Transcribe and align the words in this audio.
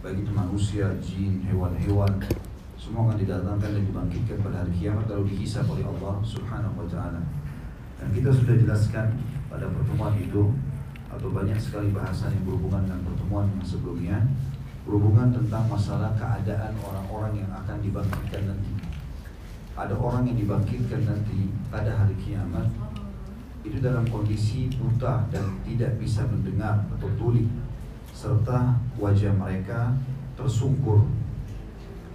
baik 0.00 0.24
itu 0.24 0.32
manusia, 0.32 0.86
jin, 1.04 1.44
hewan-hewan, 1.44 2.08
semua 2.80 3.12
akan 3.12 3.20
didatangkan 3.20 3.68
dan 3.76 3.82
dibangkitkan 3.84 4.36
pada 4.40 4.56
hari 4.64 4.72
kiamat 4.72 5.04
lalu 5.12 5.36
dihisap 5.36 5.68
oleh 5.68 5.84
Allah 5.84 6.16
Subhanahu 6.24 6.80
wa 6.80 6.88
taala. 6.88 7.20
Dan 8.00 8.08
kita 8.16 8.32
sudah 8.32 8.56
jelaskan 8.56 9.20
pada 9.52 9.68
pertemuan 9.68 10.16
itu 10.16 10.56
atau 11.12 11.28
banyak 11.28 11.60
sekali 11.60 11.92
bahasan 11.92 12.32
yang 12.32 12.48
berhubungan 12.48 12.88
dengan 12.88 13.02
pertemuan 13.04 13.44
yang 13.52 13.60
sebelumnya 13.60 14.18
berhubungan 14.88 15.28
tentang 15.36 15.68
masalah 15.68 16.16
keadaan 16.16 16.72
orang-orang 16.80 17.44
yang 17.44 17.50
akan 17.52 17.76
dibangkitkan 17.84 18.42
nanti. 18.48 18.72
Ada 19.76 19.92
orang 20.00 20.24
yang 20.32 20.40
dibangkitkan 20.40 21.04
nanti 21.04 21.52
pada 21.68 21.92
hari 21.92 22.16
kiamat 22.16 22.72
itu 23.60 23.76
dalam 23.84 24.08
kondisi 24.08 24.72
buta 24.80 25.28
dan 25.28 25.60
tidak 25.68 26.00
bisa 26.00 26.24
mendengar 26.24 26.88
atau 26.96 27.12
tuli 27.20 27.44
serta 28.20 28.76
wajah 29.00 29.32
mereka 29.32 29.96
tersungkur 30.36 31.08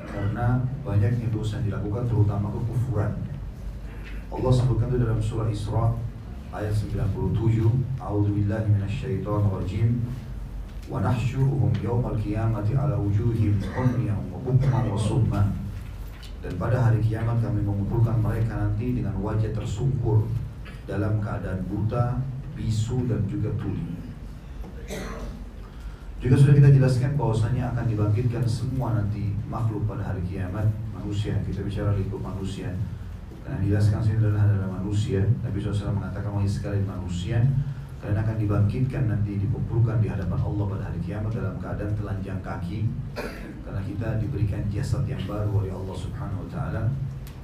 karena 0.05 0.62
banyaknya 0.86 1.34
dosa 1.34 1.58
yang 1.58 1.73
dilakukan 1.73 2.05
terutama 2.05 2.54
kekufuran. 2.54 3.12
Allah 4.30 4.52
sebutkan 4.54 4.94
itu 4.94 5.02
dalam 5.02 5.18
surah 5.18 5.49
Isra 5.49 5.98
ayat 6.54 6.77
97, 6.77 7.66
A'udzu 7.98 8.32
billahi 8.38 8.70
minasyaitonir 8.70 9.49
rajim. 9.49 10.05
Wa 10.86 11.02
nahsyuruhum 11.02 11.73
yawmal 11.82 12.13
qiyamati 12.22 12.77
ala 12.77 13.02
wujuhim 13.02 13.58
umyan 13.74 14.22
wa 14.30 14.38
bukman 14.46 14.85
wa 14.85 14.99
summa. 15.02 15.41
Dan 16.46 16.54
pada 16.62 16.85
hari 16.85 17.02
kiamat 17.02 17.41
kami 17.41 17.66
mengumpulkan 17.66 18.22
mereka 18.22 18.54
nanti 18.54 18.94
dengan 18.94 19.18
wajah 19.18 19.49
tersungkur 19.49 20.30
dalam 20.85 21.18
keadaan 21.18 21.66
buta, 21.66 22.22
bisu 22.54 23.10
dan 23.10 23.26
juga 23.26 23.49
tuli. 23.58 23.98
Juga 26.26 26.42
sudah 26.42 26.58
kita 26.58 26.74
jelaskan 26.74 27.14
bahwasanya 27.22 27.70
akan 27.70 27.86
dibangkitkan 27.86 28.42
semua 28.50 28.98
nanti 28.98 29.30
makhluk 29.46 29.86
pada 29.86 30.10
hari 30.10 30.26
kiamat 30.26 30.66
manusia. 30.90 31.38
Kita 31.46 31.62
bicara 31.62 31.94
lingkup 31.94 32.18
manusia. 32.18 32.74
Karena 33.46 33.62
dijelaskan 33.62 34.02
sini 34.02 34.18
adalah 34.26 34.74
manusia. 34.74 35.22
Nabi 35.46 35.62
SAW 35.62 35.94
mengatakan 35.94 36.34
wahai 36.34 36.49
sekalian 36.49 36.82
manusia, 36.90 37.46
kalian 38.02 38.18
akan 38.26 38.41
dibangkitkan 38.41 39.05
nanti 39.05 39.38
dikumpulkan 39.38 40.02
di 40.02 40.10
hadapan 40.10 40.41
Allah 40.41 40.66
pada 40.66 40.84
hari 40.90 40.98
kiamat 41.05 41.30
dalam 41.30 41.62
keadaan 41.62 41.94
telanjang 41.94 42.42
kaki. 42.42 42.90
Karena 43.62 43.82
kita 43.86 44.18
diberikan 44.18 44.66
jasad 44.74 45.05
yang 45.05 45.21
baru 45.30 45.62
oleh 45.62 45.70
Allah 45.70 45.94
Subhanahu 45.94 46.49
Wa 46.49 46.58
Taala, 46.58 46.90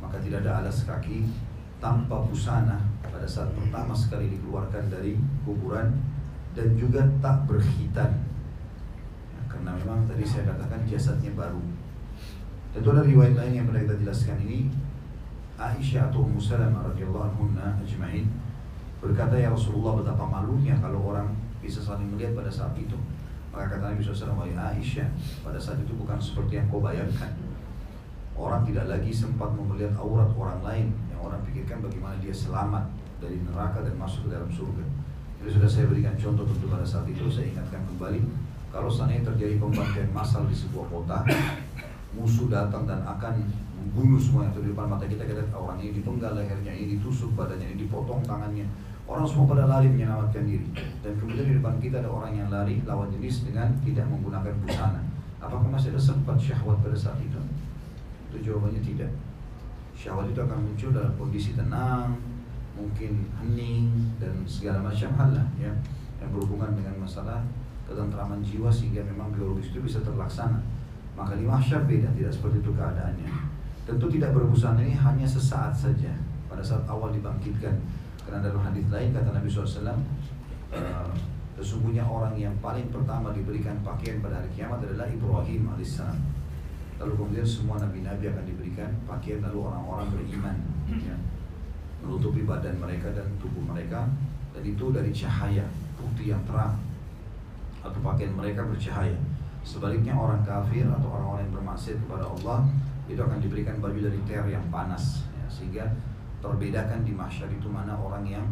maka 0.02 0.18
tidak 0.26 0.42
ada 0.42 0.66
alas 0.66 0.90
kaki 0.90 1.30
tanpa 1.78 2.18
busana 2.26 2.82
pada 3.06 3.30
saat 3.30 3.54
pertama 3.54 3.94
sekali 3.94 4.26
dikeluarkan 4.34 4.90
dari 4.90 5.22
kuburan 5.46 6.02
dan 6.58 6.74
juga 6.74 7.06
tak 7.22 7.46
berkhitan 7.46 8.31
karena 9.62 9.78
memang 9.78 10.10
tadi 10.10 10.26
saya 10.26 10.50
katakan 10.50 10.82
jasadnya 10.90 11.38
baru. 11.38 11.62
Tentu 12.74 12.98
ada 12.98 13.06
riwayat 13.06 13.38
lain 13.38 13.62
yang 13.62 13.66
pernah 13.70 13.86
kita 13.86 14.02
jelaskan 14.02 14.42
ini. 14.42 14.74
Aisyah 15.62 16.10
atau 16.10 16.26
Ummu 16.26 16.42
Salamah 16.42 16.90
radhiyallahu 16.90 17.54
anha 17.54 17.78
ajma'in 17.78 18.26
berkata 18.98 19.38
ya 19.38 19.54
Rasulullah 19.54 20.02
betapa 20.02 20.26
malunya 20.26 20.74
kalau 20.82 21.14
orang 21.14 21.30
bisa 21.62 21.78
saling 21.78 22.10
melihat 22.10 22.34
pada 22.34 22.50
saat 22.50 22.74
itu. 22.74 22.98
Maka 23.54 23.78
kata 23.78 23.94
Nabi 23.94 24.02
SAW 24.02 24.50
Aisyah 24.50 25.06
pada 25.46 25.62
saat 25.62 25.78
itu 25.86 25.94
bukan 25.94 26.18
seperti 26.18 26.58
yang 26.58 26.66
kau 26.74 26.82
bayangkan. 26.82 27.30
Orang 28.34 28.66
tidak 28.66 28.90
lagi 28.90 29.14
sempat 29.14 29.54
melihat 29.54 29.94
aurat 30.02 30.34
orang 30.34 30.66
lain 30.66 30.88
yang 31.14 31.22
orang 31.22 31.46
pikirkan 31.46 31.86
bagaimana 31.86 32.18
dia 32.18 32.34
selamat 32.34 32.90
dari 33.22 33.38
neraka 33.46 33.86
dan 33.86 33.94
masuk 34.02 34.26
ke 34.26 34.30
dalam 34.34 34.50
surga. 34.50 34.82
Jadi 35.38 35.50
sudah 35.54 35.70
saya 35.70 35.86
berikan 35.86 36.18
contoh 36.18 36.50
tentu 36.50 36.66
pada 36.66 36.82
saat 36.82 37.06
itu 37.06 37.30
saya 37.30 37.54
ingatkan 37.54 37.86
kembali 37.86 38.26
kalau 38.72 38.88
seandainya 38.88 39.28
terjadi 39.28 39.60
pembantaian 39.60 40.10
massal 40.16 40.48
di 40.48 40.56
sebuah 40.56 40.88
kota 40.88 41.28
musuh 42.12 42.52
datang 42.52 42.84
dan 42.84 43.04
akan 43.08 43.40
membunuh 43.80 44.20
semua 44.20 44.48
yang 44.48 44.56
di 44.56 44.72
depan 44.72 44.88
mata 44.88 45.08
kita. 45.08 45.24
Kita 45.24 45.44
lihat 45.44 45.52
orang 45.56 45.80
ini 45.80 45.92
dipenggal 45.96 46.36
lehernya 46.36 46.72
ini 46.76 46.98
ditusuk 47.00 47.36
badannya 47.36 47.76
ini 47.76 47.88
dipotong 47.88 48.24
tangannya. 48.24 48.68
Orang 49.08 49.28
semua 49.28 49.52
pada 49.52 49.68
lari 49.68 49.92
menyelamatkan 49.92 50.44
diri. 50.48 50.68
Dan 51.04 51.20
kemudian 51.20 51.48
di 51.52 51.56
depan 51.60 51.76
kita 51.84 52.00
ada 52.00 52.08
orang 52.08 52.32
yang 52.32 52.48
lari 52.48 52.80
lawan 52.88 53.12
jenis 53.12 53.44
dengan 53.44 53.68
tidak 53.84 54.08
menggunakan 54.08 54.56
busana. 54.64 55.02
Apakah 55.42 55.68
masih 55.68 55.92
ada 55.92 56.00
sempat 56.00 56.38
syahwat 56.40 56.80
pada 56.80 56.96
saat 56.96 57.20
itu? 57.20 57.40
Itu 58.32 58.38
jawabannya 58.40 58.80
tidak. 58.80 59.12
Syahwat 59.98 60.32
itu 60.32 60.40
akan 60.40 60.60
muncul 60.64 60.90
dalam 60.96 61.12
kondisi 61.20 61.52
tenang 61.58 62.16
mungkin 62.72 63.28
hening 63.38 64.16
dan 64.18 64.32
segala 64.48 64.80
macam 64.80 65.12
hal 65.20 65.30
lah 65.36 65.48
ya 65.60 65.72
yang 66.24 66.30
berhubungan 66.32 66.72
dengan 66.74 67.04
masalah 67.04 67.44
ketentraman 67.92 68.40
jiwa 68.40 68.72
sehingga 68.72 69.04
memang 69.04 69.36
biologis 69.36 69.76
itu 69.76 69.84
bisa 69.84 70.00
terlaksana. 70.00 70.64
Maka 71.20 71.36
di 71.36 71.44
mahsyar 71.44 71.84
beda 71.84 72.08
tidak 72.16 72.32
seperti 72.32 72.64
itu 72.64 72.72
keadaannya. 72.72 73.30
Tentu 73.84 74.08
tidak 74.08 74.32
berbusana 74.32 74.80
ini 74.80 74.96
hanya 74.96 75.28
sesaat 75.28 75.76
saja. 75.76 76.16
Pada 76.48 76.64
saat 76.64 76.88
awal 76.88 77.12
dibangkitkan 77.12 77.76
karena 78.26 78.48
dalam 78.48 78.62
hadis 78.64 78.86
lain 78.88 79.12
kata 79.12 79.34
Nabi 79.34 79.50
SAW 79.52 79.92
uh, 80.72 81.12
sesungguhnya 81.60 82.06
orang 82.06 82.34
yang 82.38 82.56
paling 82.64 82.88
pertama 82.90 83.36
diberikan 83.36 83.76
pakaian 83.84 84.24
pada 84.24 84.40
hari 84.40 84.50
kiamat 84.56 84.82
adalah 84.82 85.06
Ibrahim 85.10 85.68
alaihissalam 85.74 86.18
lalu 87.02 87.14
kemudian 87.18 87.44
semua 87.46 87.82
nabi-nabi 87.82 88.30
akan 88.30 88.46
diberikan 88.46 88.90
pakaian 89.10 89.42
lalu 89.42 89.66
orang-orang 89.66 90.08
beriman 90.14 90.56
ya, 90.90 91.18
menutupi 92.06 92.46
badan 92.46 92.78
mereka 92.78 93.10
dan 93.12 93.26
tubuh 93.42 93.62
mereka 93.66 94.06
dan 94.54 94.64
itu 94.64 94.86
dari 94.94 95.10
cahaya 95.10 95.66
putih 95.98 96.38
yang 96.38 96.42
terang 96.46 96.78
atau 97.82 98.00
pakaian 98.02 98.34
mereka 98.34 98.66
bercahaya. 98.66 99.18
Sebaliknya 99.62 100.18
orang 100.18 100.42
kafir 100.42 100.90
atau 100.90 101.10
orang-orang 101.10 101.46
yang 101.46 101.54
bermaksiat 101.62 101.98
kepada 102.02 102.26
Allah 102.26 102.66
itu 103.06 103.22
akan 103.22 103.38
diberikan 103.38 103.78
baju 103.78 104.00
dari 104.00 104.20
ter 104.26 104.42
yang 104.50 104.66
panas. 104.74 105.26
Ya, 105.38 105.46
sehingga 105.46 105.86
terbedakan 106.42 107.06
di 107.06 107.14
masyarakat 107.14 107.54
itu 107.54 107.70
mana 107.70 107.94
orang 107.94 108.26
yang 108.26 108.46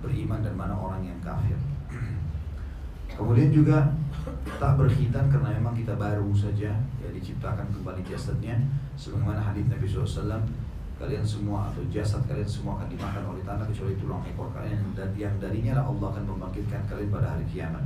beriman 0.00 0.40
dan 0.40 0.56
mana 0.56 0.72
orang 0.72 1.04
yang 1.04 1.18
kafir. 1.20 1.56
Kemudian 3.16 3.52
juga 3.52 3.92
tak 4.60 4.76
berkhitan 4.80 5.28
karena 5.28 5.56
memang 5.56 5.76
kita 5.76 5.96
baru 5.96 6.32
saja 6.36 6.72
ya 6.76 7.08
diciptakan 7.12 7.68
kembali 7.70 8.02
jasadnya 8.04 8.58
sebagaimana 8.98 9.38
hadis 9.38 9.64
Nabi 9.70 9.86
SAW 9.86 10.42
kalian 10.96 11.24
semua 11.24 11.68
atau 11.68 11.84
jasad 11.92 12.24
kalian 12.24 12.48
semua 12.48 12.80
akan 12.80 12.88
dimakan 12.88 13.22
oleh 13.28 13.44
tanah 13.44 13.68
kecuali 13.68 13.94
tulang 14.00 14.24
ekor 14.24 14.48
kalian 14.56 14.80
dan 14.96 15.12
yang 15.12 15.36
darinya 15.36 15.76
lah 15.76 15.84
Allah 15.84 16.08
akan 16.16 16.24
membangkitkan 16.24 16.80
kalian 16.88 17.12
pada 17.12 17.36
hari 17.36 17.44
kiamat 17.52 17.84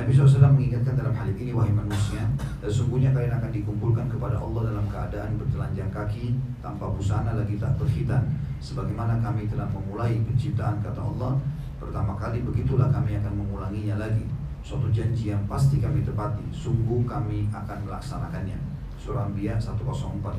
Nabi 0.00 0.16
SAW 0.16 0.56
mengingatkan 0.56 0.96
dalam 0.96 1.12
hal 1.12 1.28
ini 1.28 1.52
wahai 1.52 1.76
manusia 1.76 2.24
Sesungguhnya 2.64 3.12
kalian 3.12 3.36
akan 3.36 3.52
dikumpulkan 3.52 4.08
kepada 4.08 4.40
Allah 4.40 4.72
dalam 4.72 4.88
keadaan 4.88 5.36
bertelanjang 5.36 5.92
kaki 5.92 6.40
Tanpa 6.64 6.88
busana 6.88 7.36
lagi 7.36 7.60
tak 7.60 7.76
berkhitan. 7.76 8.24
Sebagaimana 8.64 9.20
kami 9.20 9.44
telah 9.52 9.68
memulai 9.68 10.16
penciptaan 10.24 10.80
kata 10.80 11.04
Allah 11.04 11.36
Pertama 11.76 12.16
kali 12.16 12.40
begitulah 12.40 12.88
kami 12.88 13.20
akan 13.20 13.44
mengulanginya 13.44 14.00
lagi. 14.00 14.24
Suatu 14.64 14.88
janji 14.88 15.36
yang 15.36 15.44
pasti 15.44 15.84
kami 15.84 16.00
tepati 16.00 16.48
Sungguh 16.48 17.04
kami 17.04 17.52
akan 17.52 17.84
melaksanakannya. 17.84 18.56
Surah 18.96 19.28
Anbiya 19.28 19.60
104 19.60 19.84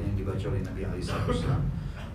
yang 0.01 0.13
dibaca 0.17 0.45
oleh 0.49 0.61
Nabi 0.65 0.89
SAW 1.05 1.61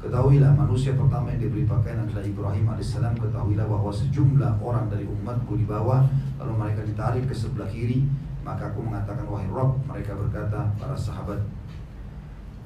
Ketahuilah 0.06 0.54
manusia 0.54 0.94
pertama 0.94 1.34
yang 1.34 1.42
diberi 1.42 1.66
pakaian 1.66 2.06
adalah 2.06 2.22
Ibrahim 2.22 2.70
alaihissalam. 2.70 3.18
Ketahuilah 3.18 3.66
bahwa 3.66 3.90
sejumlah 3.90 4.62
orang 4.62 4.86
dari 4.86 5.02
umatku 5.02 5.58
di 5.58 5.66
bawah 5.66 6.06
lalu 6.38 6.54
mereka 6.54 6.86
ditarik 6.86 7.26
ke 7.26 7.34
sebelah 7.34 7.66
kiri. 7.66 8.06
Maka 8.46 8.70
aku 8.70 8.86
mengatakan 8.86 9.26
wahai 9.26 9.50
Rob. 9.50 9.82
Mereka 9.90 10.14
berkata 10.14 10.70
para 10.78 10.94
sahabat. 10.94 11.42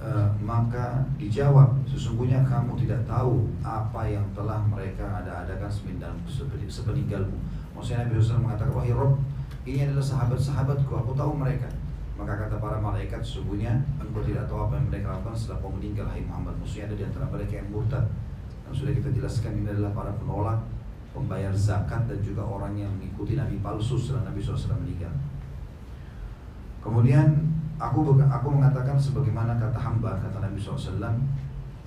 E, 0.05 0.09
maka 0.45 1.01
dijawab 1.17 1.81
sesungguhnya 1.89 2.45
kamu 2.45 2.77
tidak 2.85 3.09
tahu 3.09 3.49
apa 3.65 4.05
yang 4.05 4.29
telah 4.37 4.61
mereka 4.69 5.25
ada-adakan 5.25 5.73
sepeninggalmu. 6.69 7.41
Maksudnya 7.73 8.05
Nabi 8.05 8.21
SAW 8.21 8.45
mengatakan 8.45 8.77
wahai 8.77 8.93
Rob 8.93 9.17
ini 9.65 9.89
adalah 9.89 10.05
sahabat-sahabatku. 10.05 10.93
Aku 10.93 11.17
tahu 11.17 11.33
mereka. 11.41 11.73
Maka 12.21 12.37
kata 12.37 12.61
para 12.61 12.77
malaikat 12.77 13.25
sesungguhnya 13.25 13.81
engkau 13.97 14.21
tidak 14.21 14.45
tahu 14.45 14.69
apa 14.69 14.77
yang 14.77 14.87
mereka 14.93 15.17
lakukan 15.17 15.33
setelah 15.33 15.59
kau 15.65 15.73
meninggal 15.73 16.05
hai 16.13 16.21
Muhammad. 16.21 16.53
Maksudnya 16.61 16.93
ada 16.93 16.97
di 17.01 17.05
antara 17.09 17.25
mereka 17.33 17.53
yang 17.57 17.69
murtad. 17.73 18.05
Dan 18.69 18.73
sudah 18.77 18.93
kita 18.93 19.09
jelaskan 19.09 19.65
ini 19.65 19.73
adalah 19.73 19.97
para 19.97 20.13
penolak, 20.21 20.61
pembayar 21.17 21.51
zakat 21.57 22.05
dan 22.05 22.21
juga 22.21 22.45
orang 22.45 22.77
yang 22.77 22.93
mengikuti 22.93 23.35
nabi 23.41 23.57
palsu 23.65 23.97
setelah 23.97 24.29
Nabi 24.29 24.39
SAW 24.45 24.79
meninggal. 24.85 25.11
Kemudian 26.85 27.29
aku 27.81 28.05
aku 28.21 28.49
mengatakan 28.53 29.01
sebagaimana 29.01 29.57
kata 29.57 29.81
hamba 29.81 30.21
kata 30.21 30.45
Nabi 30.45 30.61
SAW 30.61 31.01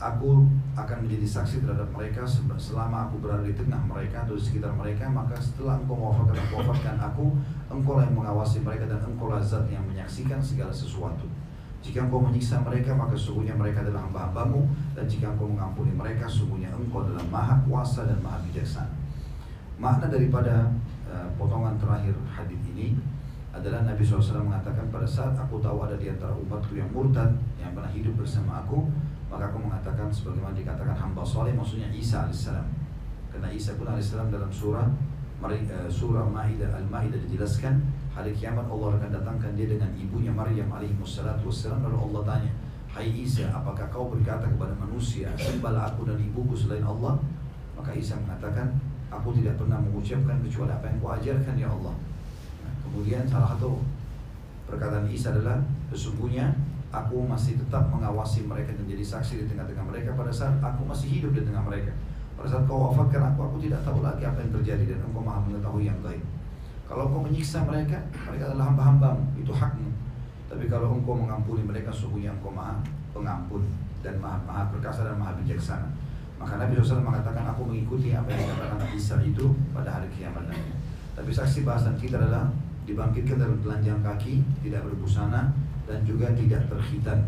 aku 0.03 0.43
akan 0.75 0.97
menjadi 1.07 1.39
saksi 1.39 1.63
terhadap 1.63 1.87
mereka 1.95 2.27
selama 2.59 3.07
aku 3.07 3.23
berada 3.23 3.47
di 3.47 3.55
tengah 3.55 3.79
mereka 3.87 4.27
atau 4.27 4.35
di 4.35 4.43
sekitar 4.43 4.75
mereka 4.75 5.07
maka 5.07 5.39
setelah 5.39 5.79
engkau 5.79 5.95
mewafatkan 5.95 6.43
aku 6.43 6.53
wafatkan 6.59 6.95
aku 6.99 7.25
engkau 7.71 8.03
yang 8.03 8.11
mengawasi 8.11 8.59
mereka 8.59 8.91
dan 8.91 8.99
engkau 9.07 9.31
zat 9.39 9.63
yang 9.71 9.85
menyaksikan 9.87 10.43
segala 10.43 10.73
sesuatu 10.75 11.25
Jika 11.83 12.07
engkau 12.07 12.23
menyiksa 12.23 12.63
mereka, 12.63 12.95
maka 12.95 13.11
sungguhnya 13.11 13.59
mereka 13.59 13.83
adalah 13.83 14.07
hamba-hambamu. 14.07 14.71
Dan 14.95 15.03
jika 15.03 15.35
engkau 15.35 15.51
mengampuni 15.51 15.91
mereka, 15.91 16.23
sungguhnya 16.31 16.71
engkau 16.71 17.03
adalah 17.03 17.19
maha 17.27 17.59
kuasa 17.67 18.07
dan 18.07 18.15
maha 18.23 18.39
bijaksana. 18.47 18.87
Makna 19.75 20.07
daripada 20.07 20.71
uh, 21.11 21.27
potongan 21.35 21.75
terakhir 21.75 22.15
hadis 22.31 22.55
ini 22.71 22.95
adalah 23.51 23.83
Nabi 23.83 23.99
SAW 23.99 24.47
mengatakan 24.47 24.87
pada 24.95 25.03
saat 25.03 25.35
aku 25.35 25.59
tahu 25.59 25.83
ada 25.83 25.99
di 25.99 26.07
antara 26.07 26.31
umatku 26.31 26.73
yang 26.73 26.87
murtad 26.89 27.35
yang 27.59 27.75
pernah 27.75 27.91
hidup 27.91 28.15
bersama 28.17 28.63
aku 28.65 28.87
maka 29.33 29.49
aku 29.49 29.65
mengatakan 29.65 30.13
sebagaimana 30.13 30.53
dikatakan 30.53 30.93
hamba 30.93 31.25
soleh 31.25 31.57
maksudnya 31.57 31.89
Isa 31.89 32.29
alaihissalam. 32.29 32.69
Karena 33.33 33.49
Isa 33.49 33.73
pun 33.73 33.89
alaihissalam 33.89 34.29
dalam 34.29 34.53
surah 34.53 34.85
eh, 35.49 35.89
surah 35.89 36.29
Maidah 36.29 36.69
Al-Maidah 36.77 37.17
dijelaskan 37.25 37.81
hari 38.13 38.29
kiamat 38.37 38.69
Allah 38.69 38.93
akan 39.01 39.09
datangkan 39.09 39.57
dia 39.57 39.73
dengan 39.73 39.89
ibunya 39.97 40.29
Maryam 40.29 40.69
alaihi 40.69 40.93
wassalatu 41.01 41.49
wassalam. 41.49 41.81
Lalu 41.81 41.97
Allah 41.97 42.21
tanya 42.29 42.51
Hai 42.93 43.09
Isa 43.09 43.49
apakah 43.49 43.89
kau 43.89 44.13
berkata 44.13 44.45
kepada 44.45 44.69
manusia 44.77 45.25
sembahlah 45.33 45.89
aku 45.89 46.05
dan 46.05 46.21
ibuku 46.21 46.53
selain 46.53 46.85
Allah 46.85 47.17
maka 47.73 47.89
Isa 47.89 48.13
mengatakan 48.21 48.69
aku 49.09 49.33
tidak 49.33 49.57
pernah 49.57 49.81
mengucapkan 49.81 50.37
kecuali 50.45 50.69
apa 50.69 50.85
yang 50.93 50.97
kau 51.01 51.09
ajarkan 51.09 51.55
ya 51.57 51.73
Allah. 51.73 51.97
Nah, 52.61 52.73
kemudian 52.85 53.25
salah 53.25 53.57
satu 53.57 53.81
perkataan 54.69 55.09
Isa 55.09 55.33
adalah 55.33 55.57
sesungguhnya 55.89 56.53
aku 56.93 57.25
masih 57.25 57.57
tetap 57.57 57.89
mengawasi 57.89 58.45
mereka 58.45 58.69
dan 58.77 58.85
jadi 58.85 59.01
saksi 59.01 59.43
di 59.43 59.45
tengah-tengah 59.49 59.89
mereka 59.89 60.13
pada 60.13 60.29
saat 60.29 60.61
aku 60.61 60.85
masih 60.85 61.09
hidup 61.19 61.33
di 61.33 61.41
tengah 61.41 61.65
mereka 61.65 61.89
pada 62.37 62.47
saat 62.53 62.63
kau 62.69 62.93
wafatkan 62.93 63.33
aku 63.33 63.49
aku 63.49 63.57
tidak 63.65 63.81
tahu 63.81 64.05
lagi 64.05 64.21
apa 64.21 64.45
yang 64.45 64.53
terjadi 64.61 64.93
dan 64.93 64.99
engkau 65.09 65.25
maha 65.25 65.41
mengetahui 65.41 65.89
yang 65.89 65.97
baik 66.05 66.21
kalau 66.93 67.09
engkau 67.09 67.25
menyiksa 67.25 67.65
mereka, 67.65 67.97
mereka 68.29 68.53
adalah 68.53 68.69
hamba-hambamu, 68.69 69.23
itu 69.39 69.49
hakmu. 69.49 69.89
Tapi 70.45 70.69
kalau 70.69 70.93
engkau 70.93 71.17
mengampuni 71.17 71.65
mereka, 71.65 71.89
sungguhnya 71.89 72.35
engkau 72.35 72.53
maha 72.53 72.77
pengampun 73.15 73.65
dan 74.05 74.19
maha, 74.21 74.37
maha 74.45 74.69
perkasa 74.69 75.07
dan 75.07 75.17
maha 75.17 75.33
bijaksana. 75.41 75.89
Maka 76.37 76.59
Nabi 76.61 76.77
SAW 76.77 77.01
mengatakan, 77.01 77.49
aku 77.49 77.65
mengikuti 77.65 78.11
apa 78.13 78.29
yang 78.29 78.45
dikatakan 78.45 78.89
Isa 78.93 79.15
itu 79.25 79.57
pada 79.71 79.95
hari 79.95 80.05
kiamat 80.13 80.45
nanti. 80.45 80.75
Tapi 81.17 81.33
saksi 81.33 81.65
bahasan 81.65 81.97
kita 81.97 82.19
adalah 82.21 82.51
dibangkitkan 82.85 83.41
dalam 83.41 83.57
telanjang 83.63 83.97
kaki, 84.05 84.45
tidak 84.61 84.85
berbusana, 84.85 85.55
dan 85.87 85.99
juga 86.07 86.31
tidak 86.31 86.63
terhitan. 86.71 87.19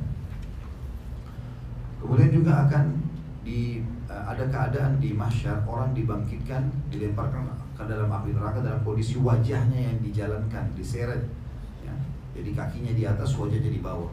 Kemudian 1.99 2.31
juga 2.31 2.69
akan 2.69 3.01
di 3.45 3.81
eh, 4.09 4.23
ada 4.25 4.45
keadaan 4.47 4.97
di 5.01 5.13
masyar 5.13 5.61
orang 5.65 5.93
dibangkitkan 5.93 6.69
dilemparkan 6.89 7.49
ke 7.75 7.83
dalam 7.83 8.07
api 8.07 8.31
neraka 8.31 8.63
dalam 8.63 8.81
kondisi 8.87 9.19
wajahnya 9.19 9.91
yang 9.91 9.97
dijalankan, 9.99 10.71
diseret. 10.79 11.27
Ya. 11.83 11.93
Jadi 12.31 12.55
kakinya 12.55 12.93
di 12.95 13.03
atas, 13.03 13.35
wajahnya 13.35 13.67
di 13.67 13.83
bawah. 13.83 14.09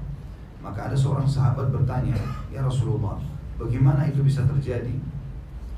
Maka 0.62 0.90
ada 0.90 0.96
seorang 0.98 1.26
sahabat 1.26 1.70
bertanya, 1.74 2.14
Ya 2.50 2.62
Rasulullah, 2.62 3.18
bagaimana 3.58 4.06
itu 4.06 4.22
bisa 4.22 4.46
terjadi? 4.46 4.94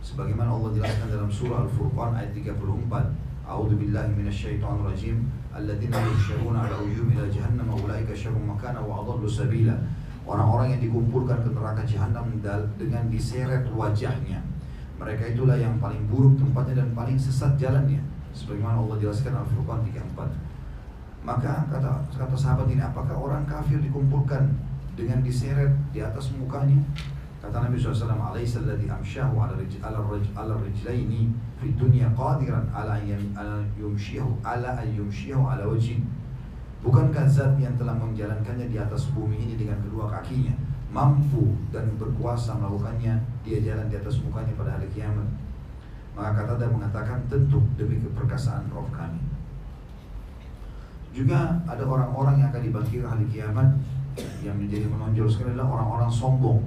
Sebagaimana 0.05 0.52
Allah 0.52 0.76
jelaskan 0.76 1.08
dalam 1.08 1.32
surah 1.32 1.64
Al-Furqan 1.64 2.12
ayat 2.12 2.37
34, 2.37 2.61
A'udzu 3.49 3.76
billahi 3.81 4.12
rajim, 4.20 5.16
yusyaruna 5.61 6.67
ala 6.67 6.83
ujum 6.83 7.11
ila 7.15 7.31
jahannam 7.31 7.71
ulaika 7.79 8.15
syarrun 8.17 8.43
makana 8.43 8.83
wa 8.83 9.06
adallu 9.06 9.31
sabila. 9.31 9.79
Orang-orang 10.25 10.79
yang 10.79 10.83
dikumpulkan 10.89 11.45
ke 11.45 11.51
neraka 11.53 11.85
jahanam 11.85 12.41
dengan 12.81 13.05
diseret 13.12 13.69
wajahnya 13.71 14.41
mereka 14.95 15.27
itulah 15.27 15.59
yang 15.59 15.77
paling 15.83 16.06
buruk 16.06 16.39
tempatnya 16.39 16.87
dan 16.87 16.95
paling 16.95 17.19
sesat 17.19 17.59
jalannya. 17.59 17.99
Sebagaimana 18.35 18.79
Allah 18.79 18.97
jelaskan 18.99 19.35
Al-Furqan 19.35 19.87
34. 19.91 21.27
Maka 21.27 21.67
kata 21.71 21.93
kata 22.15 22.37
sahabat 22.37 22.71
ini, 22.71 22.83
apakah 22.83 23.17
orang 23.17 23.45
kafir 23.49 23.81
dikumpulkan 23.83 24.55
dengan 24.95 25.21
diseret 25.25 25.73
di 25.91 26.00
atas 26.03 26.31
mukanya? 26.37 26.79
Kata 27.44 27.61
Nabi 27.61 27.76
SAW, 27.76 28.08
Alaysa 28.17 28.64
alladhi 28.64 28.88
amsyahu 28.88 29.37
ala, 29.37 29.52
rij, 29.52 29.76
rij, 30.81 31.12
fi 31.61 31.67
dunya 31.76 32.08
qadiran 32.17 32.64
ala, 32.73 32.96
yumsyihu 33.76 34.41
ala 34.41 34.81
yumsyihu 34.81 35.44
ala 35.44 35.69
wajin. 35.69 36.08
Bukankah 36.81 37.29
zat 37.29 37.61
yang 37.61 37.76
telah 37.76 37.93
menjalankannya 38.00 38.73
di 38.73 38.81
atas 38.81 39.12
bumi 39.12 39.37
ini 39.37 39.61
dengan 39.61 39.76
kedua 39.85 40.08
kakinya 40.08 40.56
mampu 40.88 41.52
dan 41.69 41.88
berkuasa 42.00 42.56
melakukannya 42.61 43.20
dia 43.44 43.58
jalan 43.61 43.93
di 43.93 43.97
atas 44.00 44.25
mukanya 44.25 44.52
pada 44.56 44.81
hari 44.81 44.88
kiamat? 44.93 45.29
Maka 46.17 46.44
kata 46.44 46.61
dan 46.61 46.73
mengatakan 46.73 47.25
tentu 47.29 47.61
demi 47.76 48.00
keperkasaan 48.00 48.73
roh 48.73 48.88
kami. 48.88 49.20
Juga 51.12 51.61
ada 51.69 51.85
orang-orang 51.85 52.40
yang 52.40 52.49
akan 52.52 52.62
dibangkitkan 52.73 53.08
hari 53.17 53.26
kiamat 53.29 53.69
yang 54.40 54.56
menjadi 54.56 54.88
menonjol 54.88 55.29
sekali 55.29 55.52
adalah 55.52 55.81
orang-orang 55.81 56.11
sombong 56.12 56.61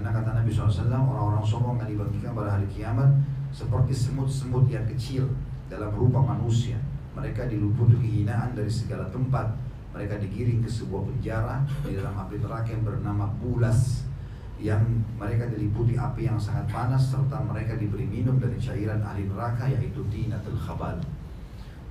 karena 0.00 0.16
kata 0.16 0.32
Nabi 0.32 0.48
SAW 0.48 0.80
orang-orang 0.88 1.44
sombong 1.44 1.76
akan 1.76 1.92
dibangkitkan 1.92 2.32
pada 2.32 2.56
hari 2.56 2.64
kiamat 2.72 3.20
seperti 3.52 3.92
semut-semut 3.92 4.64
yang 4.72 4.88
kecil 4.88 5.28
dalam 5.68 5.92
rupa 5.92 6.24
manusia. 6.24 6.80
Mereka 7.12 7.52
diluputi 7.52 8.00
kehinaan 8.00 8.56
dari 8.56 8.72
segala 8.72 9.12
tempat. 9.12 9.52
Mereka 9.92 10.16
digiring 10.24 10.64
ke 10.64 10.72
sebuah 10.72 11.04
penjara 11.04 11.68
di 11.84 12.00
dalam 12.00 12.16
api 12.16 12.40
neraka 12.40 12.72
yang 12.72 12.80
bernama 12.80 13.28
Bulas 13.44 14.08
yang 14.56 14.80
mereka 15.20 15.52
diliputi 15.52 16.00
api 16.00 16.32
yang 16.32 16.40
sangat 16.40 16.72
panas 16.72 17.12
serta 17.12 17.36
mereka 17.44 17.76
diberi 17.76 18.08
minum 18.08 18.40
dari 18.40 18.56
cairan 18.56 19.04
ahli 19.04 19.28
neraka 19.28 19.68
yaitu 19.68 20.00
tinatul 20.08 20.56
khabal. 20.56 20.96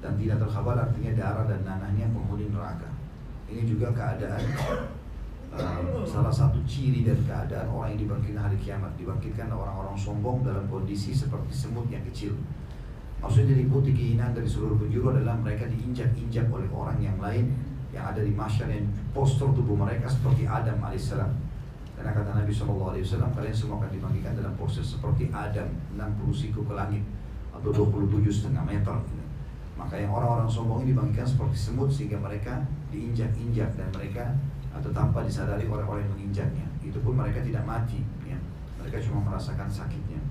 Dan 0.01 0.17
tinatul 0.17 0.49
khabal 0.49 0.81
artinya 0.81 1.13
darah 1.13 1.45
dan 1.45 1.61
nanahnya 1.61 2.09
penghuni 2.09 2.49
neraka. 2.49 2.89
Ini 3.53 3.69
juga 3.69 3.93
keadaan 3.93 4.41
uh, 5.55 6.05
salah 6.05 6.33
satu 6.33 6.59
ciri 6.67 7.07
dan 7.07 7.17
keadaan 7.25 7.67
orang 7.69 7.95
yang 7.95 8.09
dibangkitkan 8.09 8.41
hari 8.49 8.57
kiamat 8.61 8.91
dibangkitkan 8.99 9.49
orang-orang 9.49 9.95
sombong 9.97 10.45
dalam 10.45 10.65
kondisi 10.69 11.15
seperti 11.15 11.53
semut 11.53 11.87
yang 11.89 12.03
kecil 12.09 12.35
maksudnya 13.19 13.55
diliputi 13.55 13.91
kehinaan 13.91 14.31
dari 14.31 14.47
seluruh 14.47 14.79
penjuru 14.79 15.11
adalah 15.15 15.35
mereka 15.39 15.67
diinjak-injak 15.67 16.47
oleh 16.47 16.69
orang 16.71 16.99
yang 17.03 17.19
lain 17.19 17.51
yang 17.89 18.05
ada 18.05 18.21
di 18.21 18.33
masyarakat 18.33 18.69
yang 18.69 18.89
postur 19.13 19.49
tubuh 19.53 19.73
mereka 19.73 20.05
seperti 20.05 20.45
Adam 20.45 20.77
alaihissalam. 20.77 21.33
Karena 21.97 22.15
kata 22.15 22.31
Nabi 22.31 22.51
SAW, 22.53 22.95
kalian 23.35 23.55
semua 23.55 23.75
akan 23.83 23.91
dibangkitkan 23.91 24.33
dalam 24.39 24.53
proses 24.55 24.87
seperti 24.87 25.27
Adam 25.35 25.67
60 25.99 26.31
siku 26.31 26.63
ke 26.63 26.73
langit 26.77 27.03
atau 27.51 27.75
27 27.75 28.23
setengah 28.31 28.63
meter. 28.63 28.95
Maka 29.75 29.95
yang 29.99 30.11
orang-orang 30.15 30.47
sombong 30.47 30.85
ini 30.85 30.95
dibangkitkan 30.95 31.27
seperti 31.27 31.57
semut 31.59 31.89
sehingga 31.91 32.21
mereka 32.21 32.63
diinjak-injak 32.93 33.75
dan 33.75 33.87
mereka 33.91 34.31
atau 34.73 34.89
tanpa 34.93 35.25
disadari 35.25 35.65
orang-orang 35.65 36.05
yang 36.05 36.13
menginjaknya. 36.15 36.67
Itu 36.85 37.01
pun 37.01 37.17
mereka 37.17 37.41
tidak 37.41 37.65
mati, 37.65 38.01
ya. 38.25 38.37
mereka 38.81 39.01
cuma 39.01 39.25
merasakan 39.25 39.69
sakitnya. 39.69 40.21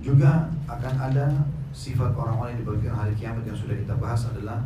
Juga 0.00 0.48
akan 0.64 0.94
ada 0.96 1.28
sifat 1.76 2.16
orang-orang 2.16 2.56
yang 2.56 2.60
dibangkitkan 2.64 2.96
hari 2.96 3.12
kiamat 3.12 3.44
yang 3.44 3.58
sudah 3.58 3.76
kita 3.76 3.94
bahas 4.00 4.24
adalah 4.32 4.64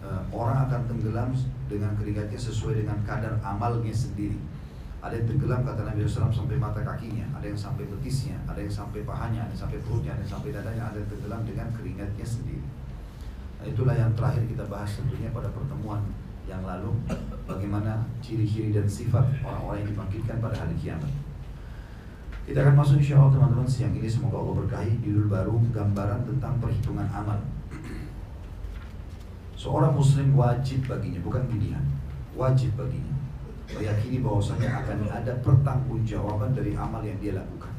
uh, 0.00 0.24
orang 0.32 0.64
akan 0.68 0.80
tenggelam 0.88 1.30
dengan 1.68 1.92
keringatnya 2.00 2.40
sesuai 2.40 2.80
dengan 2.80 2.96
kadar 3.04 3.36
amalnya 3.44 3.92
sendiri. 3.92 4.40
Ada 5.02 5.18
yang 5.18 5.34
tenggelam 5.34 5.66
kata 5.66 5.82
Nabi 5.82 6.06
SAW 6.06 6.30
sampai 6.30 6.56
mata 6.62 6.78
kakinya, 6.78 7.26
ada 7.34 7.42
yang 7.42 7.58
sampai 7.58 7.90
betisnya, 7.90 8.38
ada 8.46 8.62
yang 8.62 8.70
sampai 8.70 9.02
pahanya, 9.02 9.42
ada 9.42 9.50
yang 9.50 9.62
sampai 9.66 9.78
perutnya, 9.82 10.14
ada 10.14 10.22
yang 10.22 10.30
sampai 10.30 10.50
dadanya, 10.54 10.82
ada 10.94 10.96
yang 11.02 11.10
tenggelam 11.10 11.42
dengan 11.42 11.66
keringatnya 11.74 12.26
sendiri. 12.26 12.62
Nah, 13.58 13.66
itulah 13.66 13.94
yang 13.98 14.14
terakhir 14.14 14.46
kita 14.46 14.64
bahas 14.70 14.90
tentunya 14.94 15.30
pada 15.34 15.50
pertemuan 15.50 16.06
yang 16.50 16.62
lalu 16.66 16.90
bagaimana 17.46 18.02
ciri-ciri 18.18 18.74
dan 18.74 18.86
sifat 18.88 19.22
orang-orang 19.46 19.86
yang 19.86 19.90
dibangkitkan 19.94 20.36
pada 20.42 20.56
hari 20.58 20.74
kiamat. 20.78 21.12
Kita 22.42 22.58
akan 22.66 22.74
masuk 22.74 22.98
insya 22.98 23.22
Allah 23.22 23.38
teman-teman 23.38 23.68
siang 23.70 23.94
ini 23.94 24.10
semoga 24.10 24.42
Allah 24.42 24.66
berkahi 24.66 24.98
judul 24.98 25.30
baru 25.30 25.54
gambaran 25.70 26.26
tentang 26.26 26.58
perhitungan 26.58 27.06
amal. 27.14 27.38
Seorang 29.54 29.94
muslim 29.94 30.34
wajib 30.34 30.90
baginya, 30.90 31.22
bukan 31.22 31.46
pilihan. 31.46 31.86
Wajib 32.34 32.74
baginya. 32.74 33.14
Meyakini 33.70 34.18
bahwasanya 34.18 34.82
akan 34.82 35.06
ada 35.06 35.38
pertanggungjawaban 35.38 36.50
dari 36.50 36.74
amal 36.74 36.98
yang 37.06 37.14
dia 37.22 37.38
lakukan. 37.38 37.70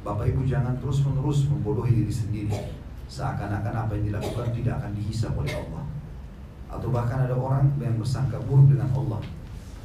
Bapak 0.00 0.32
Ibu 0.32 0.48
jangan 0.48 0.80
terus-menerus 0.80 1.44
membodohi 1.52 1.92
diri 1.92 2.12
sendiri. 2.12 2.56
Seakan-akan 3.04 3.84
apa 3.84 3.92
yang 4.00 4.16
dilakukan 4.16 4.48
tidak 4.56 4.80
akan 4.80 4.96
dihisap 4.96 5.36
oleh 5.36 5.52
Allah. 5.52 5.83
Atau 6.74 6.90
bahkan 6.90 7.22
ada 7.24 7.38
orang 7.38 7.70
yang 7.78 7.94
bersangka 7.96 8.42
buruk 8.42 8.74
dengan 8.74 8.90
Allah. 8.92 9.22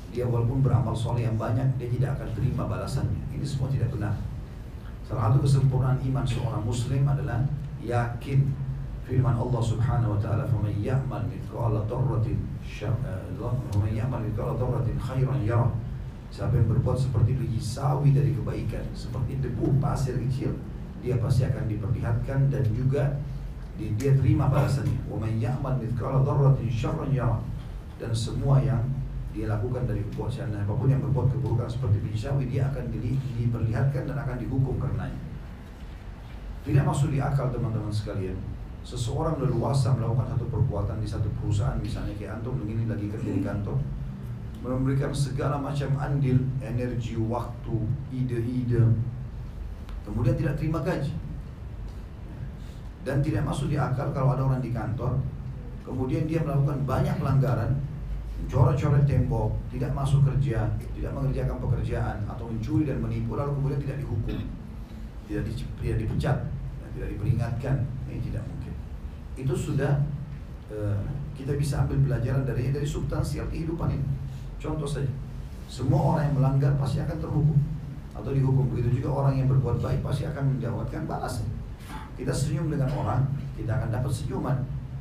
Dia 0.09 0.25
walaupun 0.25 0.65
beramal 0.65 0.97
soleh 0.97 1.29
yang 1.29 1.37
banyak, 1.37 1.77
dia 1.77 1.87
tidak 1.93 2.17
akan 2.17 2.29
terima 2.33 2.65
balasannya. 2.65 3.21
Ini 3.29 3.45
semua 3.45 3.69
tidak 3.69 3.93
benar. 3.93 4.17
Salah 5.05 5.29
satu 5.29 5.45
kesempurnaan 5.45 6.01
iman 6.01 6.25
seorang 6.25 6.65
muslim 6.65 7.05
adalah 7.05 7.45
yakin 7.81 8.49
firman 9.09 9.33
Allah 9.33 9.61
Subhanahu 9.65 10.13
wa 10.13 10.19
taala 10.21 10.45
faman 10.45 10.69
ya'mal 10.85 11.25
mithqala 11.25 11.81
dzarratin 11.89 12.37
faman 12.69 13.89
ya'mal 13.89 14.21
mithqala 14.21 14.53
dzarratin 14.53 14.97
khairan 15.01 15.41
yarah 15.41 15.73
siapa 16.29 16.61
yang 16.61 16.69
berbuat 16.69 16.93
seperti 16.93 17.33
biji 17.33 17.57
sawi 17.57 18.13
dari 18.13 18.37
kebaikan 18.37 18.85
seperti 18.93 19.41
debu 19.41 19.81
pasir 19.81 20.13
kecil 20.29 20.53
dia 21.01 21.17
pasti 21.17 21.49
akan 21.49 21.65
diperlihatkan 21.65 22.53
dan 22.53 22.63
juga 22.69 23.17
dia 23.95 24.11
terima 24.19 24.51
balasannya 24.51 24.99
wa 25.07 25.15
man 25.23 25.31
ya'mal 25.39 25.79
mithqala 25.79 26.19
dzarratin 26.27 26.67
syarran 26.67 27.11
yarah 27.15 27.39
dan 27.95 28.11
semua 28.11 28.59
yang 28.59 28.83
dia 29.31 29.45
lakukan 29.47 29.85
dari 29.87 30.03
kebuatan 30.11 30.51
apa 30.51 30.73
pun 30.73 30.89
yang 30.89 30.99
berbuat 30.99 31.31
keburukan 31.31 31.69
seperti 31.69 32.01
biji 32.03 32.19
sawi 32.27 32.49
dia 32.49 32.67
akan 32.67 32.91
di, 32.91 33.15
diperlihatkan 33.39 34.09
dan 34.09 34.17
akan 34.17 34.41
dihukum 34.41 34.75
karenanya. 34.81 35.21
Tidak 36.65 36.83
masuk 36.83 37.13
di 37.13 37.21
akal 37.21 37.53
teman-teman 37.53 37.93
sekalian. 37.93 38.35
Seseorang 38.83 39.37
leluasa 39.37 39.93
melakukan 39.93 40.33
satu 40.33 40.45
perbuatan 40.49 40.97
di 40.99 41.07
satu 41.07 41.29
perusahaan 41.39 41.77
misalnya 41.77 42.17
kayak 42.17 42.41
antum 42.41 42.57
begini 42.57 42.89
lagi 42.89 43.05
kerja 43.05 43.31
di 43.31 43.43
kantor 43.45 43.77
memberikan 44.59 45.15
segala 45.15 45.55
macam 45.55 45.87
andil 45.95 46.35
energi, 46.59 47.15
waktu, 47.15 47.77
ide-ide 48.11 48.83
kemudian 50.03 50.35
tidak 50.35 50.59
terima 50.59 50.83
gaji 50.83 51.13
dan 53.07 53.23
tidak 53.23 53.47
masuk 53.47 53.71
di 53.71 53.77
akal 53.79 54.11
kalau 54.11 54.35
ada 54.35 54.43
orang 54.43 54.59
di 54.59 54.75
kantor 54.75 55.15
kemudian 55.87 56.29
dia 56.29 56.43
melakukan 56.43 56.85
banyak 56.85 57.15
pelanggaran 57.17 57.71
coret-coret 58.47 59.03
tembok, 59.03 59.51
tidak 59.67 59.91
masuk 59.91 60.23
kerja, 60.23 60.63
tidak 60.95 61.11
mengerjakan 61.11 61.59
pekerjaan 61.59 62.17
atau 62.23 62.47
mencuri 62.47 62.87
dan 62.87 63.03
menipu 63.03 63.35
lalu 63.35 63.51
kemudian 63.59 63.81
tidak 63.83 63.97
dihukum, 63.99 64.37
tidak, 65.27 65.43
di, 65.43 65.51
tidak 65.83 65.97
dipecat, 66.05 66.37
tidak 66.95 67.07
diperingatkan, 67.11 67.75
ini 68.07 68.19
tidak 68.23 68.43
mungkin. 68.47 68.73
Itu 69.35 69.53
sudah 69.57 69.99
uh, 70.71 71.03
kita 71.35 71.59
bisa 71.59 71.83
ambil 71.83 71.99
pelajaran 72.07 72.47
dari 72.47 72.71
dari 72.71 72.87
substansial 72.87 73.51
kehidupan 73.51 73.91
ini. 73.91 74.07
Contoh 74.59 74.87
saja, 74.87 75.11
semua 75.67 76.15
orang 76.15 76.31
yang 76.31 76.35
melanggar 76.39 76.71
pasti 76.79 77.03
akan 77.03 77.19
terhukum 77.19 77.59
atau 78.15 78.31
dihukum. 78.31 78.71
Begitu 78.71 79.03
juga 79.03 79.23
orang 79.23 79.43
yang 79.43 79.47
berbuat 79.51 79.83
baik 79.83 79.99
pasti 80.03 80.27
akan 80.27 80.57
mendapatkan 80.57 81.03
balasan. 81.07 81.47
Kita 82.19 82.35
senyum 82.35 82.67
dengan 82.67 82.91
orang, 82.99 83.23
kita 83.55 83.71
akan 83.79 83.89
dapat 83.95 84.11
senyuman 84.11 84.59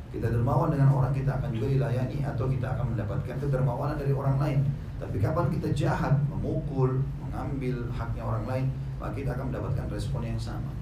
kita 0.09 0.33
dermawan 0.33 0.73
dengan 0.73 0.89
orang 0.89 1.13
kita 1.13 1.37
akan 1.37 1.53
juga 1.53 1.69
dilayani 1.69 2.25
atau 2.25 2.49
kita 2.49 2.73
akan 2.73 2.97
mendapatkan 2.97 3.35
kedermawanan 3.37 3.97
dari 4.01 4.09
orang 4.09 4.41
lain. 4.41 4.59
Tapi 4.97 5.21
kapan 5.21 5.53
kita 5.53 5.69
jahat, 5.71 6.17
memukul, 6.25 7.05
mengambil 7.21 7.85
haknya 7.93 8.25
orang 8.25 8.43
lain, 8.49 8.65
maka 8.97 9.13
kita 9.13 9.37
akan 9.37 9.53
mendapatkan 9.53 9.85
respon 9.93 10.25
yang 10.25 10.41
sama. 10.41 10.73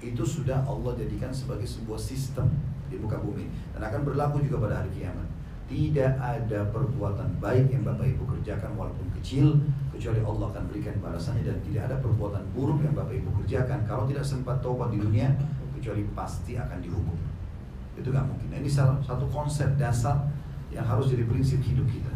Itu 0.00 0.24
sudah 0.24 0.64
Allah 0.64 0.96
jadikan 0.96 1.28
sebagai 1.28 1.68
sebuah 1.68 2.00
sistem 2.00 2.48
di 2.88 2.96
muka 2.96 3.20
bumi 3.20 3.52
dan 3.76 3.84
akan 3.84 4.00
berlaku 4.00 4.40
juga 4.40 4.64
pada 4.64 4.80
hari 4.80 4.90
kiamat. 4.96 5.28
Tidak 5.70 6.18
ada 6.18 6.66
perbuatan 6.72 7.38
baik 7.38 7.70
yang 7.70 7.86
Bapak 7.86 8.02
Ibu 8.02 8.26
kerjakan 8.26 8.74
walaupun 8.74 9.06
kecil 9.20 9.54
kecuali 9.94 10.18
Allah 10.18 10.50
akan 10.50 10.64
berikan 10.66 10.98
balasannya 10.98 11.46
dan 11.46 11.62
tidak 11.62 11.82
ada 11.86 11.96
perbuatan 12.02 12.42
buruk 12.56 12.82
yang 12.82 12.96
Bapak 12.96 13.14
Ibu 13.14 13.44
kerjakan 13.44 13.86
kalau 13.86 14.08
tidak 14.10 14.26
sempat 14.26 14.58
tobat 14.64 14.90
di 14.90 14.98
dunia 14.98 15.30
kecuali 15.80 16.04
pasti 16.12 16.60
akan 16.60 16.78
dihukum. 16.84 17.18
Itu 17.96 18.12
nggak 18.12 18.26
mungkin. 18.28 18.52
Ini 18.52 18.70
salah 18.70 19.00
satu 19.00 19.24
konsep 19.32 19.80
dasar 19.80 20.28
yang 20.68 20.84
harus 20.84 21.08
jadi 21.08 21.24
prinsip 21.24 21.64
hidup 21.64 21.88
kita. 21.88 22.12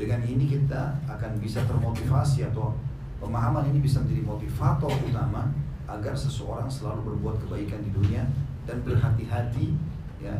Dengan 0.00 0.24
ini 0.24 0.48
kita 0.48 0.96
akan 1.06 1.38
bisa 1.38 1.62
termotivasi 1.68 2.48
atau 2.48 2.74
pemahaman 3.20 3.68
ini 3.70 3.84
bisa 3.84 4.00
menjadi 4.00 4.22
motivator 4.24 4.90
utama 5.04 5.50
agar 5.88 6.14
seseorang 6.14 6.70
selalu 6.70 7.14
berbuat 7.14 7.44
kebaikan 7.46 7.80
di 7.82 7.90
dunia 7.90 8.22
dan 8.68 8.84
berhati-hati 8.84 9.72
ya 10.20 10.36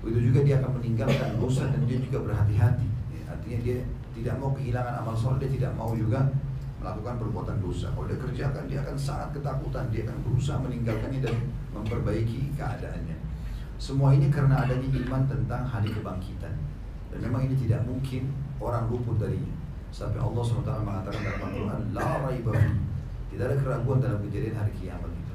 begitu 0.00 0.32
juga 0.32 0.40
dia 0.44 0.60
akan 0.60 0.80
meninggalkan 0.80 1.36
dosa 1.40 1.68
dan 1.72 1.84
dia 1.84 2.00
juga 2.00 2.24
berhati-hati 2.24 2.88
ya, 3.12 3.22
artinya 3.32 3.58
dia 3.64 3.76
tidak 4.16 4.36
mau 4.36 4.52
kehilangan 4.52 4.94
amal 5.00 5.16
soleh 5.16 5.40
dia 5.44 5.50
tidak 5.60 5.72
mau 5.76 5.92
juga 5.96 6.28
melakukan 6.80 7.20
perbuatan 7.20 7.56
dosa 7.60 7.92
kalau 7.92 8.08
dia 8.08 8.16
kerjakan 8.16 8.64
dia 8.64 8.80
akan 8.80 8.96
sangat 8.96 9.28
ketakutan 9.36 9.84
dia 9.92 10.08
akan 10.08 10.18
berusaha 10.24 10.56
meninggalkannya 10.58 11.20
dan 11.20 11.36
memperbaiki 11.76 12.56
keadaannya 12.56 13.20
semua 13.80 14.12
ini 14.12 14.28
karena 14.28 14.60
adanya 14.60 14.92
iman 14.92 15.24
tentang 15.24 15.64
hari 15.64 15.88
kebangkitan. 15.88 16.52
Dan 17.08 17.18
memang 17.24 17.48
ini 17.48 17.56
tidak 17.56 17.80
mungkin 17.88 18.28
orang 18.60 18.92
luput 18.92 19.16
darinya. 19.16 19.56
Sampai 19.88 20.20
Allah 20.20 20.44
SWT 20.44 20.68
mengatakan 20.84 21.20
dalam 21.24 21.42
Al-Quran, 21.48 21.82
La 21.96 22.22
raiba 22.22 22.54
Tidak 23.32 23.40
ada 23.40 23.56
keraguan 23.56 23.98
dalam 24.04 24.20
kejadian 24.28 24.60
hari 24.60 24.70
kiamat 24.76 25.08
itu. 25.08 25.34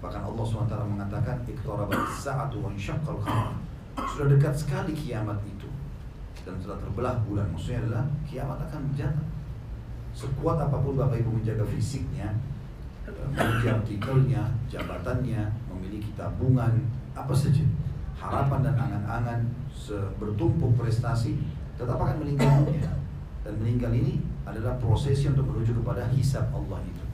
Bahkan 0.00 0.22
Allah 0.24 0.44
SWT 0.48 0.74
mengatakan, 0.88 1.36
Iqtarabat 1.44 2.00
sa'atu 2.16 2.64
wa 2.64 2.72
insyaqqal 2.72 3.20
qamar. 3.20 3.60
Sudah 4.08 4.26
dekat 4.32 4.56
sekali 4.56 4.96
kiamat 4.96 5.36
itu. 5.44 5.68
Dan 6.48 6.56
telah 6.64 6.80
terbelah 6.80 7.20
bulan. 7.28 7.44
Maksudnya 7.52 7.84
adalah 7.84 8.04
kiamat 8.24 8.56
akan 8.72 8.80
berjata. 8.88 9.20
Sekuat 10.16 10.56
apa 10.56 10.80
pun 10.80 10.96
Bapak 10.96 11.20
Ibu 11.20 11.36
menjaga 11.36 11.60
fisiknya, 11.68 12.32
mengejar 13.36 13.84
titelnya, 13.84 14.48
jabatannya, 14.64 15.44
memiliki 15.68 16.08
tabungan, 16.16 16.72
apa 17.12 17.36
saja 17.36 17.60
harapan 18.16 18.64
dan 18.64 18.74
angan-angan 18.80 19.40
bertumpuk 20.16 20.72
prestasi 20.80 21.36
tetap 21.76 22.00
akan 22.00 22.24
meninggal 22.24 22.64
dunia 22.64 22.96
dan 23.44 23.52
meninggal 23.60 23.92
ini 23.92 24.24
adalah 24.48 24.80
prosesi 24.80 25.28
untuk 25.28 25.52
menuju 25.52 25.84
kepada 25.84 26.08
hisab 26.16 26.48
Allah 26.48 26.80
itu. 26.88 27.04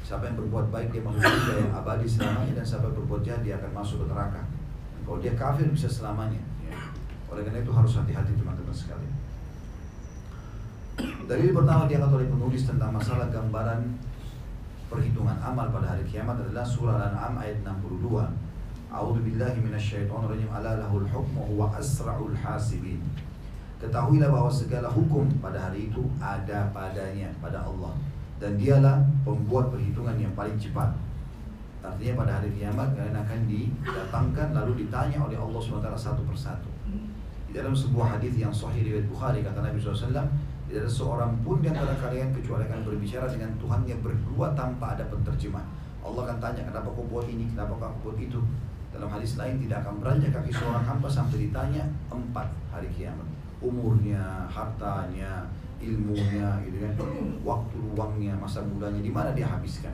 Siapa 0.00 0.24
yang 0.24 0.40
berbuat 0.40 0.72
baik 0.72 0.96
dia 0.96 1.04
masuk 1.04 1.20
surga 1.20 1.54
yang 1.60 1.72
abadi 1.76 2.08
selamanya 2.08 2.56
dan 2.56 2.64
siapa 2.64 2.88
yang 2.88 2.96
berbuat 3.04 3.20
jahat 3.20 3.42
dia 3.44 3.54
akan 3.60 3.70
masuk 3.76 4.00
ke 4.00 4.06
neraka. 4.08 4.42
Dan 4.96 5.00
kalau 5.04 5.18
dia 5.20 5.32
kafir 5.36 5.68
bisa 5.68 5.92
selamanya. 5.92 6.40
Ya. 6.64 6.72
oleh 7.26 7.42
karena 7.42 7.60
itu 7.60 7.74
harus 7.74 7.92
hati-hati 7.98 8.32
teman-teman 8.38 8.70
sekalian 8.70 9.15
Dalil 10.96 11.52
pertama 11.52 11.84
diangkat 11.84 12.08
oleh 12.08 12.28
penulis 12.30 12.64
tentang 12.64 12.94
masalah 12.94 13.28
gambaran 13.28 13.84
perhitungan 14.88 15.36
amal 15.44 15.68
pada 15.68 15.92
hari 15.92 16.08
kiamat 16.08 16.40
adalah 16.40 16.64
surah 16.64 16.96
Al-An'am 16.96 17.36
ayat 17.36 17.60
62 17.60 18.08
A'udzu 18.86 19.20
billahi 19.20 19.58
minasyaitonir 19.60 20.30
rajim. 20.32 20.48
Ala 20.48 20.80
lahul 20.80 21.04
hukmu 21.04 21.52
huwa 21.52 21.74
asra'ul 21.76 22.32
hasibin. 22.32 23.02
Ketahuilah 23.76 24.32
bahwa 24.32 24.48
segala 24.48 24.88
hukum 24.88 25.28
pada 25.42 25.68
hari 25.68 25.92
itu 25.92 26.00
ada 26.16 26.72
padanya 26.72 27.28
pada 27.44 27.60
Allah 27.60 27.92
dan 28.40 28.56
dialah 28.56 29.04
pembuat 29.20 29.68
perhitungan 29.68 30.16
yang 30.16 30.32
paling 30.32 30.56
cepat. 30.56 30.96
Artinya 31.84 32.24
pada 32.24 32.40
hari 32.40 32.56
kiamat 32.56 32.96
kalian 32.96 33.14
akan 33.20 33.40
didatangkan 33.44 34.48
lalu 34.56 34.86
ditanya 34.86 35.20
oleh 35.20 35.36
Allah 35.36 35.60
SWT 35.60 35.88
satu 35.92 36.24
persatu. 36.24 36.70
Di 37.46 37.52
dalam 37.52 37.76
sebuah 37.76 38.16
hadis 38.16 38.32
yang 38.40 38.50
sahih 38.50 38.80
riwayat 38.80 39.06
Bukhari 39.12 39.44
kata 39.44 39.60
Nabi 39.60 39.76
SAW, 39.76 40.24
tidak 40.66 40.82
ada 40.82 40.90
seorang 40.90 41.32
pun 41.46 41.62
di 41.62 41.70
antara 41.70 41.94
kalian 41.94 42.34
kecuali 42.34 42.66
akan 42.66 42.82
berbicara 42.82 43.30
dengan 43.30 43.54
Tuhan 43.62 43.86
yang 43.86 44.02
berdua 44.02 44.50
tanpa 44.58 44.98
ada 44.98 45.06
penterjemah. 45.06 45.62
Allah 46.02 46.22
akan 46.26 46.38
tanya 46.42 46.62
kenapa 46.66 46.90
kau 46.90 47.06
buat 47.06 47.26
ini, 47.30 47.46
kenapa 47.54 47.78
kau 47.78 47.94
buat 48.02 48.18
itu. 48.18 48.42
Dalam 48.90 49.06
hadis 49.06 49.38
lain 49.38 49.62
tidak 49.62 49.86
akan 49.86 50.02
beranjak 50.02 50.34
kaki 50.34 50.50
seorang 50.50 50.82
hamba 50.82 51.06
sampai 51.06 51.46
ditanya 51.46 51.86
empat 52.10 52.50
hari 52.74 52.90
kiamat. 52.90 53.26
Umurnya, 53.62 54.46
hartanya, 54.50 55.46
ilmunya, 55.78 56.58
gitu 56.66 56.76
kan, 56.82 56.92
waktu 57.46 57.76
luangnya, 57.76 58.34
masa 58.34 58.64
mudanya, 58.66 58.98
di 58.98 59.12
mana 59.12 59.30
dia 59.36 59.46
habiskan. 59.46 59.92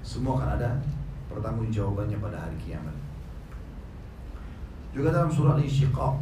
Semua 0.00 0.40
akan 0.40 0.48
ada 0.56 0.80
pertanggung 1.28 1.68
jawabannya 1.68 2.16
pada 2.22 2.38
hari 2.38 2.56
kiamat. 2.62 2.94
Juga 4.96 5.12
dalam 5.12 5.28
surah 5.28 5.58
Al-Insyiqaq 5.58 6.20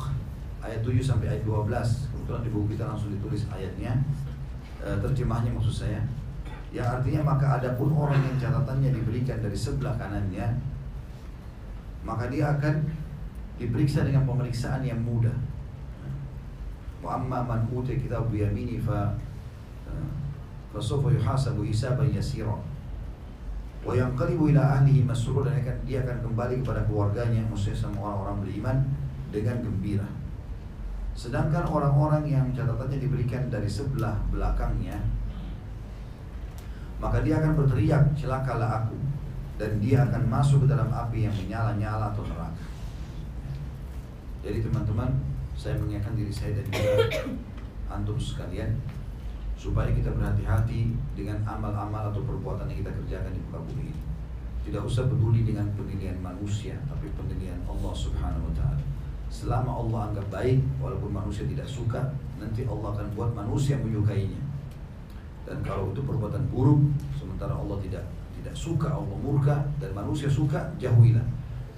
ayat 0.64 0.80
7 0.82 0.98
sampai 0.98 1.30
ayat 1.30 1.46
12, 1.46 2.10
kebetulan 2.24 2.48
di 2.48 2.50
buku 2.56 2.66
kita 2.72 2.88
langsung 2.88 3.12
ditulis 3.12 3.44
ayatnya, 3.52 4.00
e, 4.80 4.88
terjemahnya 5.04 5.52
maksud 5.52 5.84
saya. 5.84 6.00
Yang 6.72 6.88
artinya 6.88 7.36
maka 7.36 7.60
ada 7.60 7.76
pun 7.76 7.92
orang 7.92 8.18
yang 8.24 8.40
catatannya 8.40 8.96
diberikan 8.96 9.44
dari 9.44 9.54
sebelah 9.54 9.94
kanannya 10.00 10.56
maka 12.04 12.28
dia 12.28 12.52
akan 12.52 12.84
diperiksa 13.56 14.04
dengan 14.04 14.28
pemeriksaan 14.28 14.84
yang 14.84 15.00
mudah. 15.00 15.34
Wa 17.00 17.20
amma 17.20 17.44
man 17.44 17.68
utiya 17.72 18.00
fa 18.80 19.16
fa 20.72 20.80
sawfa 20.80 21.08
yuhasabu 21.12 21.64
hisaban 21.64 22.12
yasira. 22.12 22.56
Wa 23.84 23.92
yanqalibu 23.92 24.52
ila 24.52 24.80
ahlihi 24.80 25.04
masrur 25.04 25.44
dan 25.44 25.60
dia 25.84 26.00
akan 26.04 26.24
kembali 26.24 26.64
kepada 26.64 26.88
keluarganya 26.88 27.44
maksudnya 27.52 27.76
semua 27.76 28.16
orang-orang 28.16 28.36
beriman 28.48 28.76
dengan 29.28 29.60
gembira. 29.60 30.08
Sedangkan 31.14 31.66
orang-orang 31.70 32.26
yang 32.26 32.46
catatannya 32.50 32.98
diberikan 32.98 33.46
dari 33.48 33.70
sebelah 33.70 34.18
belakangnya 34.34 34.98
maka 37.04 37.20
dia 37.20 37.36
akan 37.36 37.52
berteriak 37.58 38.16
celakalah 38.16 38.80
aku 38.80 38.96
dan 39.60 39.76
dia 39.76 40.08
akan 40.08 40.24
masuk 40.24 40.64
ke 40.64 40.72
dalam 40.72 40.88
api 40.88 41.28
yang 41.28 41.34
menyala-nyala 41.36 42.10
atau 42.10 42.24
neraka. 42.26 42.64
Jadi 44.40 44.64
teman-teman, 44.64 45.12
saya 45.52 45.76
mengingatkan 45.76 46.16
diri 46.16 46.32
saya 46.32 46.56
dan 46.56 46.64
juga 46.68 46.92
antum 47.92 48.16
sekalian 48.16 48.80
supaya 49.60 49.92
kita 49.92 50.16
berhati-hati 50.16 50.96
dengan 51.12 51.40
amal-amal 51.44 52.08
atau 52.08 52.20
perbuatan 52.24 52.68
yang 52.72 52.84
kita 52.84 52.92
kerjakan 53.04 53.32
di 53.32 53.40
muka 53.48 53.60
bumi 53.68 53.84
ini. 53.92 54.02
Tidak 54.64 54.80
usah 54.80 55.04
peduli 55.08 55.44
dengan 55.44 55.68
penilaian 55.76 56.16
manusia, 56.24 56.76
tapi 56.88 57.12
penilaian 57.12 57.60
Allah 57.68 57.92
Subhanahu 57.92 58.48
wa 58.48 58.54
taala. 58.56 58.83
Selama 59.34 59.82
Allah 59.82 60.14
anggap 60.14 60.26
baik, 60.30 60.62
walaupun 60.78 61.10
manusia 61.10 61.42
tidak 61.42 61.66
suka, 61.66 61.98
nanti 62.38 62.62
Allah 62.70 62.94
akan 62.94 63.06
buat 63.18 63.34
manusia 63.34 63.74
menyukainya. 63.82 64.38
Dan 65.42 65.58
kalau 65.66 65.90
itu 65.90 66.06
perbuatan 66.06 66.46
buruk, 66.54 66.78
sementara 67.18 67.50
Allah 67.50 67.82
tidak 67.82 68.06
tidak 68.38 68.54
suka 68.54 68.94
Allah 68.94 69.18
murka 69.18 69.66
dan 69.82 69.90
manusia 69.90 70.30
suka 70.30 70.70
jauhilah. 70.78 71.26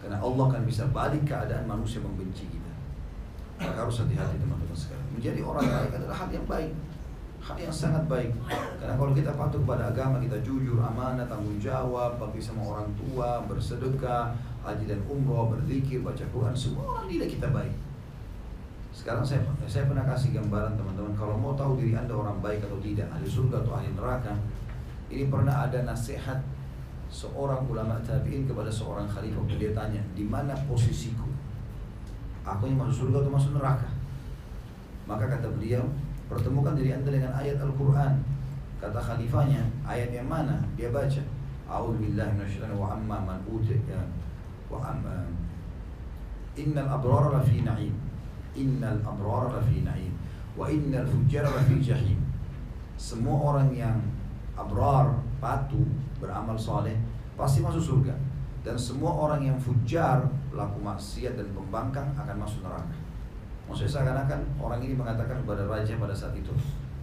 Karena 0.05 0.21
Allah 0.21 0.45
akan 0.53 0.63
bisa 0.69 0.85
balik 0.93 1.25
keadaan 1.25 1.65
manusia 1.65 1.99
membenci 2.05 2.45
kita. 2.45 2.73
Maka 3.57 3.89
harus 3.89 4.05
hati-hati 4.05 4.37
teman-teman 4.37 4.77
sekalian. 4.77 5.09
Menjadi 5.17 5.41
orang 5.41 5.65
baik 5.65 5.91
adalah 5.97 6.17
hal 6.21 6.29
yang 6.29 6.47
baik. 6.47 6.73
Hal 7.41 7.57
yang 7.57 7.73
sangat 7.73 8.05
baik. 8.05 8.35
Karena 8.83 8.95
kalau 9.01 9.13
kita 9.17 9.33
patuh 9.33 9.63
kepada 9.65 9.89
agama 9.89 10.21
kita 10.21 10.37
jujur 10.45 10.77
amanah 10.83 11.25
tanggung 11.25 11.57
jawab 11.57 12.21
bagi 12.21 12.43
sama 12.43 12.67
orang 12.69 12.91
tua 13.01 13.41
bersedekah 13.49 14.37
haji 14.67 14.85
dan 14.91 15.01
umroh 15.07 15.47
berzikir 15.55 16.03
baca 16.03 16.27
Quran 16.35 16.55
semua 16.59 16.99
orang 16.99 17.07
nilai 17.07 17.31
kita 17.31 17.49
baik. 17.55 17.75
Sekarang 18.91 19.23
saya 19.23 19.45
saya 19.71 19.87
pernah 19.87 20.03
kasih 20.03 20.35
gambaran 20.35 20.75
teman-teman 20.75 21.15
kalau 21.15 21.39
mau 21.39 21.55
tahu 21.55 21.79
diri 21.79 21.95
anda 21.95 22.17
orang 22.17 22.43
baik 22.43 22.67
atau 22.67 22.81
tidak 22.83 23.07
ahli 23.15 23.29
surga 23.29 23.63
atau 23.63 23.73
ahli 23.79 23.93
neraka 23.95 24.35
ini 25.13 25.31
pernah 25.31 25.69
ada 25.69 25.87
nasihat 25.87 26.43
seorang 27.07 27.63
ulama 27.71 28.03
tabiin 28.03 28.51
kepada 28.51 28.73
seorang 28.73 29.07
khalifah. 29.07 29.47
Dia 29.55 29.71
tanya 29.71 30.03
di 30.19 30.27
mana 30.27 30.59
posisiku? 30.67 31.31
Aku 32.43 32.67
yang 32.67 32.83
masuk 32.83 33.07
surga 33.07 33.23
atau 33.23 33.33
masuk 33.33 33.53
neraka? 33.55 33.89
Maka 35.07 35.31
kata 35.31 35.47
beliau 35.55 35.87
Pertemukan 36.27 36.75
diri 36.75 36.91
anda 36.91 37.07
dengan 37.07 37.31
ayat 37.39 37.63
Al-Quran. 37.63 38.19
Kata 38.83 38.99
khalifahnya, 38.99 39.63
ayat 39.87 40.11
yang 40.11 40.27
mana? 40.27 40.59
Dia 40.75 40.91
baca 40.91 41.23
A'udzubillah 41.67 42.31
minasyaitan 42.35 42.79
wa 42.79 42.95
amma 42.95 43.19
man 43.23 43.39
utiya 43.51 44.07
wa 44.71 44.79
amma 44.83 45.27
Innal 46.57 46.89
abrara 46.89 47.37
lafi 47.37 47.61
na'im. 47.61 47.93
Innal 48.57 49.05
abrara 49.05 49.61
lafi 49.61 49.85
na'im. 49.85 50.13
Wa 50.57 50.73
innal 50.73 51.05
fujjara 51.05 51.53
lafi 51.53 51.85
jahim. 51.85 52.17
Semua 52.97 53.53
orang 53.53 53.77
yang 53.77 54.01
abrar, 54.57 55.21
patuh, 55.37 55.85
beramal 56.17 56.57
soleh 56.57 56.97
Pasti 57.37 57.61
masuk 57.61 57.85
surga. 57.85 58.17
Dan 58.65 58.75
semua 58.81 59.13
orang 59.13 59.45
yang 59.45 59.59
fujar, 59.61 60.25
pelaku 60.49 60.81
maksiat 60.81 61.37
dan 61.37 61.47
pembangkang 61.53 62.09
akan 62.17 62.37
masuk 62.41 62.65
neraka. 62.65 62.97
Maksudnya 63.69 63.93
seakan-akan 63.93 64.41
orang 64.57 64.81
ini 64.81 64.97
mengatakan 64.97 65.45
kepada 65.45 65.69
raja 65.69 65.95
pada 66.01 66.17
saat 66.17 66.33
itu, 66.35 66.51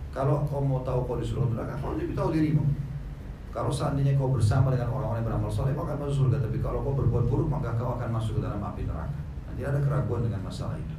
kalau 0.10 0.43
kau 0.50 0.60
mau 0.60 0.82
tahu 0.82 1.05
kau 1.05 1.22
disuruh 1.22 1.48
neraka, 1.53 1.77
kau 1.79 1.93
lebih 1.96 2.17
tahu 2.17 2.34
dirimu. 2.34 2.65
Kalau 3.53 3.69
seandainya 3.69 4.17
kau 4.17 4.33
bersama 4.33 4.74
dengan 4.74 4.89
orang-orang 4.89 5.22
yang 5.22 5.27
beramal 5.29 5.51
soleh, 5.53 5.77
kau 5.77 5.86
akan 5.86 6.01
masuk 6.01 6.25
surga. 6.25 6.41
Tapi 6.41 6.57
kalau 6.57 6.81
kau 6.81 6.98
berbuat 6.98 7.29
buruk, 7.29 7.48
maka 7.53 7.77
kau 7.77 7.93
akan 7.95 8.10
masuk 8.10 8.41
ke 8.41 8.41
dalam 8.41 8.57
api 8.57 8.89
neraka. 8.89 9.22
Nanti 9.45 9.62
ada 9.62 9.77
keraguan 9.77 10.25
dengan 10.25 10.41
masalah 10.41 10.74
itu. 10.81 10.98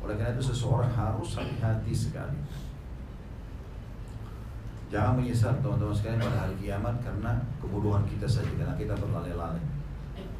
Oleh 0.00 0.16
karena 0.16 0.32
itu 0.32 0.44
seseorang 0.48 0.88
harus 0.88 1.36
hati-hati 1.36 1.92
sekali. 1.92 2.40
Jangan 4.88 5.20
menyesal 5.20 5.60
teman-teman 5.60 5.92
sekalian 5.92 6.22
pada 6.22 6.46
hari 6.46 6.54
kiamat 6.62 6.96
karena 7.02 7.32
kebodohan 7.58 8.06
kita 8.08 8.24
saja 8.24 8.48
karena 8.56 8.72
kita 8.78 8.94
berlale-lale. 8.96 9.60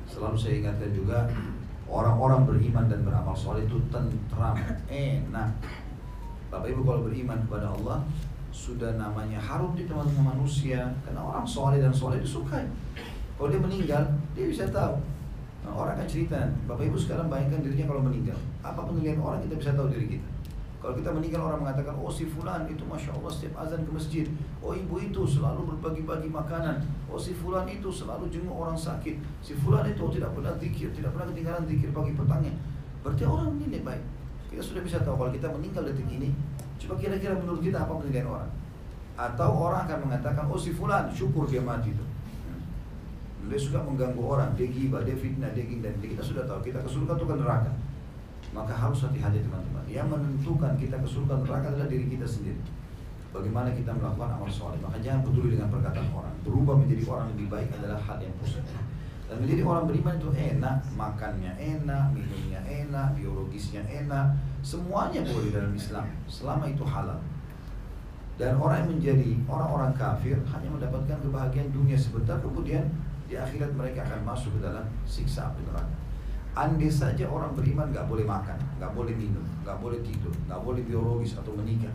Selalu 0.07 0.39
saya 0.39 0.55
ingatkan 0.63 0.95
juga 0.95 1.27
Orang-orang 1.87 2.43
beriman 2.43 2.91
dan 2.91 3.07
beramal 3.07 3.39
soleh 3.39 3.63
itu 3.63 3.79
tentram, 3.95 4.59
enak. 4.91 5.51
Bapak 6.51 6.67
Ibu 6.67 6.83
kalau 6.83 7.07
beriman 7.07 7.39
kepada 7.47 7.71
Allah 7.79 8.03
sudah 8.57 8.97
namanya 8.97 9.37
harum 9.37 9.77
di 9.77 9.85
teman-teman 9.85 10.33
manusia 10.33 10.89
karena 11.05 11.21
orang 11.21 11.45
soleh 11.45 11.77
dan 11.77 11.93
soleh 11.93 12.17
disukai. 12.25 12.65
Kalau 13.37 13.53
dia 13.53 13.61
meninggal, 13.61 14.01
dia 14.33 14.49
bisa 14.49 14.65
tahu. 14.73 14.97
Nah, 15.61 15.77
orang 15.77 16.01
kan 16.01 16.09
cerita, 16.09 16.41
Bapak 16.65 16.89
Ibu 16.89 16.97
sekarang 16.97 17.29
bayangkan 17.29 17.61
dirinya 17.61 17.93
kalau 17.93 18.01
meninggal. 18.09 18.39
Apa 18.65 18.89
penilaian 18.89 19.21
orang 19.21 19.45
kita 19.45 19.61
bisa 19.61 19.71
tahu 19.77 19.93
diri 19.93 20.17
kita. 20.17 20.29
Kalau 20.81 20.97
kita 20.97 21.11
meninggal 21.13 21.43
orang 21.53 21.61
mengatakan, 21.69 21.99
oh 22.01 22.09
si 22.09 22.25
fulan 22.25 22.65
itu 22.71 22.81
masya 22.87 23.13
Allah 23.13 23.29
setiap 23.29 23.61
azan 23.61 23.85
ke 23.85 23.91
masjid. 23.93 24.27
Oh 24.65 24.73
ibu 24.73 25.03
itu 25.03 25.27
selalu 25.27 25.77
berbagi-bagi 25.77 26.33
makanan. 26.33 26.81
Oh 27.13 27.21
si 27.21 27.37
fulan 27.37 27.69
itu 27.69 27.93
selalu 27.93 28.31
jenguk 28.33 28.57
orang 28.57 28.79
sakit. 28.79 29.21
Si 29.45 29.53
fulan 29.53 29.85
itu 29.85 30.01
tidak 30.17 30.33
pernah 30.33 30.55
zikir, 30.57 30.89
tidak 30.97 31.13
pernah 31.13 31.27
ketinggalan 31.29 31.67
zikir 31.69 31.91
pagi 31.93 32.13
petangnya. 32.17 32.55
Berarti 33.05 33.25
orang 33.27 33.59
ini 33.61 33.83
baik. 33.85 34.05
Kita 34.49 34.63
sudah 34.63 34.83
bisa 34.87 35.03
tahu 35.03 35.19
kalau 35.19 35.33
kita 35.35 35.51
meninggal 35.53 35.85
detik 35.91 36.09
ini. 36.09 36.31
Coba 36.77 36.95
kira-kira 37.01 37.35
menurut 37.37 37.61
kita 37.65 37.83
apa 37.83 37.93
penilaian 37.97 38.29
orang? 38.29 38.51
Atau 39.17 39.49
orang 39.49 39.89
akan 39.89 39.99
mengatakan, 40.09 40.45
oh 40.49 40.61
si 40.61 40.77
fulan 40.77 41.09
syukur 41.09 41.49
dia 41.49 41.65
mati 41.65 41.93
itu. 41.93 42.05
Dia 43.47 43.57
suka 43.57 43.79
mengganggu 43.81 44.19
orang, 44.21 44.53
dia 44.59 44.69
gibah, 44.69 45.01
dia 45.07 45.15
fitnah, 45.15 45.49
dia 45.55 45.65
gini 45.65 45.81
dan 45.81 45.95
kita 46.03 46.21
sudah 46.21 46.45
tahu 46.45 46.61
kita 46.67 46.83
ke 46.83 46.89
surga 46.91 47.15
atau 47.15 47.27
ke 47.31 47.35
neraka. 47.39 47.73
Maka 48.53 48.75
harus 48.75 49.07
hati-hati 49.07 49.41
teman-teman. 49.41 49.87
Yang 49.89 50.07
menentukan 50.13 50.73
kita 50.77 50.99
ke 50.99 51.09
neraka 51.47 51.67
adalah 51.73 51.89
diri 51.89 52.07
kita 52.11 52.27
sendiri. 52.27 52.61
Bagaimana 53.31 53.69
kita 53.73 53.93
melakukan 53.93 54.37
amal 54.37 54.51
soleh. 54.51 54.81
Maka 54.83 54.99
jangan 55.01 55.23
peduli 55.25 55.57
dengan 55.57 55.69
perkataan 55.69 56.09
orang. 56.13 56.35
Berubah 56.43 56.75
menjadi 56.77 57.03
orang 57.07 57.27
lebih 57.37 57.47
baik 57.53 57.69
adalah 57.79 57.99
hal 58.01 58.19
yang 58.21 58.35
positif. 58.41 58.81
Dan 59.27 59.43
menjadi 59.43 59.63
orang 59.67 59.85
beriman 59.91 60.15
itu 60.23 60.31
enak, 60.39 60.77
makannya 60.95 61.53
enak, 61.59 62.05
minumnya 62.15 62.61
enak, 62.63 63.09
biologisnya 63.19 63.83
enak, 63.91 64.39
semuanya 64.67 65.23
boleh 65.23 65.55
dalam 65.55 65.71
Islam 65.79 66.11
selama 66.27 66.67
itu 66.67 66.83
halal. 66.83 67.23
Dan 68.37 68.59
orang 68.59 68.85
yang 68.85 68.91
menjadi 68.99 69.31
orang-orang 69.47 69.95
kafir 69.95 70.37
hanya 70.37 70.69
mendapatkan 70.69 71.17
kebahagiaan 71.23 71.71
dunia 71.71 71.95
sebentar, 71.97 72.37
kemudian 72.43 72.85
di 73.31 73.39
akhirat 73.39 73.73
mereka 73.79 74.03
akan 74.05 74.27
masuk 74.27 74.59
ke 74.59 74.67
dalam 74.67 74.85
siksa 75.07 75.55
api 75.55 75.63
neraka. 75.65 75.95
Andai 76.53 76.91
saja 76.91 77.25
orang 77.31 77.55
beriman 77.55 77.95
nggak 77.95 78.11
boleh 78.11 78.27
makan, 78.27 78.59
nggak 78.77 78.93
boleh 78.93 79.15
minum, 79.17 79.41
nggak 79.65 79.79
boleh 79.81 80.03
tidur, 80.05 80.35
nggak 80.51 80.61
boleh 80.61 80.83
biologis 80.85 81.39
atau 81.39 81.53
menikah, 81.57 81.93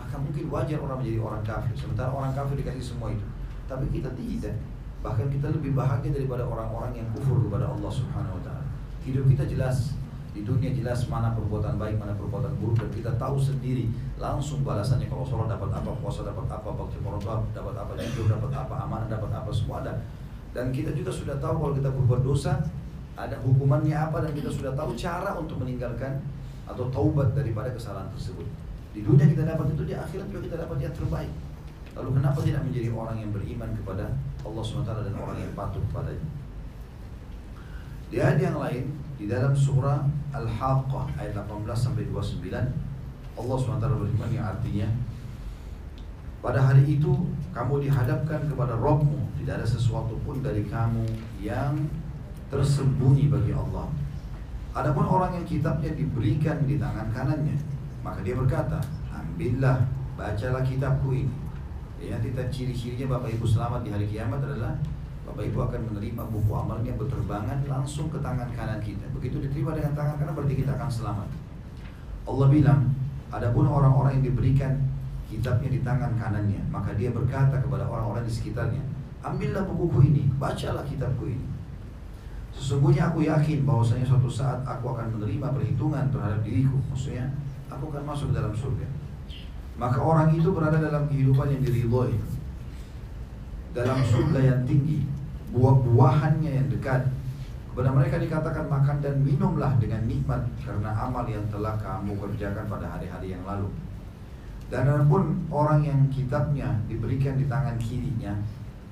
maka 0.00 0.18
mungkin 0.18 0.50
wajar 0.50 0.78
orang 0.82 0.98
menjadi 0.98 1.18
orang 1.22 1.42
kafir. 1.46 1.74
Sementara 1.78 2.10
orang 2.10 2.34
kafir 2.34 2.58
dikasih 2.58 2.82
semua 2.82 3.12
itu, 3.12 3.26
tapi 3.70 3.86
kita 3.92 4.10
tidak. 4.18 4.56
Bahkan 4.98 5.30
kita 5.30 5.54
lebih 5.54 5.78
bahagia 5.78 6.10
daripada 6.10 6.42
orang-orang 6.42 6.90
yang 6.98 7.06
kufur 7.14 7.38
kepada 7.46 7.70
Allah 7.70 7.90
Subhanahu 7.90 8.38
Wa 8.38 8.50
Taala. 8.50 8.66
Hidup 9.06 9.30
kita 9.30 9.46
jelas, 9.46 9.94
di 10.38 10.46
dunia 10.46 10.70
jelas 10.70 11.10
mana 11.10 11.34
perbuatan 11.34 11.82
baik, 11.82 11.98
mana 11.98 12.14
perbuatan 12.14 12.54
buruk 12.62 12.78
dan 12.78 12.90
kita 12.94 13.10
tahu 13.18 13.34
sendiri 13.42 13.90
langsung 14.22 14.62
balasannya 14.62 15.10
kalau 15.10 15.26
sholat 15.26 15.50
dapat 15.50 15.74
apa, 15.74 15.90
puasa 15.98 16.22
dapat 16.22 16.46
apa, 16.46 16.70
bakti 16.78 17.02
morobah 17.02 17.42
dapat 17.50 17.74
apa, 17.74 17.98
jujur 17.98 18.30
dapat 18.30 18.54
apa, 18.54 18.86
amanah 18.86 19.10
dapat 19.10 19.34
apa, 19.34 19.50
semua 19.50 19.82
ada. 19.82 19.98
Dan 20.54 20.70
kita 20.70 20.94
juga 20.94 21.10
sudah 21.10 21.42
tahu 21.42 21.58
kalau 21.58 21.74
kita 21.74 21.90
berbuat 21.90 22.22
dosa 22.22 22.62
ada 23.18 23.34
hukumannya 23.42 23.98
apa 23.98 24.22
dan 24.22 24.30
kita 24.30 24.46
sudah 24.46 24.78
tahu 24.78 24.94
cara 24.94 25.34
untuk 25.34 25.58
meninggalkan 25.58 26.22
atau 26.70 26.86
taubat 26.94 27.34
daripada 27.34 27.74
kesalahan 27.74 28.06
tersebut. 28.14 28.46
Di 28.94 29.02
dunia 29.02 29.26
kita 29.26 29.42
dapat 29.42 29.74
itu, 29.74 29.90
di 29.90 29.94
akhirat 29.98 30.30
juga 30.30 30.40
kita 30.46 30.56
dapat 30.62 30.78
yang 30.86 30.94
terbaik. 30.94 31.32
Lalu 31.98 32.10
kenapa 32.14 32.38
tidak 32.46 32.62
menjadi 32.62 32.94
orang 32.94 33.18
yang 33.18 33.34
beriman 33.34 33.74
kepada 33.74 34.14
Allah 34.46 34.62
SWT 34.62 34.86
dan 34.86 35.14
orang 35.18 35.34
yang 35.42 35.50
patuh 35.58 35.82
kepadanya? 35.90 36.26
Di 38.08 38.16
yang 38.22 38.56
lain, 38.62 39.07
di 39.18 39.26
dalam 39.26 39.50
surah 39.50 40.06
Al-Haqqah 40.30 41.18
ayat 41.18 41.34
18 41.34 41.66
sampai 41.74 42.06
29, 42.06 42.54
Allah 43.34 43.56
SWT 43.58 43.82
berfirman 43.82 44.30
yang 44.30 44.46
artinya, 44.46 44.88
pada 46.38 46.62
hari 46.62 46.86
itu 46.86 47.26
kamu 47.50 47.90
dihadapkan 47.90 48.46
kepada 48.46 48.78
Rabbmu, 48.78 49.42
tidak 49.42 49.58
ada 49.58 49.66
sesuatu 49.66 50.14
pun 50.22 50.38
dari 50.38 50.62
kamu 50.70 51.02
yang 51.42 51.74
tersembunyi 52.46 53.26
bagi 53.26 53.50
Allah. 53.50 53.90
Adapun 54.70 55.02
orang 55.02 55.34
yang 55.34 55.46
kitabnya 55.50 55.90
diberikan 55.98 56.62
di 56.62 56.78
tangan 56.78 57.10
kanannya, 57.10 57.58
maka 58.06 58.22
dia 58.22 58.38
berkata, 58.38 58.78
ambillah, 59.10 59.82
bacalah 60.14 60.62
kitabku 60.62 61.10
ini. 61.10 61.34
Ya, 61.98 62.14
nanti 62.14 62.30
ciri-cirinya 62.30 63.18
Bapak 63.18 63.34
Ibu 63.34 63.42
selamat 63.42 63.82
di 63.82 63.90
hari 63.90 64.06
kiamat 64.06 64.38
adalah 64.38 64.78
Bapak 65.28 65.44
Ibu 65.44 65.58
akan 65.60 65.80
menerima 65.92 66.22
buku 66.32 66.52
amalnya 66.56 66.92
berterbangan 66.96 67.60
langsung 67.68 68.08
ke 68.08 68.16
tangan 68.24 68.48
kanan 68.56 68.80
kita. 68.80 69.04
Begitu 69.12 69.44
diterima 69.44 69.76
dengan 69.76 69.92
tangan 69.92 70.16
kanan 70.16 70.32
berarti 70.32 70.56
kita 70.56 70.72
akan 70.72 70.88
selamat. 70.88 71.28
Allah 72.24 72.48
bilang, 72.48 72.80
adapun 73.28 73.68
orang-orang 73.68 74.20
yang 74.20 74.32
diberikan 74.32 74.72
kitabnya 75.28 75.68
di 75.68 75.84
tangan 75.84 76.16
kanannya, 76.16 76.64
maka 76.72 76.96
dia 76.96 77.12
berkata 77.12 77.60
kepada 77.60 77.84
orang-orang 77.84 78.24
di 78.24 78.32
sekitarnya, 78.32 78.80
ambillah 79.20 79.68
bukuku 79.68 80.08
ini, 80.08 80.24
bacalah 80.40 80.88
kitabku 80.88 81.28
ini. 81.28 81.44
Sesungguhnya 82.56 83.12
aku 83.12 83.28
yakin 83.28 83.68
bahwasanya 83.68 84.08
suatu 84.08 84.32
saat 84.32 84.64
aku 84.64 84.96
akan 84.96 85.20
menerima 85.20 85.52
perhitungan 85.52 86.08
terhadap 86.08 86.40
diriku. 86.40 86.80
Maksudnya, 86.88 87.28
aku 87.68 87.92
akan 87.92 88.02
masuk 88.08 88.32
ke 88.32 88.34
dalam 88.40 88.56
surga. 88.56 88.88
Maka 89.78 90.00
orang 90.00 90.34
itu 90.34 90.50
berada 90.50 90.80
dalam 90.80 91.06
kehidupan 91.06 91.52
yang 91.54 91.62
diridhoi. 91.62 92.16
Dalam 93.76 94.00
surga 94.02 94.40
yang 94.42 94.60
tinggi, 94.66 95.06
buah-buahannya 95.54 96.50
yang 96.62 96.68
dekat. 96.68 97.08
Kepada 97.72 97.94
mereka 97.94 98.18
dikatakan 98.18 98.66
makan 98.66 98.98
dan 98.98 99.22
minumlah 99.22 99.78
dengan 99.78 100.02
nikmat 100.10 100.42
karena 100.66 100.90
amal 100.98 101.22
yang 101.30 101.46
telah 101.46 101.78
kamu 101.78 102.18
kerjakan 102.18 102.66
pada 102.66 102.90
hari-hari 102.90 103.38
yang 103.38 103.44
lalu. 103.46 103.70
Dan 104.66 105.06
pun 105.06 105.46
orang 105.48 105.86
yang 105.86 106.00
kitabnya 106.10 106.74
diberikan 106.90 107.38
di 107.38 107.46
tangan 107.46 107.78
kirinya 107.78 108.34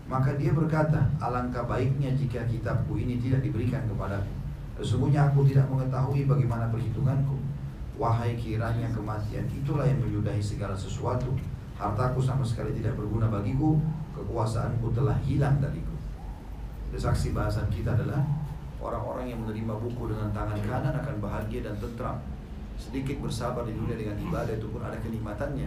maka 0.07 0.39
dia 0.39 0.55
berkata, 0.55 1.03
alangkah 1.19 1.67
baiknya 1.67 2.15
jika 2.15 2.47
kitabku 2.47 2.95
ini 2.95 3.19
tidak 3.19 3.43
diberikan 3.43 3.83
kepadaku. 3.91 4.31
Sesungguhnya 4.79 5.27
aku 5.27 5.43
tidak 5.51 5.67
mengetahui 5.67 6.31
bagaimana 6.31 6.71
perhitunganku. 6.71 7.35
Wahai 7.99 8.39
kiranya 8.39 8.87
kematian 8.95 9.51
itulah 9.51 9.83
yang 9.83 9.99
menyudahi 9.99 10.39
segala 10.39 10.79
sesuatu. 10.79 11.35
Hartaku 11.75 12.23
sama 12.23 12.47
sekali 12.47 12.71
tidak 12.79 12.95
berguna 12.95 13.27
bagiku, 13.27 13.83
kekuasaanku 14.15 14.95
telah 14.95 15.19
hilang 15.27 15.59
dariku. 15.59 15.86
Saksi 16.95 17.35
bahasan 17.35 17.67
kita 17.71 17.93
adalah 17.93 18.23
orang-orang 18.83 19.35
yang 19.35 19.41
menerima 19.43 19.75
buku 19.83 20.15
dengan 20.15 20.31
tangan 20.31 20.59
kanan 20.63 20.95
akan 20.95 21.17
bahagia 21.19 21.67
dan 21.67 21.75
tentram. 21.83 22.19
sedikit 22.77 23.25
bersabar 23.25 23.65
di 23.65 23.73
dunia 23.73 23.97
dengan 23.97 24.21
ibadah 24.21 24.53
itu 24.53 24.69
pun 24.69 24.85
ada 24.85 25.01
kenikmatannya. 25.01 25.65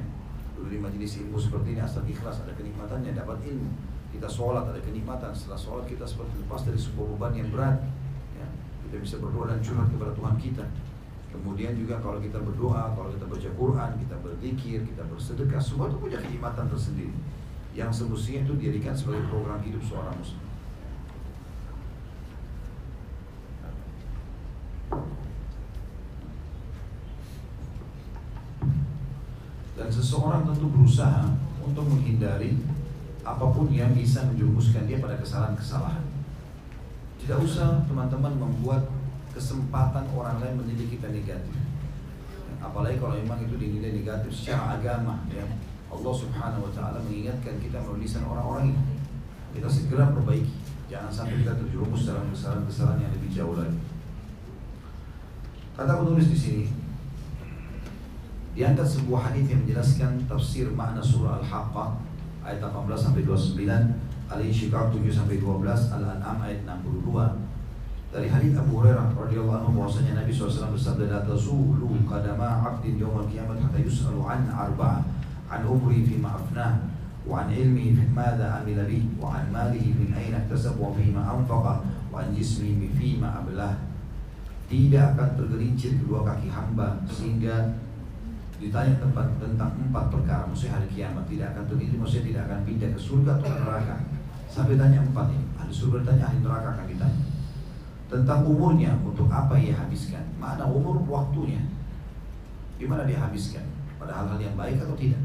Dulu 0.54 0.70
di 0.70 0.78
majelis 0.78 1.18
ilmu 1.26 1.42
seperti 1.42 1.74
ini 1.74 1.82
asal 1.82 2.06
ikhlas 2.06 2.46
ada 2.46 2.54
kenikmatannya 2.54 3.18
dapat 3.18 3.42
ilmu. 3.50 3.66
Kita 4.14 4.30
sholat 4.30 4.70
ada 4.70 4.78
kenikmatan 4.78 5.34
setelah 5.34 5.58
sholat 5.58 5.90
kita 5.90 6.06
seperti 6.06 6.38
lepas 6.38 6.70
dari 6.70 6.78
sebuah 6.78 7.18
beban 7.18 7.34
yang 7.34 7.50
berat 7.50 7.82
ya, 8.38 8.46
kita 8.86 9.02
bisa 9.02 9.16
berdoa 9.18 9.50
dan 9.50 9.58
curhat 9.58 9.90
kepada 9.90 10.14
Tuhan 10.14 10.36
kita. 10.38 10.66
Kemudian 11.34 11.74
juga 11.74 11.98
kalau 11.98 12.22
kita 12.22 12.38
berdoa 12.46 12.94
kalau 12.94 13.10
kita 13.10 13.26
baca 13.26 13.50
Quran 13.58 13.92
kita 14.06 14.16
berzikir 14.22 14.80
kita 14.86 15.04
bersedekah 15.10 15.62
semua 15.62 15.90
itu 15.90 15.98
punya 15.98 16.22
kenikmatan 16.22 16.70
tersendiri. 16.70 17.14
Yang 17.74 18.06
semestinya 18.06 18.46
itu 18.46 18.54
dijadikan 18.58 18.94
sebagai 18.94 19.26
program 19.34 19.58
hidup 19.66 19.82
seorang 19.82 20.14
muslim 20.14 20.50
dan 29.80 29.88
seseorang 29.88 30.44
tentu 30.44 30.68
berusaha 30.90 31.30
untuk 31.62 31.86
menghindari 31.86 32.58
apa 33.22 33.46
pun 33.54 33.70
yang 33.70 33.94
bisa 33.94 34.26
menjerumuskan 34.26 34.90
dia 34.90 34.98
pada 34.98 35.22
kesalahan-kesalahan. 35.22 36.02
Tidak 37.22 37.38
usah 37.38 37.86
teman-teman 37.86 38.34
membuat 38.42 38.90
kesempatan 39.30 40.10
orang 40.18 40.42
lain 40.42 40.58
menilai 40.58 40.90
kita 40.90 41.14
negatif. 41.14 41.54
Apalagi 42.58 42.98
kalau 42.98 43.22
memang 43.22 43.38
itu 43.46 43.54
dinilai 43.62 44.02
negatif 44.02 44.34
secara 44.34 44.82
agama, 44.82 45.22
ya. 45.30 45.46
Allah 45.94 46.14
Subhanahu 46.14 46.70
Wa 46.70 46.72
Taala 46.74 46.98
mengingatkan 47.06 47.62
kita 47.62 47.78
melalui 47.86 48.10
lisan 48.10 48.26
orang-orang 48.26 48.74
itu. 48.74 48.82
Kita 49.62 49.70
segera 49.70 50.10
perbaiki. 50.10 50.58
Jangan 50.90 51.14
sampai 51.14 51.46
kita 51.46 51.54
terjerumus 51.54 52.10
dalam 52.10 52.34
kesalahan-kesalahan 52.34 53.06
yang 53.06 53.14
lebih 53.14 53.30
jauh 53.30 53.54
lagi. 53.54 53.78
Kata 55.78 56.02
penulis 56.02 56.34
di 56.34 56.38
sini, 56.38 56.66
Diangkat 58.58 58.88
sebuah 58.88 59.32
hadis 59.32 59.46
yang 59.50 59.62
menjelaskan 59.64 60.26
tafsir 60.26 60.68
makna 60.74 61.00
surah 61.00 61.40
Al-Haqqah 61.42 62.02
ayat 62.44 62.60
18 62.66 62.98
sampai 62.98 63.22
29, 63.24 63.62
Al-Insyiqaq 64.30 64.86
7 64.94 65.10
sampai 65.10 65.38
12, 65.38 65.96
Al-An'am 65.96 66.38
ayat 66.42 66.66
62. 66.66 67.50
Dari 68.10 68.26
hadis 68.26 68.58
Abu 68.58 68.82
Hurairah 68.82 69.14
radhiyallahu 69.14 69.70
anhu 69.70 69.86
bahwasanya 69.86 70.26
Nabi 70.26 70.34
SAW 70.34 70.74
bersabda 70.74 71.14
la 71.14 71.22
tazulu 71.22 71.94
qadama 72.10 72.66
'abdin 72.66 72.98
yawmal 72.98 73.30
qiyamah 73.30 73.54
hatta 73.54 73.78
yus'alu 73.78 74.26
an 74.26 74.50
arba'ah 74.50 75.06
an 75.54 75.62
umri 75.70 76.02
fi 76.02 76.18
ma 76.18 76.34
afnah 76.42 76.90
wa 77.22 77.46
an 77.46 77.54
ilmi 77.54 77.94
fi 77.94 78.10
madza 78.10 78.66
amila 78.66 78.82
bih 78.90 79.06
wa 79.22 79.38
an 79.38 79.54
malihi 79.54 79.94
min 79.94 80.10
aina 80.10 80.42
iktasab 80.42 80.82
wa 80.82 80.90
fi 80.98 81.14
ma 81.14 81.38
anfaqa 81.38 81.86
wa 82.10 82.18
an 82.18 82.34
jismihi 82.34 82.90
fi 82.98 83.22
ma 83.22 83.46
ablah 83.46 83.78
tidak 84.66 85.14
akan 85.14 85.30
tergelincir 85.38 85.94
kedua 86.02 86.26
kaki 86.26 86.50
hamba 86.50 86.98
sehingga 87.10 87.78
ditanya 88.60 89.00
tempat 89.00 89.24
tentang 89.40 89.72
empat 89.88 90.12
perkara 90.12 90.44
maksudnya 90.44 90.76
hari 90.76 90.88
kiamat 90.92 91.24
tidak 91.32 91.56
akan 91.56 91.64
terjadi 91.72 91.96
maksudnya 91.96 92.26
tidak 92.28 92.44
akan 92.52 92.60
pindah 92.68 92.90
ke 92.92 93.00
surga 93.00 93.32
atau 93.40 93.50
neraka. 93.56 93.96
Sampai 94.52 94.76
tanya 94.76 95.00
empat 95.00 95.32
ini. 95.32 95.46
Ahli 95.56 95.72
surga 95.72 96.04
ditanya 96.04 96.24
ahli 96.28 96.40
neraka 96.44 96.68
akan 96.76 96.86
ditanya. 96.92 97.22
Tentang 98.12 98.40
umurnya 98.44 98.92
untuk 99.00 99.32
apa 99.32 99.56
ia 99.56 99.80
habiskan? 99.80 100.26
Mana 100.36 100.68
umur 100.68 101.00
waktunya? 101.08 101.64
Di 102.76 102.84
mana 102.84 103.08
dia 103.08 103.24
habiskan? 103.24 103.64
Pada 103.96 104.12
hal-hal 104.12 104.42
yang 104.44 104.56
baik 104.60 104.84
atau 104.84 104.98
tidak? 105.00 105.24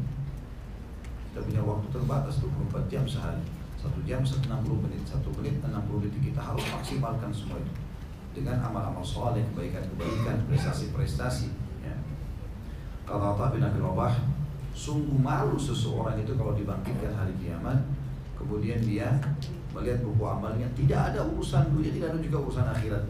Kita 1.33 1.43
punya 1.43 1.61
waktu 1.67 1.87
terbatas 1.91 2.39
24 2.39 2.87
jam 2.87 3.03
sehari. 3.03 3.43
Satu 3.75 3.99
jam 4.07 4.23
60 4.23 4.47
menit. 4.79 5.03
Satu 5.03 5.27
menit 5.35 5.59
60 5.59 5.75
detik. 6.07 6.31
Kita 6.31 6.39
harus 6.39 6.63
maksimalkan 6.71 7.33
semua 7.35 7.59
itu. 7.59 7.73
Dengan 8.31 8.63
amal-amal 8.63 9.03
soleh 9.03 9.43
kebaikan-kebaikan 9.51 10.47
prestasi-prestasi 10.47 11.64
Kata 13.05 13.37
Atta 13.37 13.53
bin 13.53 13.61
Abi 13.61 13.77
Rabah, 13.77 14.17
sungguh 14.73 15.21
malu 15.21 15.53
seseorang 15.55 16.17
itu 16.17 16.33
kalau 16.33 16.57
dibangkitkan 16.57 17.13
hari 17.13 17.37
kiamat, 17.37 17.85
kemudian 18.33 18.81
dia 18.81 19.21
melihat 19.71 20.01
buku 20.01 20.25
amalnya 20.25 20.65
tidak 20.73 21.13
ada 21.13 21.21
urusan 21.21 21.69
dunia, 21.69 21.93
tidak 21.93 22.17
ada 22.17 22.19
juga 22.19 22.37
urusan 22.49 22.65
akhirat. 22.65 23.03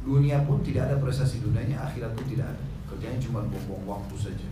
Dunia 0.00 0.40
pun 0.48 0.64
tidak 0.64 0.88
ada 0.88 0.96
prestasi 0.96 1.44
dunianya, 1.44 1.76
akhirat 1.84 2.16
pun 2.16 2.24
tidak 2.32 2.48
ada. 2.48 2.64
Kerjanya 2.88 3.20
cuma 3.20 3.44
buang-buang 3.44 3.84
waktu 4.00 4.16
saja. 4.16 4.48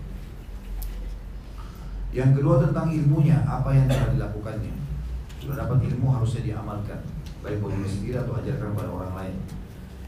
Yang 2.13 2.41
kedua 2.41 2.61
tentang 2.69 2.93
ilmunya, 2.93 3.41
apa 3.49 3.73
yang 3.73 3.89
telah 3.89 4.13
dilakukannya. 4.13 4.75
Sudah 5.41 5.65
dapat 5.65 5.81
ilmu 5.89 6.13
harusnya 6.13 6.45
diamalkan, 6.45 7.01
baik 7.41 7.65
bagi 7.65 7.77
diri 7.81 7.89
sendiri 7.89 8.17
atau 8.21 8.37
ajarkan 8.37 8.77
pada 8.77 8.91
orang 8.93 9.13
lain. 9.17 9.37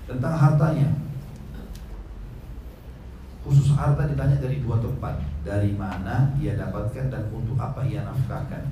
Tentang 0.05 0.35
hartanya, 0.37 0.88
Khusus 3.40 3.72
harta 3.72 4.05
ditanya 4.05 4.37
dari 4.37 4.61
dua 4.61 4.76
tempat. 4.81 5.16
Dari 5.40 5.72
mana 5.72 6.29
ia 6.37 6.57
dapatkan 6.61 7.09
dan 7.09 7.24
untuk 7.33 7.57
apa 7.57 7.81
ia 7.88 8.05
nafkahkan. 8.05 8.68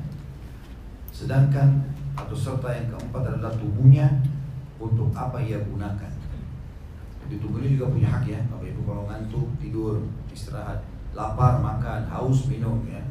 Sedangkan 1.09 1.89
atau 2.19 2.37
serta 2.37 2.69
yang 2.75 2.91
keempat 2.93 3.23
adalah 3.35 3.55
tubuhnya 3.55 4.23
Untuk 4.79 5.11
apa 5.11 5.43
ia 5.43 5.59
gunakan. 5.59 6.13
Jadi 7.27 7.35
tubuhnya 7.43 7.67
juga 7.75 7.91
punya 7.91 8.09
hak 8.15 8.25
ya. 8.31 8.41
Bapak 8.47 8.71
Ibu 8.71 8.81
kalau 8.87 9.05
ngantuk, 9.11 9.49
tidur, 9.59 10.07
istirahat 10.31 10.87
Lapar, 11.19 11.59
makan, 11.59 12.07
haus, 12.07 12.47
minum 12.47 12.85
ya. 12.87 13.03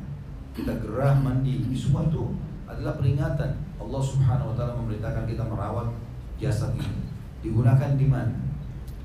Kita 0.56 0.80
gerah, 0.80 1.20
mandi 1.20 1.60
Semua 1.76 2.08
itu 2.08 2.40
adalah 2.64 2.96
peringatan. 2.96 3.52
Allah 3.78 4.02
subhanahu 4.02 4.54
wa 4.54 4.56
ta'ala 4.56 4.80
memerintahkan 4.80 5.28
kita 5.28 5.44
merawat 5.44 5.92
jasad 6.40 6.72
ini. 6.80 7.04
Digunakan 7.44 8.00
di 8.00 8.08
mana? 8.08 8.36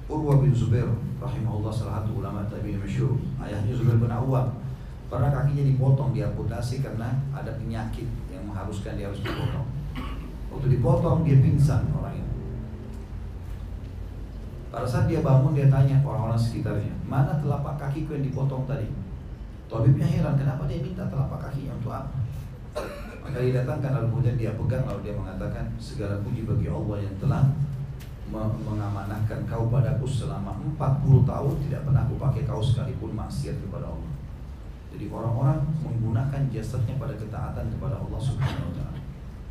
Urwa 0.06 0.38
bin 0.38 0.54
Zubair 0.54 0.86
rahimahullah 1.22 1.72
salah 1.72 2.02
satu 2.02 2.18
ulama 2.18 2.42
tabi'in 2.50 2.82
masyhur. 2.82 3.14
Ayahnya 3.38 3.72
Zubair 3.72 3.98
bin 4.02 4.10
Awam 4.10 4.58
pernah 5.06 5.30
kakinya 5.30 5.64
dipotong 5.68 6.10
diamputasi 6.16 6.82
karena 6.82 7.14
ada 7.30 7.52
penyakit 7.56 8.08
yang 8.32 8.42
mengharuskan 8.48 8.98
dia 8.98 9.06
harus 9.06 9.22
dipotong. 9.22 9.68
Waktu 10.52 10.66
dipotong 10.78 11.24
dia 11.24 11.38
pingsan 11.40 11.88
orang 11.94 12.18
itu. 12.18 12.32
Pada 14.72 14.88
saat 14.88 15.04
dia 15.04 15.20
bangun 15.20 15.52
dia 15.52 15.68
tanya 15.68 16.00
orang-orang 16.00 16.40
sekitarnya 16.40 16.92
mana 17.04 17.36
telapak 17.40 17.76
kakiku 17.76 18.16
yang 18.16 18.24
dipotong 18.24 18.64
tadi? 18.64 18.88
Tabibnya 19.68 20.08
heran 20.08 20.36
kenapa 20.36 20.64
dia 20.64 20.80
minta 20.80 21.04
telapak 21.08 21.48
kakinya 21.48 21.76
untuk 21.76 21.92
apa? 21.92 22.16
Maka 23.22 23.36
dia 23.38 23.62
datangkan 23.62 24.00
lalu 24.00 24.06
kemudian 24.16 24.36
dia 24.40 24.52
pegang 24.56 24.84
lalu 24.88 25.00
dia 25.04 25.14
mengatakan 25.14 25.64
segala 25.76 26.18
puji 26.24 26.48
bagi 26.48 26.72
Allah 26.72 27.04
yang 27.04 27.14
telah 27.20 27.42
mengamanahkan 28.32 29.44
kau 29.44 29.68
padaku 29.68 30.08
selama 30.08 30.56
40 30.80 31.28
tahun 31.28 31.54
tidak 31.68 31.80
pernah 31.84 32.02
aku 32.08 32.16
pakai 32.16 32.42
kau 32.48 32.64
sekalipun 32.64 33.12
maksiat 33.12 33.60
kepada 33.60 33.92
Allah. 33.92 34.12
Jadi 34.92 35.04
orang-orang 35.12 35.60
menggunakan 35.84 36.40
jasadnya 36.48 36.96
pada 36.96 37.12
ketaatan 37.16 37.68
kepada 37.76 38.00
Allah 38.00 38.20
Subhanahu 38.20 38.72
wa 38.72 38.74
taala. 38.76 39.00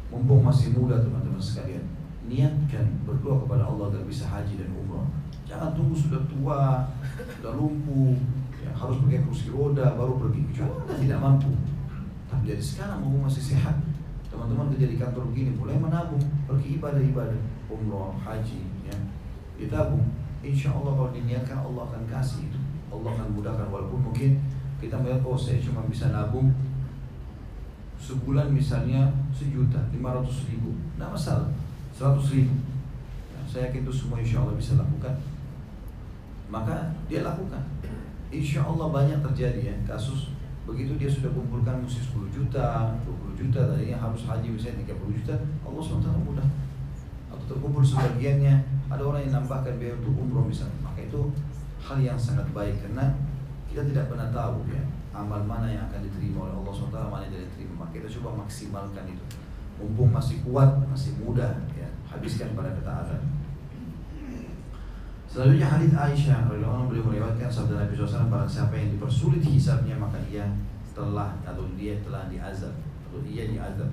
Mumpung 0.10 0.42
masih 0.42 0.74
muda 0.74 0.98
teman-teman 0.98 1.40
sekalian, 1.40 1.86
niatkan 2.26 2.86
berdoa 3.06 3.46
kepada 3.46 3.70
Allah 3.70 3.94
agar 3.94 4.04
bisa 4.06 4.26
haji 4.26 4.58
dan 4.58 4.70
umrah. 4.74 5.08
Jangan 5.46 5.78
tunggu 5.78 5.96
sudah 5.96 6.22
tua, 6.26 6.90
sudah 7.38 7.54
lumpuh, 7.54 8.18
ya, 8.60 8.72
harus 8.74 8.98
pakai 9.06 9.22
kursi 9.24 9.54
roda 9.54 9.94
baru 9.94 10.18
pergi. 10.18 10.42
Anda 10.62 10.96
tidak 10.98 11.20
mampu. 11.22 11.54
Tapi 12.30 12.44
dari 12.50 12.64
sekarang 12.64 13.06
mumpung 13.06 13.30
masih 13.30 13.56
sehat, 13.56 13.78
teman-teman 14.30 14.74
kerja 14.74 14.88
di 14.90 14.98
kantor 14.98 15.30
begini 15.30 15.54
mulai 15.54 15.78
menabung 15.78 16.24
pergi 16.50 16.82
ibadah-ibadah 16.82 17.61
umroh 17.72 18.12
haji 18.20 18.68
ya. 18.84 18.98
Ditabung 19.56 20.04
insya 20.44 20.76
Allah 20.76 20.92
kalau 21.00 21.12
diniatkan 21.16 21.64
Allah 21.64 21.88
akan 21.88 22.04
kasih 22.12 22.52
itu 22.52 22.60
Allah 22.92 23.16
akan 23.16 23.28
mudahkan. 23.40 23.68
Walaupun 23.72 24.12
mungkin 24.12 24.36
kita 24.84 25.00
melihat 25.00 25.24
oh 25.24 25.40
saya 25.40 25.64
cuma 25.64 25.88
bisa 25.88 26.12
nabung 26.12 26.52
sebulan 28.02 28.52
misalnya 28.52 29.08
sejuta 29.32 29.80
lima 29.96 30.12
ratus 30.20 30.52
ribu. 30.52 30.76
Tidak 30.98 31.10
masalah 31.10 31.48
seratus 31.96 32.36
ribu. 32.36 32.60
Ya, 33.32 33.40
saya 33.48 33.62
yakin 33.72 33.88
itu 33.88 33.94
semua 33.94 34.20
insya 34.20 34.44
Allah 34.44 34.60
bisa 34.60 34.76
lakukan. 34.76 35.16
Maka 36.52 36.92
dia 37.08 37.24
lakukan. 37.24 37.64
Insya 38.28 38.68
Allah 38.68 38.92
banyak 38.92 39.24
terjadi 39.24 39.72
ya. 39.72 39.76
Kasus 39.88 40.36
Begitu 40.62 40.94
dia 40.96 41.10
sudah 41.10 41.34
kumpulkan 41.34 41.82
mesti 41.82 42.00
10 42.00 42.30
juta, 42.30 42.94
20 43.02 43.34
juta, 43.34 43.60
tadinya 43.66 43.98
harus 43.98 44.30
haji 44.30 44.54
misalnya 44.54 44.86
30 44.86 45.18
juta, 45.18 45.36
Allah 45.66 45.82
SWT 45.82 46.10
mudah. 46.22 46.48
Terkumpul 47.52 47.84
sebagiannya, 47.84 48.56
ada 48.88 49.04
orang 49.04 49.28
yang 49.28 49.44
nambahkan 49.44 49.76
biaya 49.76 50.00
untuk 50.00 50.16
umroh 50.16 50.48
misalnya. 50.48 50.80
Maka 50.80 51.04
itu 51.04 51.36
hal 51.84 52.00
yang 52.00 52.16
sangat 52.16 52.48
baik 52.56 52.80
karena 52.80 53.12
kita 53.68 53.84
tidak 53.92 54.08
pernah 54.08 54.32
tahu 54.32 54.64
ya 54.72 54.80
amal 55.12 55.44
mana 55.44 55.68
yang 55.68 55.84
akan 55.92 56.08
diterima 56.08 56.48
oleh 56.48 56.56
Allah 56.56 56.72
SWT, 56.72 56.98
mana 57.12 57.28
yang 57.28 57.34
tidak 57.36 57.48
diterima. 57.52 57.74
Maka 57.84 57.92
kita 58.00 58.08
coba 58.16 58.48
maksimalkan 58.48 59.04
itu. 59.12 59.26
Mumpung 59.84 60.16
masih 60.16 60.40
kuat, 60.48 60.72
masih 60.88 61.12
mudah, 61.20 61.52
ya 61.76 61.92
habiskan 62.08 62.56
pada 62.56 62.72
ketaatan. 62.72 63.20
Selanjutnya 65.32 65.64
hadis 65.64 65.96
Aisyah 65.96 66.44
radhiyallahu 66.52 66.92
beliau 66.92 67.08
meriwayatkan 67.08 67.48
sabda 67.48 67.88
Nabi 67.88 67.96
SAW 67.96 68.28
barang 68.28 68.52
siapa 68.52 68.76
yang 68.76 68.92
dipersulit 69.00 69.40
hisabnya 69.40 69.96
maka 69.96 70.20
dia 70.28 70.44
telah 70.92 71.32
atau 71.48 71.64
dia 71.80 71.96
telah 72.04 72.28
diazab 72.28 72.76
atau 73.08 73.20
dia 73.24 73.48
diazab. 73.48 73.88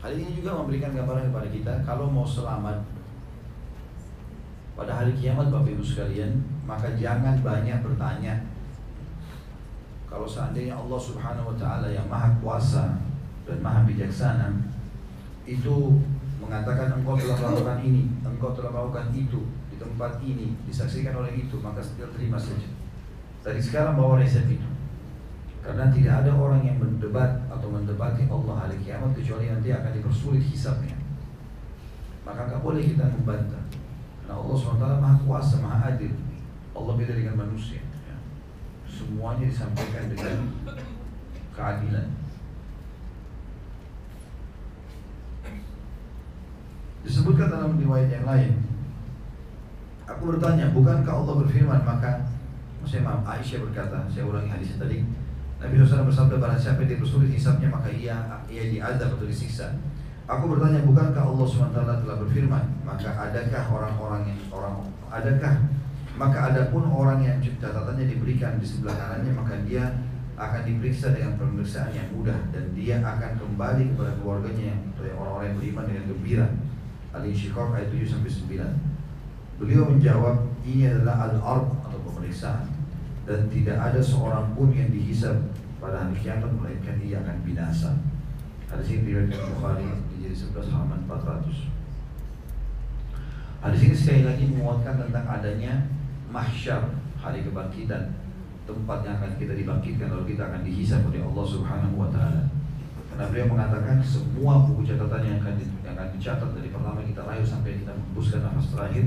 Hal 0.00 0.16
ini 0.16 0.32
juga 0.40 0.56
memberikan 0.56 0.96
gambaran 0.96 1.28
kepada 1.28 1.48
kita 1.52 1.72
kalau 1.84 2.08
mau 2.08 2.24
selamat 2.24 2.80
pada 4.72 4.96
hari 4.96 5.12
kiamat 5.12 5.52
Bapak 5.52 5.76
Ibu 5.76 5.84
sekalian, 5.84 6.40
maka 6.64 6.88
jangan 6.96 7.36
banyak 7.44 7.84
bertanya. 7.84 8.48
Kalau 10.08 10.24
seandainya 10.24 10.72
Allah 10.72 10.96
Subhanahu 10.96 11.52
wa 11.52 11.56
taala 11.60 11.92
yang 11.92 12.08
Maha 12.08 12.32
Kuasa 12.40 12.96
dan 13.44 13.60
Maha 13.60 13.84
Bijaksana 13.84 14.72
itu 15.44 16.00
mengatakan 16.40 16.96
engkau 16.96 17.20
telah 17.20 17.36
melakukan 17.36 17.84
ini, 17.84 18.08
engkau 18.24 18.56
telah 18.56 18.72
melakukan 18.72 19.12
itu 19.12 19.52
di 19.68 19.76
tempat 19.76 20.16
ini, 20.24 20.56
disaksikan 20.64 21.12
oleh 21.20 21.44
itu, 21.44 21.60
maka 21.60 21.84
setia 21.84 22.08
terima 22.16 22.40
saja. 22.40 22.72
Dari 23.44 23.60
sekarang 23.60 24.00
bawa 24.00 24.16
resep 24.16 24.48
itu. 24.48 24.68
Karena 25.60 25.92
tidak 25.92 26.24
ada 26.24 26.32
orang 26.32 26.64
yang 26.64 26.80
mendebat 26.80 27.44
atau 27.52 27.68
mendebati 27.68 28.24
Allah 28.26 28.64
hari 28.64 28.80
kiamat 28.80 29.12
kecuali 29.12 29.52
nanti 29.52 29.68
akan 29.68 29.92
dipersulit 29.92 30.40
hisabnya. 30.40 30.96
Maka 32.24 32.48
nggak 32.48 32.64
boleh 32.64 32.80
kita 32.80 33.04
membantah. 33.12 33.64
Karena 34.24 34.34
Allah 34.40 34.56
SWT 34.56 34.86
maha 35.04 35.16
kuasa, 35.26 35.60
maha 35.60 35.92
adil. 35.92 36.16
Allah 36.72 36.94
beda 36.96 37.12
dengan 37.12 37.44
manusia. 37.44 37.84
Ya. 38.08 38.16
Semuanya 38.88 39.44
disampaikan 39.50 40.08
dengan 40.08 40.36
keadilan. 41.52 42.08
Disebutkan 47.04 47.48
dalam 47.52 47.80
riwayat 47.80 48.08
yang 48.12 48.24
lain. 48.28 48.52
Aku 50.08 50.36
bertanya, 50.36 50.72
bukankah 50.72 51.14
Allah 51.24 51.34
berfirman 51.44 51.80
maka 51.84 52.28
saya 52.84 53.04
maaf, 53.04 53.22
Aisyah 53.28 53.60
berkata, 53.60 54.08
saya 54.08 54.24
ulangi 54.24 54.48
hadis 54.48 54.80
tadi. 54.80 55.04
Nabi 55.60 55.76
SAW 55.76 56.08
bersabda 56.08 56.40
barang 56.40 56.56
siapa 56.56 56.80
yang 56.88 56.96
dipersulit 56.96 57.28
hisapnya 57.36 57.68
maka 57.68 57.92
ia 57.92 58.16
ia 58.48 58.64
diadab 58.72 59.20
atau 59.20 59.28
disiksa. 59.28 59.76
Aku 60.24 60.46
bertanya, 60.46 60.86
bukankah 60.86 61.26
Allah 61.26 61.42
SWT 61.42 61.74
telah 61.74 62.16
berfirman, 62.22 62.64
maka 62.86 63.10
adakah 63.18 63.66
orang-orang 63.66 64.30
yang 64.30 64.40
orang 64.54 64.86
adakah 65.10 65.58
maka 66.14 66.54
adapun 66.54 66.86
orang 66.86 67.18
yang 67.24 67.36
catatannya 67.42 68.06
diberikan 68.06 68.60
di 68.60 68.66
sebelah 68.68 68.94
kanannya 68.94 69.32
maka 69.34 69.58
dia 69.66 69.88
akan 70.40 70.64
diperiksa 70.64 71.12
dengan 71.12 71.36
pemeriksaan 71.36 71.92
yang 71.92 72.08
mudah 72.16 72.36
dan 72.54 72.72
dia 72.72 73.00
akan 73.04 73.36
kembali 73.36 73.92
kepada 73.92 74.12
keluarganya 74.20 74.72
yang 74.72 74.80
orang-orang 75.16 75.46
yang 75.52 75.56
beriman 75.60 75.84
dengan 75.88 76.04
gembira. 76.08 76.46
Al-Insyiqaq 77.10 77.68
ayat 77.76 77.88
7 77.92 78.06
sampai 78.06 78.30
9. 78.30 79.60
Beliau 79.60 79.82
menjawab, 79.92 80.46
ini 80.64 80.88
adalah 80.88 81.28
al-arq 81.28 81.68
atau 81.84 81.98
pemeriksaan 82.06 82.79
dan 83.30 83.46
tidak 83.46 83.78
ada 83.78 84.02
seorang 84.02 84.50
pun 84.58 84.74
yang 84.74 84.90
dihisab 84.90 85.38
pada 85.78 86.02
hari 86.02 86.18
kiamat 86.18 86.50
melainkan 86.50 86.98
ia 86.98 87.22
akan 87.22 87.46
binasa. 87.46 87.94
Hadis 88.66 88.98
ini 88.98 89.06
diriwayatkan 89.06 89.54
Bukhari 89.54 89.86
di 90.10 90.26
jilid 90.26 90.34
11 90.50 90.66
halaman 90.74 91.06
400. 91.06 91.70
Hadis 93.62 93.80
ini 93.86 93.94
sekali 93.94 94.22
lagi 94.26 94.50
menguatkan 94.50 95.06
tentang 95.06 95.30
adanya 95.30 95.86
mahsyar 96.34 96.90
hari 97.22 97.46
kebangkitan 97.46 98.18
tempat 98.66 98.98
yang 99.06 99.14
akan 99.22 99.38
kita 99.38 99.54
dibangkitkan 99.54 100.10
lalu 100.10 100.34
kita 100.34 100.50
akan 100.50 100.66
dihisab 100.66 101.06
oleh 101.06 101.22
Allah 101.22 101.46
Subhanahu 101.46 101.94
wa 102.02 102.10
taala. 102.10 102.50
Karena 103.14 103.30
beliau 103.30 103.46
mengatakan 103.46 104.02
semua 104.02 104.66
buku 104.66 104.82
catatan 104.82 105.22
yang 105.22 105.38
akan, 105.38 105.54
yang 105.86 105.94
akan 105.94 106.08
dicatat 106.18 106.50
dari 106.50 106.70
pertama 106.74 106.98
kita 107.06 107.22
lahir 107.22 107.46
sampai 107.46 107.78
kita 107.78 107.94
menghembuskan 107.94 108.42
nafas 108.42 108.74
terakhir 108.74 109.06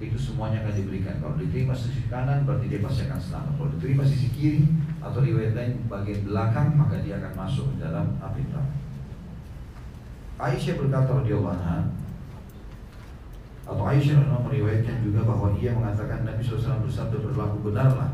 itu 0.00 0.16
semuanya 0.16 0.64
akan 0.64 0.74
diberikan. 0.80 1.20
Kalau 1.20 1.36
diterima 1.36 1.76
sisi 1.76 2.08
kanan 2.08 2.48
berarti 2.48 2.72
dia 2.72 2.80
pasti 2.80 3.04
akan 3.04 3.20
selamat. 3.20 3.52
Kalau 3.60 3.70
diterima 3.76 4.02
sisi 4.08 4.28
kiri 4.32 4.64
atau 5.04 5.20
riwayat 5.20 5.52
lain 5.52 5.72
bagian 5.92 6.20
belakang 6.24 6.72
maka 6.72 7.04
dia 7.04 7.20
akan 7.20 7.32
masuk 7.36 7.68
ke 7.76 7.84
dalam 7.84 8.16
api 8.16 8.40
neraka. 8.48 8.74
Aisyah 10.40 10.74
berkata 10.80 11.20
radhiyallahu 11.20 11.52
atau 13.70 13.84
Aisyah 13.86 14.24
radhiyallahu 14.24 14.48
meriwayatkan 14.48 14.96
juga 15.04 15.20
bahwa 15.28 15.52
ia 15.60 15.70
mengatakan 15.76 16.24
Nabi 16.24 16.40
SAW 16.40 16.80
bersabda 16.88 17.20
berlaku 17.20 17.70
benarlah 17.70 18.10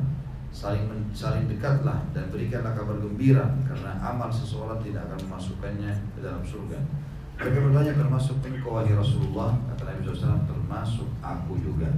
saling 0.51 0.90
saling 1.14 1.46
dekatlah 1.46 2.03
dan 2.11 2.27
berikanlah 2.35 2.75
kabar 2.75 2.99
gembira 2.99 3.57
karena 3.62 3.94
amal 4.03 4.29
seseorang 4.33 4.83
tidak 4.83 5.07
akan 5.07 5.31
memasukkannya 5.31 5.92
ke 6.12 6.18
dalam 6.18 6.42
surga. 6.42 6.83
Bertanya 7.37 7.92
termasuk 7.92 8.40
engkau 8.40 8.81
wahai 8.81 8.96
Rasulullah 8.96 9.53
kata 9.68 9.85
Nabi 9.85 10.09
SAW 10.09 10.49
termasuk 10.49 11.05
aku 11.20 11.61
juga. 11.61 11.92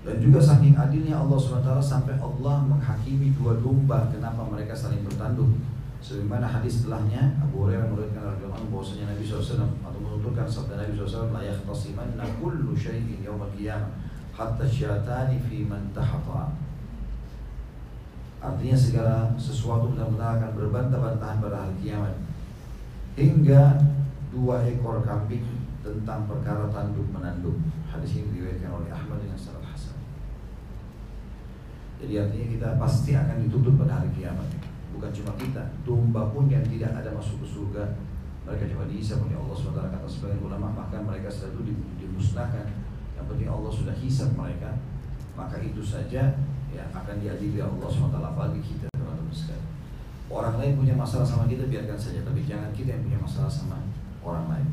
Dan 0.07 0.23
juga 0.23 0.39
saking 0.39 0.79
adilnya 0.79 1.19
Allah 1.19 1.35
SWT 1.35 1.67
sampai 1.83 2.15
Allah 2.23 2.63
menghakimi 2.63 3.35
dua 3.35 3.59
domba 3.59 4.07
kenapa 4.07 4.47
mereka 4.47 4.71
saling 4.71 5.03
bertanduk. 5.03 5.59
Sebagaimana 5.99 6.47
hadis 6.47 6.79
setelahnya 6.79 7.35
Abu 7.43 7.67
Hurairah 7.67 7.91
meriwayatkan 7.91 8.23
radhiyallahu 8.23 8.71
bahwasanya 8.71 9.11
Nabi 9.11 9.27
SAW 9.27 9.67
atau 9.83 9.99
menuturkan 9.99 10.47
sabda 10.47 10.79
Nabi 10.79 10.95
SAW 10.95 11.35
la 11.35 11.43
yahtasimanna 11.43 12.23
kullu 12.39 12.71
syai'in 12.79 13.27
yawm 13.27 13.43
al-qiyamah 13.43 13.91
hatta 14.31 14.63
syatani 14.63 15.43
fi 15.43 15.67
man 15.67 15.91
tahata. 15.91 16.55
Artinya 18.47 18.77
segala 18.79 19.15
sesuatu 19.35 19.91
benar-benar 19.91 20.39
akan 20.39 20.51
berbantah-bantahan 20.55 21.43
pada 21.43 21.57
hari 21.67 21.75
kiamat. 21.83 22.15
Hingga 23.19 23.63
dua 24.31 24.63
ekor 24.71 25.03
kambing 25.03 25.43
tentang 25.83 26.31
perkara 26.31 26.71
tanduk 26.71 27.11
menanduk. 27.11 27.59
Hadis 27.91 28.23
ini 28.23 28.39
diriwayatkan 28.39 28.71
oleh 28.71 28.91
Ahmad 28.95 29.19
dengan 29.19 29.39
sanad 29.39 29.67
jadi 31.97 32.29
artinya 32.29 32.47
kita 32.53 32.69
pasti 32.77 33.17
akan 33.17 33.49
ditutup 33.49 33.81
pada 33.81 34.01
hari 34.05 34.13
kiamat. 34.13 34.45
Bukan 34.93 35.11
cuma 35.13 35.33
kita, 35.41 35.65
domba 35.85 36.29
pun 36.33 36.49
yang 36.49 36.65
tidak 36.65 36.93
ada 36.93 37.13
masuk 37.13 37.41
ke 37.45 37.47
surga, 37.49 37.85
mereka 38.47 38.65
cuma 38.73 38.85
dihisap 38.89 39.21
oleh 39.21 39.37
Allah 39.37 39.57
SWT 39.59 39.81
kata 39.81 40.07
sebagian 40.09 40.41
ulama 40.47 40.73
bahkan 40.73 41.03
mereka 41.03 41.27
selalu 41.27 41.75
dimusnahkan 41.99 42.79
yang 43.19 43.27
penting 43.27 43.51
Allah 43.51 43.73
sudah 43.75 43.91
hisap 43.99 44.31
mereka 44.39 44.79
maka 45.35 45.59
itu 45.59 45.83
saja 45.83 46.39
ya 46.71 46.85
akan 46.91 47.17
diadili 47.23 47.59
Allah 47.63 47.89
SWT 47.89 48.17
bagi 48.17 48.61
kita 48.63 48.87
teman-teman 48.95 49.35
sekalian. 49.35 49.67
Orang 50.27 50.59
lain 50.59 50.75
punya 50.75 50.95
masalah 50.99 51.23
sama 51.23 51.47
kita 51.47 51.71
biarkan 51.71 51.99
saja. 51.99 52.21
Tapi 52.27 52.43
jangan 52.43 52.75
kita 52.75 52.99
yang 52.99 53.03
punya 53.07 53.19
masalah 53.23 53.51
sama 53.51 53.79
orang 54.27 54.47
lain. 54.51 54.69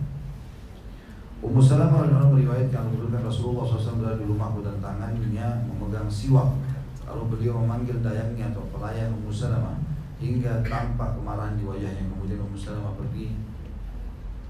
Ummu 1.43 1.59
Salamah 1.59 2.07
radhiyallahu 2.07 2.39
meriwayatkan 2.39 2.95
Rasulullah 3.19 3.67
SAW 3.67 3.99
berada 3.99 4.15
di 4.15 4.25
rumahku 4.25 4.63
dan 4.63 4.79
tangannya 4.79 5.47
memegang 5.67 6.07
siwak. 6.07 6.55
Lalu 7.03 7.35
beliau 7.35 7.59
memanggil 7.59 7.99
dayangnya 7.99 8.55
atau 8.55 8.63
pelayan 8.71 9.11
Ummu 9.11 9.27
Salamah 9.27 9.75
hingga 10.23 10.63
tampak 10.63 11.19
kemarahan 11.19 11.59
di 11.59 11.67
wajahnya. 11.67 12.07
Kemudian 12.15 12.39
Ummu 12.47 12.55
Salamah 12.55 12.95
pergi 12.95 13.35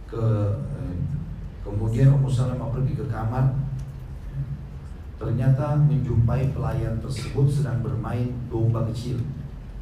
ke 0.06 0.24
eh, 0.54 0.96
Kemudian 1.64 2.12
Ummu 2.20 2.28
Salamah 2.28 2.68
pergi 2.76 2.94
ke 3.00 3.08
kamar 3.08 3.48
Ternyata 5.24 5.80
menjumpai 5.80 6.52
pelayan 6.52 7.00
tersebut 7.00 7.48
sedang 7.48 7.80
bermain 7.80 8.28
domba 8.52 8.84
kecil. 8.92 9.24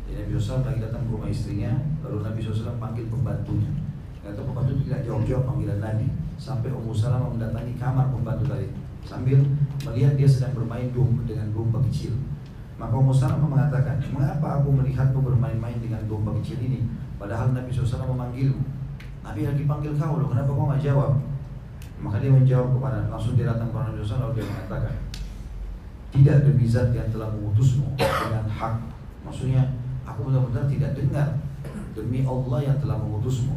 Jadi 0.05 0.21
Nabi 0.21 0.37
SAW 0.37 0.61
lagi 0.61 0.85
datang 0.85 1.01
ke 1.01 1.09
rumah 1.17 1.29
istrinya 1.33 1.71
Lalu 2.05 2.21
Nabi 2.21 2.39
SAW 2.45 2.77
panggil 2.77 3.09
pembantunya. 3.09 3.73
Kata 4.21 4.37
pembantu 4.37 4.77
tidak 4.85 5.01
jawab-jawab 5.01 5.49
panggilan 5.49 5.81
Nabi 5.81 6.05
Sampai 6.37 6.69
Ummu 6.69 6.93
Salamah 6.93 7.33
mendatangi 7.33 7.73
kamar 7.81 8.13
pembantu 8.13 8.53
tadi 8.53 8.69
Sambil 9.01 9.41
melihat 9.81 10.13
dia 10.13 10.29
sedang 10.29 10.53
bermain 10.53 10.93
domba 10.93 11.25
dengan 11.25 11.49
domba 11.49 11.81
kecil. 11.89 12.13
Maka 12.77 12.93
Ummu 12.93 13.09
Salamah 13.09 13.49
mengatakan 13.49 13.97
Mengapa 14.13 14.61
aku 14.61 14.69
melihatmu 14.77 15.25
bermain-main 15.25 15.81
dengan 15.81 16.05
domba 16.05 16.37
kecil 16.37 16.61
ini 16.61 16.85
Padahal 17.17 17.57
Nabi 17.57 17.73
SAW 17.73 18.13
memanggilmu? 18.13 18.61
Nabi 19.25 19.41
lagi 19.49 19.63
panggil 19.65 19.97
kau 19.97 20.21
loh, 20.21 20.29
kenapa 20.29 20.53
kau 20.53 20.69
nggak 20.69 20.85
jawab? 20.85 21.17
Maka 22.01 22.17
dia 22.21 22.29
menjawab 22.29 22.77
kepada 22.77 23.09
langsung 23.09 23.33
dia 23.33 23.49
datang 23.49 23.73
kepada 23.73 23.89
Nabi 23.89 24.05
SAW 24.05 24.21
lalu 24.21 24.33
dia 24.37 24.45
mengatakan 24.45 24.93
tidak 26.11 26.43
demi 26.43 26.67
zat 26.67 26.91
yang 26.91 27.07
telah 27.07 27.31
mengutusmu 27.31 27.95
dengan 27.95 28.45
hak. 28.51 28.75
Maksudnya 29.23 29.63
aku 30.03 30.27
benar-benar 30.27 30.67
tidak 30.67 30.91
dengar 30.99 31.39
demi 31.95 32.27
Allah 32.27 32.59
yang 32.59 32.77
telah 32.83 32.99
mengutusmu. 32.99 33.55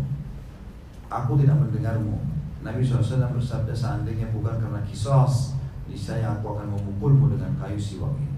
Aku 1.10 1.34
tidak 1.38 1.58
mendengarmu. 1.58 2.22
Nabi 2.64 2.80
SAW 2.80 3.36
bersabda 3.36 3.74
seandainya 3.76 4.32
bukan 4.32 4.56
karena 4.56 4.80
kisos, 4.88 5.58
niscaya 5.84 6.32
aku 6.32 6.56
akan 6.56 6.72
memukulmu 6.72 7.36
dengan 7.36 7.52
kayu 7.60 7.76
siwak 7.76 8.16
ini. 8.16 8.32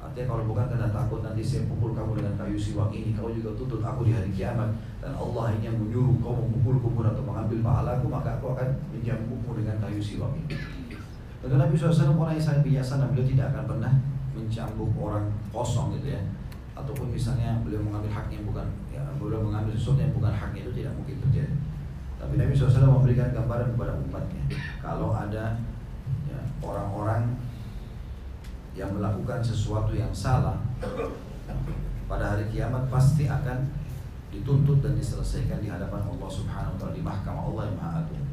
Artinya 0.00 0.34
kalau 0.34 0.44
bukan 0.48 0.66
karena 0.66 0.88
takut 0.88 1.20
nanti 1.20 1.44
saya 1.44 1.68
pukul 1.68 1.92
kamu 1.92 2.18
dengan 2.18 2.34
kayu 2.40 2.56
siwak 2.56 2.90
ini, 2.90 3.12
kamu 3.12 3.38
juga 3.38 3.54
tuntut 3.54 3.84
aku 3.84 4.08
di 4.08 4.16
hari 4.16 4.32
kiamat 4.32 4.72
dan 4.98 5.12
Allah 5.14 5.52
hanya 5.52 5.70
menyuruh 5.74 6.16
kau 6.22 6.34
memukul 6.34 6.80
kubur 6.80 7.04
atau 7.06 7.22
mengambil 7.22 7.58
pahalaku 7.60 8.06
maka 8.06 8.40
aku 8.40 8.54
akan 8.56 8.68
menjambukmu 8.90 9.62
dengan 9.62 9.76
kayu 9.82 10.00
siwak 10.02 10.32
ini 10.34 10.81
Lalu 11.42 11.54
Nabi 11.58 11.74
SAW 11.74 12.14
orang 12.14 12.38
yang 12.38 12.46
sangat 12.46 12.62
bijaksana 12.62 13.10
beliau 13.10 13.26
tidak 13.26 13.46
akan 13.50 13.64
pernah 13.66 13.92
mencambuk 14.32 14.90
orang 14.94 15.26
kosong 15.50 15.98
gitu 15.98 16.14
ya. 16.14 16.22
Ataupun 16.72 17.10
misalnya 17.10 17.58
beliau 17.66 17.82
mengambil 17.82 18.14
haknya 18.14 18.40
bukan 18.46 18.66
ya 18.88 19.02
beliau 19.18 19.42
mengambil 19.42 19.74
sesuatu 19.74 20.00
yang 20.00 20.14
bukan 20.14 20.32
haknya 20.32 20.60
itu 20.64 20.72
tidak 20.82 20.92
mungkin 20.94 21.16
terjadi. 21.28 21.54
Tapi 22.22 22.34
Nabi 22.38 22.54
SAW 22.54 23.02
memberikan 23.02 23.34
gambaran 23.34 23.74
kepada 23.74 23.98
umatnya. 23.98 24.44
Kalau 24.78 25.10
ada 25.10 25.58
ya, 26.30 26.38
orang-orang 26.62 27.34
yang 28.72 28.94
melakukan 28.94 29.42
sesuatu 29.42 29.92
yang 29.92 30.14
salah 30.14 30.56
pada 32.08 32.24
hari 32.38 32.46
kiamat 32.48 32.88
pasti 32.88 33.28
akan 33.28 33.68
dituntut 34.32 34.80
dan 34.80 34.96
diselesaikan 34.96 35.60
di 35.60 35.68
hadapan 35.68 36.00
Allah 36.08 36.30
Subhanahu 36.30 36.72
wa 36.72 36.78
taala 36.80 36.94
di 36.96 37.04
mahkamah 37.04 37.44
Allah 37.52 37.62
yang 37.68 37.76
Maha 37.76 37.92
Agung. 38.00 38.24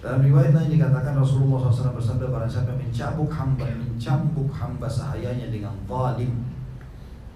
Dalam 0.00 0.24
riwayat 0.24 0.56
lain 0.56 0.80
dikatakan 0.80 1.12
Rasulullah 1.12 1.68
SAW 1.68 1.92
bersabda 1.92 2.32
barang 2.32 2.48
siapa 2.48 2.72
mencambuk 2.72 3.28
hamba 3.28 3.68
mencambuk 3.68 4.48
hamba 4.48 4.88
sahayanya 4.88 5.52
dengan 5.52 5.76
zalim 5.84 6.40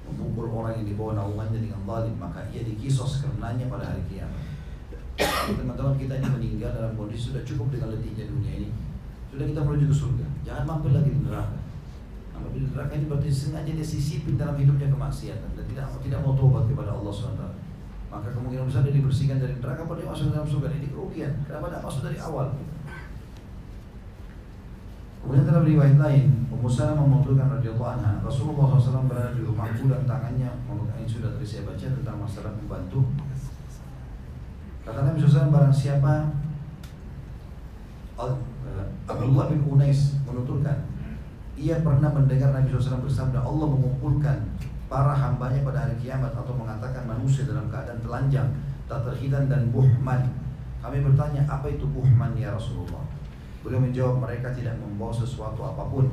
memukul 0.09 0.49
orang 0.49 0.81
yang 0.81 0.89
dibawa 0.89 1.13
naungannya 1.13 1.61
dengan 1.61 1.85
zalim 1.85 2.17
maka 2.17 2.41
ia 2.49 2.65
dikisos 2.65 3.21
karenanya 3.21 3.69
pada 3.69 3.93
hari 3.93 4.01
kiamat. 4.09 4.41
Teman-teman 5.45 5.95
kita 6.01 6.17
ini 6.17 6.29
meninggal 6.33 6.73
dalam 6.73 6.97
kondisi 6.97 7.37
sudah 7.37 7.45
cukup 7.45 7.69
dengan 7.69 7.93
letihnya 7.93 8.33
dunia 8.33 8.53
ini. 8.65 8.69
Sudah 9.29 9.45
kita 9.45 9.61
menuju 9.61 9.87
ke 9.93 9.97
surga. 10.01 10.27
Jangan 10.49 10.65
mampir 10.65 10.91
lagi 10.97 11.13
di 11.13 11.21
neraka. 11.21 11.61
Apabila 12.33 12.67
neraka 12.73 12.93
ini 12.97 13.07
berarti 13.13 13.29
sengaja 13.29 13.71
dia 13.77 13.85
sisipin 13.85 14.41
dalam 14.41 14.57
hidupnya 14.57 14.89
kemaksiatan 14.89 15.53
dan 15.53 15.65
tidak 15.69 15.87
tidak 16.01 16.19
mau 16.25 16.33
tobat 16.33 16.65
kepada 16.65 16.97
Allah 16.97 17.13
SWT. 17.13 17.45
Maka 18.15 18.31
kemungkinan 18.31 18.71
besar 18.71 18.87
dia 18.87 18.95
dibersihkan 18.95 19.43
dari 19.43 19.59
neraka 19.59 19.83
dia 19.99 20.07
masuk 20.07 20.31
dalam 20.31 20.47
surga 20.47 20.71
ini 20.71 20.87
kerugian. 20.87 21.35
Kenapa 21.51 21.67
tidak 21.67 21.83
masuk 21.83 22.03
dari 22.07 22.19
awal? 22.23 22.55
Kemudian 25.19 25.49
dalam 25.49 25.65
riwayat 25.67 25.97
lain, 25.99 26.47
Ummu 26.53 26.69
Salamah 26.69 27.03
menguturkan 27.09 27.49
radhiyallahu 27.59 27.97
anha, 27.97 28.21
Rasulullah 28.21 28.77
SAW 28.77 29.09
berada 29.09 29.33
di 29.33 29.41
rumahku 29.41 29.89
dan 29.89 30.05
tangannya, 30.05 30.53
ini 31.01 31.09
sudah 31.09 31.33
tadi 31.33 31.49
saya 31.49 31.65
baca 31.65 31.81
tentang 31.81 32.21
masalah 32.21 32.53
membantu. 32.55 33.09
Kata 34.85 35.01
Nabi 35.01 35.17
SAW 35.17 35.49
barang 35.49 35.73
siapa 35.73 36.29
eh, 38.21 38.87
Abdullah 39.09 39.49
bin 39.49 39.65
Unais 39.65 40.21
menuturkan 40.29 40.85
ia 41.57 41.81
pernah 41.81 42.13
mendengar 42.13 42.53
Nabi 42.53 42.69
SAW 42.69 43.07
bersabda 43.07 43.41
Allah 43.41 43.67
mengumpulkan 43.71 44.45
para 44.95 45.11
hambanya 45.11 45.59
pada 45.67 45.83
hari 45.83 45.99
kiamat 45.99 46.31
atau 46.31 46.55
mengatakan 46.55 47.03
manusia 47.03 47.51
dalam 47.51 47.67
keadaan 47.67 47.99
telanjang, 47.99 48.47
tak 48.87 49.03
terhidan 49.03 49.51
dan 49.51 49.75
buhman. 49.75 50.31
Kami 50.79 51.03
bertanya 51.03 51.43
apa 51.51 51.67
itu 51.67 51.83
buhman 51.91 52.39
ya 52.39 52.55
Rasulullah? 52.55 53.03
Beliau 53.67 53.83
menjawab 53.83 54.23
mereka 54.23 54.55
tidak 54.55 54.79
membawa 54.79 55.11
sesuatu 55.11 55.67
apa 55.67 55.91
pun. 55.91 56.07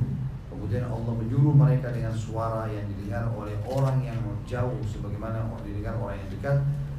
Kemudian 0.50 0.90
Allah 0.90 1.14
menyuruh 1.14 1.54
mereka 1.54 1.94
dengan 1.94 2.10
suara 2.10 2.66
yang 2.66 2.82
didengar 2.90 3.30
oleh 3.30 3.54
orang 3.62 4.02
yang 4.02 4.18
jauh 4.50 4.82
sebagaimana 4.82 5.46
didengar 5.62 5.94
orang 6.02 6.18
yang 6.18 6.30
dekat. 6.34 6.56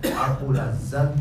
Aku 0.08 0.56
lazat 0.56 1.12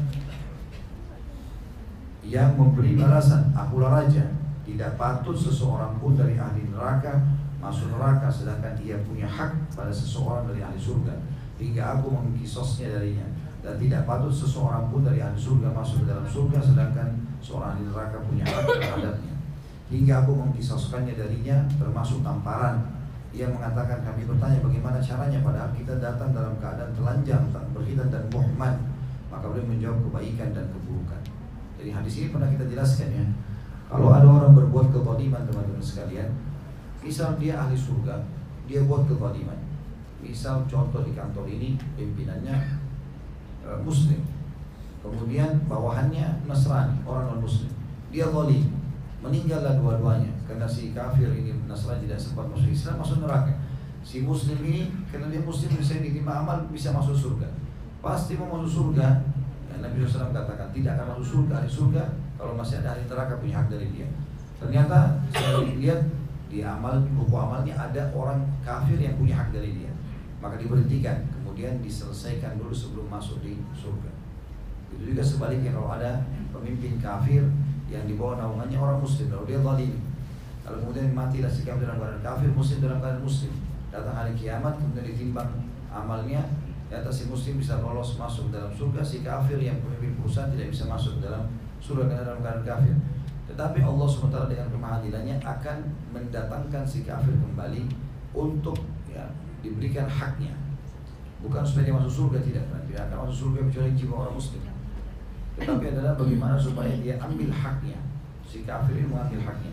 yang 2.22 2.54
memberi 2.54 2.94
balasan. 2.94 3.50
Akulah 3.50 3.98
raja 3.98 4.30
tidak 4.62 4.94
patut 4.94 5.34
seseorang 5.34 5.98
pun 5.98 6.14
dari 6.14 6.38
ahli 6.38 6.70
neraka 6.70 7.41
masuk 7.62 7.94
neraka 7.94 8.26
sedangkan 8.26 8.74
ia 8.82 8.98
punya 9.06 9.30
hak 9.30 9.54
pada 9.70 9.94
seseorang 9.94 10.50
dari 10.50 10.66
ahli 10.66 10.76
surga. 10.82 11.14
Hingga 11.62 11.82
aku 11.96 12.10
mengkisosnya 12.10 12.98
darinya. 12.98 13.26
Dan 13.62 13.78
tidak 13.78 14.02
patut 14.10 14.34
seseorang 14.34 14.90
pun 14.90 15.06
dari 15.06 15.22
ahli 15.22 15.38
surga 15.38 15.70
masuk 15.70 16.02
ke 16.02 16.06
dalam 16.10 16.26
surga 16.26 16.58
sedangkan 16.58 17.08
seorang 17.38 17.78
ahli 17.78 17.82
neraka 17.86 18.18
punya 18.26 18.42
hak 18.42 18.66
terhadapnya. 18.66 19.34
Hingga 19.94 20.14
aku 20.26 20.32
mengkisoskannya 20.34 21.14
darinya 21.14 21.62
termasuk 21.78 22.26
tamparan. 22.26 22.82
Ia 23.32 23.48
mengatakan 23.48 24.04
kami 24.04 24.28
bertanya 24.28 24.58
bagaimana 24.60 24.98
caranya 25.00 25.40
padahal 25.40 25.70
kita 25.72 25.96
datang 26.02 26.36
dalam 26.36 26.52
keadaan 26.60 26.92
telanjang 26.92 27.48
tak 27.48 27.64
berhitan 27.72 28.12
dan 28.12 28.28
muhman 28.28 28.76
maka 29.32 29.48
beliau 29.48 29.64
menjawab 29.64 29.98
kebaikan 30.10 30.52
dan 30.52 30.68
keburukan. 30.68 31.22
Jadi 31.80 31.88
hadis 31.88 32.12
ini 32.20 32.26
pernah 32.28 32.52
kita 32.52 32.68
jelaskan 32.68 33.08
ya. 33.08 33.24
Kalau 33.88 34.12
ada 34.12 34.28
orang 34.28 34.52
berbuat 34.52 34.92
kezaliman 34.92 35.48
teman-teman 35.48 35.80
sekalian, 35.80 36.28
misal 37.02 37.36
dia 37.36 37.58
ahli 37.58 37.74
surga, 37.74 38.22
dia 38.70 38.86
buat 38.86 39.04
kezaliman. 39.10 39.58
Misal 40.22 40.62
contoh 40.70 41.02
di 41.02 41.12
kantor 41.18 41.50
ini 41.50 41.74
pimpinannya 41.98 42.56
e, 43.66 43.68
muslim. 43.82 44.22
Kemudian 45.02 45.66
bawahannya 45.66 46.46
Nasrani, 46.46 47.02
orang 47.02 47.34
non 47.34 47.42
muslim. 47.42 47.68
Dia 48.14 48.30
zalim, 48.30 48.70
meninggallah 49.18 49.82
dua-duanya 49.82 50.30
karena 50.46 50.66
si 50.66 50.94
kafir 50.94 51.26
ini 51.34 51.58
Nasrani 51.66 52.06
tidak 52.06 52.22
sempat 52.22 52.46
masuk 52.46 52.70
Islam 52.70 53.02
masuk 53.02 53.18
neraka. 53.18 53.50
Si 54.02 54.22
muslim 54.22 54.62
ini 54.62 54.94
karena 55.10 55.26
dia 55.26 55.42
muslim 55.42 55.74
bisa 55.74 55.98
diterima 55.98 56.46
amal 56.46 56.70
bisa 56.70 56.94
masuk 56.94 57.18
surga. 57.18 57.50
Pasti 57.98 58.38
mau 58.38 58.58
masuk 58.58 58.70
surga. 58.70 59.26
Dan 59.70 59.78
Nabi 59.82 60.04
SAW 60.06 60.30
katakan 60.30 60.68
tidak 60.70 61.00
akan 61.00 61.18
masuk 61.18 61.26
surga, 61.26 61.66
di 61.66 61.70
surga 61.70 62.02
kalau 62.38 62.54
masih 62.54 62.78
ada 62.82 62.94
ahli 62.94 63.06
neraka 63.10 63.38
punya 63.42 63.58
hak 63.58 63.66
dari 63.70 63.90
dia. 63.90 64.06
Ternyata 64.62 65.18
saya 65.34 65.66
lihat 65.66 66.00
di 66.52 66.60
amal 66.60 67.00
buku 67.16 67.32
amalnya 67.32 67.72
ada 67.72 68.12
orang 68.12 68.44
kafir 68.60 69.00
yang 69.00 69.16
punya 69.16 69.40
hak 69.40 69.56
dari 69.56 69.72
dia. 69.72 69.92
Maka 70.44 70.60
diberhentikan, 70.60 71.24
kemudian 71.32 71.80
diselesaikan 71.80 72.60
dulu 72.60 72.76
sebelum 72.76 73.08
masuk 73.08 73.40
di 73.40 73.56
surga. 73.72 74.12
Itu 74.92 75.16
juga 75.16 75.24
sebaliknya 75.24 75.72
kalau 75.72 75.96
ada 75.96 76.28
pemimpin 76.52 77.00
kafir 77.00 77.40
yang 77.88 78.04
dibawa 78.04 78.36
naungannya 78.36 78.76
orang 78.76 79.00
muslim, 79.00 79.32
kalau 79.32 79.48
dia 79.48 79.64
zalim. 79.64 79.96
Kalau 80.60 80.76
kemudian 80.84 81.16
mati 81.16 81.40
si 81.48 81.64
kafir 81.64 81.88
dalam 81.88 81.96
keadaan 81.96 82.20
kafir, 82.20 82.52
muslim 82.52 82.84
dalam 82.84 83.00
keadaan 83.00 83.24
muslim. 83.24 83.52
Datang 83.88 84.12
hari 84.12 84.32
kiamat, 84.36 84.76
kemudian 84.76 85.08
ditimbang 85.08 85.50
amalnya, 85.88 86.44
ternyata 86.92 87.08
si 87.08 87.32
muslim 87.32 87.56
bisa 87.56 87.80
lolos 87.80 88.20
masuk 88.20 88.52
dalam 88.52 88.68
surga, 88.68 89.00
si 89.00 89.24
kafir 89.24 89.56
yang 89.56 89.80
pemimpin 89.80 90.20
perusahaan 90.20 90.52
tidak 90.52 90.68
bisa 90.68 90.84
masuk 90.84 91.16
dalam 91.24 91.48
surga 91.80 92.12
karena 92.12 92.24
dalam 92.28 92.40
keadaan 92.44 92.64
kafir. 92.68 92.94
Tetapi 93.52 93.84
Allah 93.84 94.08
SWT 94.08 94.36
dengan 94.48 94.68
kemahadilannya 94.72 95.36
akan 95.44 95.78
mendatangkan 96.16 96.88
si 96.88 97.04
kafir 97.04 97.36
kembali 97.36 97.84
untuk 98.32 98.80
ya, 99.12 99.28
diberikan 99.60 100.08
haknya. 100.08 100.56
Bukan 101.44 101.60
supaya 101.60 101.92
dia 101.92 101.94
masuk 102.00 102.32
surga 102.32 102.40
tidak, 102.40 102.64
tidak 102.88 103.02
akan 103.12 103.28
masuk 103.28 103.36
surga 103.52 103.60
kecuali 103.68 103.92
jiwa 103.92 104.14
orang 104.24 104.36
muslim. 104.40 104.62
Tetapi 105.60 105.84
adalah 105.92 106.16
bagaimana 106.16 106.56
supaya 106.56 106.96
dia 106.96 107.20
ambil 107.20 107.52
haknya. 107.52 108.00
Si 108.48 108.64
kafir 108.64 108.96
ini 108.96 109.12
mengambil 109.12 109.44
haknya. 109.44 109.72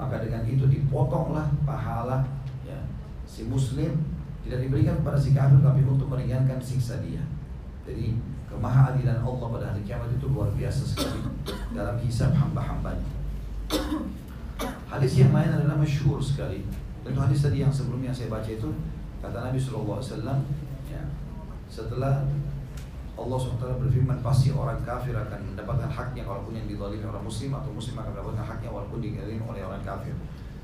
Maka 0.00 0.24
dengan 0.24 0.40
itu 0.48 0.64
dipotonglah 0.64 1.52
pahala 1.68 2.24
ya, 2.64 2.80
si 3.28 3.44
muslim 3.44 4.00
tidak 4.48 4.64
diberikan 4.64 4.96
kepada 5.04 5.20
si 5.20 5.36
kafir 5.36 5.60
tapi 5.60 5.84
untuk 5.84 6.08
meringankan 6.08 6.56
siksa 6.56 7.04
dia. 7.04 7.20
Jadi 7.84 8.16
kemahaadilan 8.50 9.22
Allah 9.22 9.46
pada 9.46 9.66
hari 9.70 9.82
kiamat 9.86 10.10
itu 10.10 10.26
luar 10.26 10.50
biasa 10.52 10.82
sekali 10.82 11.22
dalam 11.70 11.96
hisab 12.02 12.34
hamba-hambanya. 12.34 13.06
Hadis 14.90 15.22
yang 15.22 15.30
lain 15.30 15.54
adalah 15.54 15.78
masyhur 15.78 16.18
sekali. 16.18 16.66
Tentu 17.06 17.18
hadis 17.22 17.40
tadi 17.40 17.62
yang 17.62 17.72
sebelumnya 17.72 18.10
saya 18.10 18.28
baca 18.28 18.50
itu 18.50 18.68
kata 19.22 19.38
Nabi 19.38 19.56
SAW 19.56 20.02
ya, 20.90 21.02
setelah 21.70 22.26
Allah 23.20 23.36
SWT 23.36 23.64
berfirman 23.84 24.24
pasti 24.24 24.48
orang 24.48 24.80
kafir 24.80 25.12
akan 25.12 25.52
mendapatkan 25.52 25.92
haknya 25.92 26.24
walaupun 26.24 26.56
yang 26.56 26.64
dizalimi 26.64 27.04
orang 27.04 27.20
muslim 27.20 27.52
atau 27.52 27.68
muslim 27.68 28.00
akan 28.00 28.16
mendapatkan 28.16 28.46
haknya 28.48 28.68
walaupun 28.72 28.98
dizalimi 29.04 29.44
oleh 29.44 29.60
orang 29.60 29.84
kafir. 29.84 30.16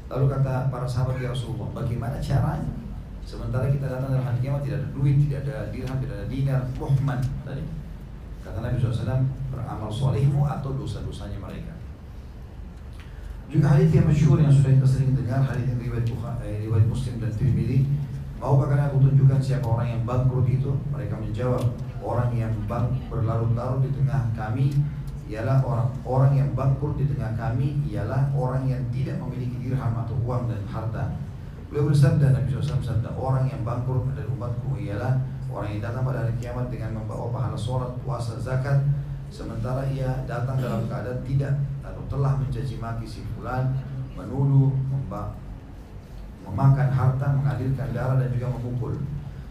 Lalu 0.09 0.25
kata 0.33 0.73
para 0.73 0.87
sahabat 0.89 1.21
ya 1.21 1.35
Rasulullah, 1.35 1.69
bagaimana 1.77 2.17
caranya? 2.23 2.86
Sementara 3.27 3.67
kita 3.67 3.91
datang 3.91 4.15
dalam 4.15 4.23
hari 4.23 4.39
kiamat 4.39 4.63
tidak 4.63 4.87
ada 4.87 4.89
duit, 4.95 5.19
tidak 5.27 5.39
ada 5.43 5.57
dirham, 5.75 5.99
tidak 5.99 6.15
ada 6.15 6.27
dinar, 6.31 6.63
muhman 6.79 7.19
tadi. 7.43 7.65
Kata 8.47 8.63
Nabi 8.63 8.79
SAW, 8.79 9.27
beramal 9.51 9.91
solehmu 9.91 10.47
atau 10.47 10.71
dosa-dosanya 10.79 11.35
mereka. 11.43 11.75
Juga 13.51 13.75
hadis 13.75 13.91
yang 13.91 14.07
masyhur 14.07 14.39
yang 14.39 14.55
sudah 14.55 14.79
kita 14.79 14.87
sering 14.87 15.19
dengar, 15.19 15.43
hadis 15.43 15.67
yang 15.67 15.83
riwayat 15.83 16.07
Bukhari, 16.07 16.39
eh, 16.47 16.57
riwayat 16.71 16.87
Muslim 16.87 17.15
dan 17.19 17.35
Tirmidzi. 17.35 17.79
Maukah 18.39 18.71
kalian 18.71 18.87
aku 18.95 18.99
tunjukkan 19.11 19.41
siapa 19.43 19.67
orang 19.67 19.89
yang 19.91 20.03
bangkrut 20.07 20.47
itu? 20.47 20.71
Mereka 20.95 21.15
menjawab, 21.19 21.65
orang 22.07 22.31
yang 22.31 22.55
bang 22.71 22.87
berlarut-larut 23.11 23.83
di 23.83 23.91
tengah 23.91 24.23
kami 24.39 24.71
ialah 25.27 25.59
orang 25.67 25.91
orang 26.07 26.33
yang 26.39 26.51
bangkrut 26.55 26.95
di 26.95 27.11
tengah 27.11 27.35
kami 27.35 27.83
ialah 27.91 28.31
orang 28.31 28.71
yang 28.71 28.79
tidak 28.95 29.19
memiliki 29.19 29.59
dirham 29.59 29.91
atau 29.99 30.15
uang 30.23 30.47
dan 30.47 30.63
harta. 30.71 31.11
Beliau 31.67 31.91
bersabda 31.91 32.31
Nabi 32.31 32.47
SAW 32.55 32.79
bersabda 32.79 33.11
orang 33.19 33.51
yang 33.51 33.67
bangkrut 33.67 34.07
dari 34.15 34.31
umatku 34.31 34.79
ialah 34.79 35.19
orang 35.51 35.75
yang 35.75 35.83
datang 35.83 36.07
pada 36.07 36.23
hari 36.23 36.35
kiamat 36.39 36.71
dengan 36.71 36.95
membawa 37.03 37.27
pahala 37.35 37.59
sholat, 37.59 37.91
puasa, 38.07 38.39
zakat 38.39 38.87
sementara 39.35 39.83
ia 39.91 40.23
datang 40.31 40.63
dalam 40.63 40.87
keadaan 40.87 41.21
tidak 41.27 41.55
atau 41.83 42.03
telah 42.07 42.39
mencaci 42.39 42.79
maki 42.79 43.03
si 43.03 43.27
fulan, 43.35 43.75
menuduh, 44.15 44.71
memakan 46.47 46.89
harta, 46.95 47.27
mengalirkan 47.35 47.91
darah 47.91 48.17
dan 48.23 48.31
juga 48.31 48.47
memukul. 48.55 48.95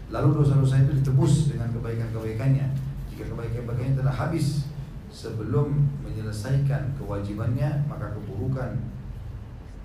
Lalu 0.08 0.40
dosa-dosa 0.40 0.80
itu 0.80 1.04
ditebus 1.04 1.52
dengan 1.52 1.68
kebaikan-kebaikannya. 1.76 2.66
Jika 3.12 3.28
kebaikan-kebaikannya 3.28 4.00
telah 4.00 4.14
habis 4.16 4.64
sebelum 5.12 5.92
menyelesaikan 6.00 6.96
kewajibannya, 6.96 7.84
maka 7.84 8.16
keburukan 8.16 8.80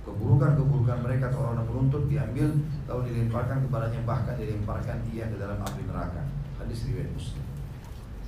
keburukan-keburukan 0.01 0.97
mereka 1.05 1.29
atau 1.29 1.45
orang 1.45 1.61
yang 1.61 1.67
menuntut 1.69 2.03
diambil 2.09 2.47
lalu 2.89 3.01
dilemparkan 3.13 3.57
kepadanya 3.69 4.01
bahkan 4.03 4.35
dilemparkan 4.37 4.97
ia 5.13 5.29
ke 5.29 5.37
dalam 5.37 5.61
api 5.61 5.81
neraka. 5.85 6.21
Hadis 6.57 6.89
riwayat 6.89 7.13
Muslim. 7.13 7.51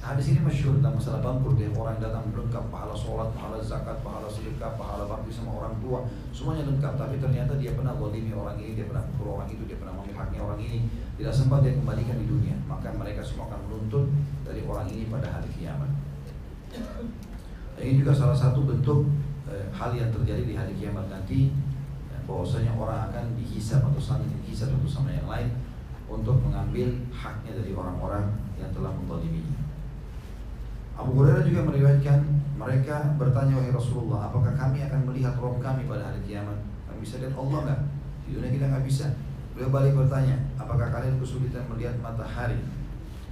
Hadis 0.04 0.36
ini 0.36 0.44
masyhur 0.44 0.76
tentang 0.84 1.00
masalah 1.00 1.24
bangkrut 1.24 1.56
ya 1.56 1.72
orang 1.80 1.96
datang 1.96 2.28
lengkap 2.36 2.68
pahala 2.68 2.92
sholat, 2.92 3.32
pahala 3.32 3.56
zakat, 3.64 4.04
pahala 4.04 4.28
sedekah, 4.28 4.76
pahala 4.76 5.08
bakti 5.08 5.32
sama 5.32 5.64
orang 5.64 5.80
tua, 5.80 6.04
semuanya 6.36 6.68
lengkap. 6.68 7.00
Tapi 7.00 7.24
ternyata 7.24 7.56
dia 7.56 7.72
pernah 7.72 7.96
zalimi 7.96 8.36
orang 8.36 8.60
ini, 8.60 8.76
dia 8.76 8.84
pernah 8.84 9.00
pukul 9.16 9.40
orang 9.40 9.48
itu, 9.48 9.64
dia 9.64 9.80
pernah 9.80 9.96
mengambil 9.96 10.28
haknya 10.28 10.40
orang 10.44 10.60
ini, 10.60 10.92
tidak 11.16 11.32
sempat 11.32 11.64
dia 11.64 11.72
kembalikan 11.72 12.20
di 12.20 12.28
dunia. 12.28 12.52
Maka 12.68 12.92
mereka 12.92 13.24
semua 13.24 13.48
akan 13.48 13.60
menuntut 13.64 14.12
dari 14.44 14.62
orang 14.68 14.92
ini 14.92 15.08
pada 15.08 15.28
hari 15.32 15.50
kiamat. 15.56 15.92
Ini 17.80 17.94
juga 18.04 18.12
salah 18.12 18.36
satu 18.36 18.60
bentuk 18.68 19.08
eh, 19.54 19.70
hal 19.70 19.94
yang 19.94 20.10
terjadi 20.10 20.42
di 20.42 20.58
hari 20.58 20.74
kiamat 20.74 21.06
nanti 21.14 21.54
ya, 22.10 22.18
bahwasanya 22.26 22.74
orang 22.74 23.14
akan 23.14 23.38
dihisap 23.38 23.86
atau 23.86 24.02
saling 24.02 24.30
dihisap 24.42 24.74
satu 24.74 24.90
sama 24.90 25.14
yang 25.14 25.30
lain 25.30 25.54
untuk 26.10 26.42
mengambil 26.42 26.90
haknya 27.14 27.54
dari 27.54 27.72
orang-orang 27.78 28.34
yang 28.58 28.70
telah 28.74 28.92
menzaliminya. 28.98 29.62
Abu 30.94 31.18
Hurairah 31.18 31.42
juga 31.46 31.62
meriwayatkan 31.66 32.20
mereka 32.54 33.18
bertanya 33.18 33.58
wahai 33.58 33.74
Rasulullah, 33.74 34.30
apakah 34.30 34.54
kami 34.54 34.86
akan 34.86 35.10
melihat 35.10 35.34
Rob 35.42 35.58
kami 35.58 35.90
pada 35.90 36.14
hari 36.14 36.22
kiamat? 36.22 36.62
Kami 36.86 37.02
bisa 37.02 37.18
lihat 37.18 37.34
Allah 37.34 37.60
nggak? 37.66 37.82
Di 38.24 38.30
dunia 38.38 38.52
kita 38.54 38.66
nggak 38.70 38.86
bisa. 38.86 39.06
Beliau 39.58 39.74
balik 39.74 39.94
bertanya, 39.98 40.38
apakah 40.58 40.94
kalian 40.94 41.18
kesulitan 41.18 41.66
melihat 41.70 41.98
matahari 41.98 42.62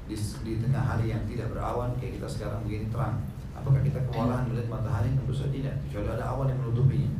di, 0.09 0.17
di 0.17 0.53
tengah 0.57 0.81
hari 0.81 1.13
yang 1.13 1.21
tidak 1.29 1.53
berawan 1.53 1.93
kayak 2.01 2.17
kita 2.17 2.27
sekarang 2.29 2.65
begini 2.65 2.89
terang? 2.89 3.21
Apakah 3.61 3.85
kita 3.85 4.01
kewalahan 4.09 4.49
melihat 4.49 4.73
matahari? 4.73 5.13
Tentu 5.13 5.37
saja 5.37 5.53
tidak, 5.53 5.75
kecuali 5.85 6.09
ada 6.17 6.25
awan 6.33 6.49
yang 6.49 6.59
menutupinya. 6.65 7.11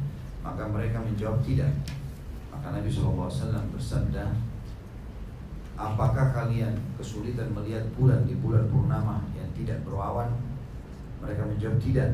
Maka 0.42 0.64
mereka 0.74 0.98
menjawab 1.06 1.38
tidak. 1.46 1.70
Maka 2.50 2.68
Nabi 2.74 2.90
SAW 2.90 3.30
bersabda, 3.70 4.26
Apakah 5.78 6.34
kalian 6.34 6.78
kesulitan 6.98 7.54
melihat 7.54 7.86
bulan 7.94 8.26
di 8.26 8.38
bulan 8.42 8.66
purnama 8.74 9.22
yang 9.38 9.50
tidak 9.54 9.86
berawan? 9.86 10.34
Mereka 11.22 11.46
menjawab 11.46 11.78
tidak. 11.78 12.10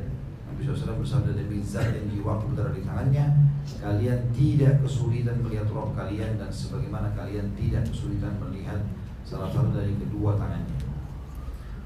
Nabi 0.48 0.60
SAW 0.64 1.00
bersabda 1.00 1.32
demi 1.36 1.64
zat 1.64 1.92
dan 1.92 2.08
jiwaku 2.08 2.56
berada 2.56 2.72
di 2.72 2.80
tangannya 2.80 3.52
Kalian 3.84 4.32
tidak 4.32 4.80
kesulitan 4.80 5.44
melihat 5.44 5.68
roh 5.76 5.92
kalian 5.92 6.40
Dan 6.40 6.48
sebagaimana 6.48 7.12
kalian 7.20 7.52
tidak 7.60 7.84
kesulitan 7.84 8.32
melihat 8.40 8.80
salah 9.28 9.52
satu 9.52 9.76
dari 9.76 9.92
kedua 10.00 10.40
tangannya 10.40 10.77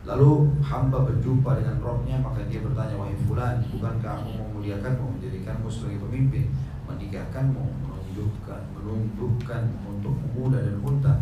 Lalu 0.02 0.49
hamba 0.66 1.06
berjumpa 1.06 1.62
dengan 1.62 1.78
rohnya 1.78 2.18
Maka 2.18 2.41
dia 2.49 2.66
bertanya 2.66 2.97
Wahai 2.97 3.14
fulan 3.22 3.62
Bukankah 3.70 4.18
aku 4.18 4.34
memuliakanmu 4.34 5.22
Menjadikanmu 5.22 5.70
sebagai 5.70 6.10
pemimpin 6.10 6.49
Menikahkanmu 6.89 7.62
Menunjukkan, 7.86 8.62
menundukkan 8.74 9.64
untuk 9.86 10.18
muda 10.34 10.58
dan 10.58 10.82
unta 10.82 11.22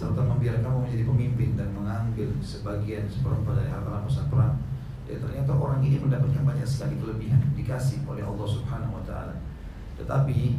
serta 0.00 0.24
membiarkan 0.24 0.64
kamu 0.64 0.78
menjadi 0.88 1.04
pemimpin 1.04 1.50
dan 1.60 1.68
mengambil 1.76 2.32
sebagian 2.40 3.04
seperempat 3.04 3.60
dari 3.60 3.68
harta 3.68 4.00
rampasan 4.00 4.32
perang? 4.32 4.56
Ya 5.04 5.20
ternyata 5.20 5.52
orang 5.52 5.84
ini 5.84 6.00
mendapatkan 6.00 6.40
banyak 6.40 6.64
sekali 6.64 6.96
kelebihan 6.96 7.36
dikasih 7.52 8.00
oleh 8.08 8.24
Allah 8.24 8.48
Subhanahu 8.48 8.96
wa 8.96 9.04
taala. 9.04 9.36
Tetapi 10.00 10.56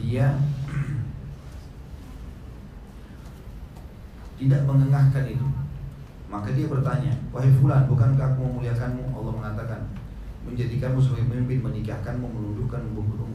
dia 0.00 0.40
tidak 4.40 4.64
mengengahkan 4.64 5.28
itu 5.28 5.44
maka 6.34 6.50
dia 6.50 6.66
bertanya 6.66 7.14
wahai 7.30 7.54
fulan 7.62 7.86
bukankah 7.86 8.34
aku 8.34 8.42
memuliakanmu 8.42 9.14
Allah 9.14 9.32
mengatakan 9.38 9.86
menjadikanmu 10.44 11.00
sebagai 11.00 11.32
pemimpin, 11.32 11.64
menikahkanmu, 11.64 12.26
menundukkan 12.28 12.82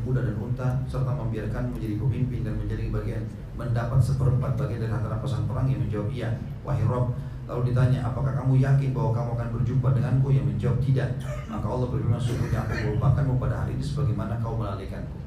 kuda 0.05 0.21
dan 0.29 0.35
unta, 0.37 0.67
serta 0.85 1.09
membiarkanmu 1.09 1.73
menjadi 1.73 1.97
pemimpin 1.97 2.45
dan 2.45 2.53
menjadi 2.53 2.85
bagian 2.93 3.23
mendapat 3.57 3.97
seperempat 3.97 4.53
bagian 4.55 4.85
dari 4.85 4.93
harta 4.93 5.09
rampasan 5.09 5.49
perang 5.49 5.65
yang 5.67 5.81
menjawab 5.81 6.09
iya, 6.13 6.29
wahai 6.61 6.85
Rob. 6.85 7.17
Lalu 7.49 7.73
ditanya, 7.73 8.05
apakah 8.05 8.37
kamu 8.37 8.61
yakin 8.61 8.93
bahwa 8.93 9.09
kamu 9.09 9.29
akan 9.33 9.47
berjumpa 9.57 9.87
denganku? 9.97 10.27
Yang 10.29 10.45
menjawab 10.53 10.79
tidak. 10.85 11.09
Maka 11.49 11.65
Allah 11.65 11.87
berfirman, 11.89 12.21
sungguhnya 12.21 12.61
aku 12.61 12.73
melupakanmu 12.77 13.33
pada 13.41 13.55
hari 13.65 13.73
ini 13.73 13.81
sebagaimana 13.81 14.37
kau 14.37 14.53
melalaikanku. 14.53 15.17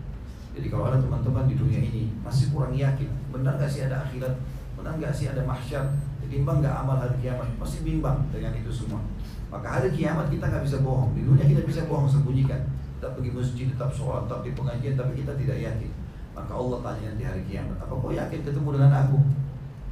Jadi 0.55 0.67
kalau 0.71 0.87
ada 0.87 1.03
teman-teman 1.03 1.51
di 1.51 1.59
dunia 1.59 1.83
ini 1.83 2.15
masih 2.23 2.55
kurang 2.55 2.79
yakin, 2.79 3.11
benar 3.35 3.59
gak 3.59 3.67
sih 3.67 3.91
ada 3.91 4.07
akhirat? 4.07 4.39
Benar 4.79 4.95
gak 5.03 5.11
sih 5.11 5.27
ada 5.27 5.43
mahsyar? 5.43 5.83
Timbang 6.33 6.65
gak 6.65 6.81
amal 6.81 6.97
hari 6.97 7.13
kiamat? 7.21 7.45
Pasti 7.61 7.85
bimbang 7.85 8.25
dengan 8.33 8.57
itu 8.57 8.73
semua. 8.73 9.05
Maka 9.53 9.69
hari 9.69 9.93
kiamat 9.93 10.33
kita 10.33 10.49
nggak 10.49 10.65
bisa 10.65 10.81
bohong. 10.81 11.13
Di 11.13 11.29
dunia 11.29 11.45
kita 11.45 11.69
bisa 11.69 11.85
bohong 11.85 12.09
sembunyikan. 12.09 12.65
Tetap 12.97 13.21
pergi 13.21 13.37
masjid, 13.37 13.67
tetap 13.69 13.93
sholat, 13.93 14.25
tetap 14.25 14.41
di 14.41 14.57
pengajian, 14.57 14.97
tapi 14.97 15.13
kita 15.21 15.37
tidak 15.37 15.61
yakin. 15.61 15.93
Maka 16.33 16.53
Allah 16.57 16.79
tanya 16.81 17.13
nanti 17.13 17.25
hari 17.29 17.43
kiamat, 17.45 17.77
apa 17.77 17.93
kau 17.93 18.09
yakin 18.09 18.41
ketemu 18.41 18.69
dengan 18.73 18.93
aku? 19.05 19.21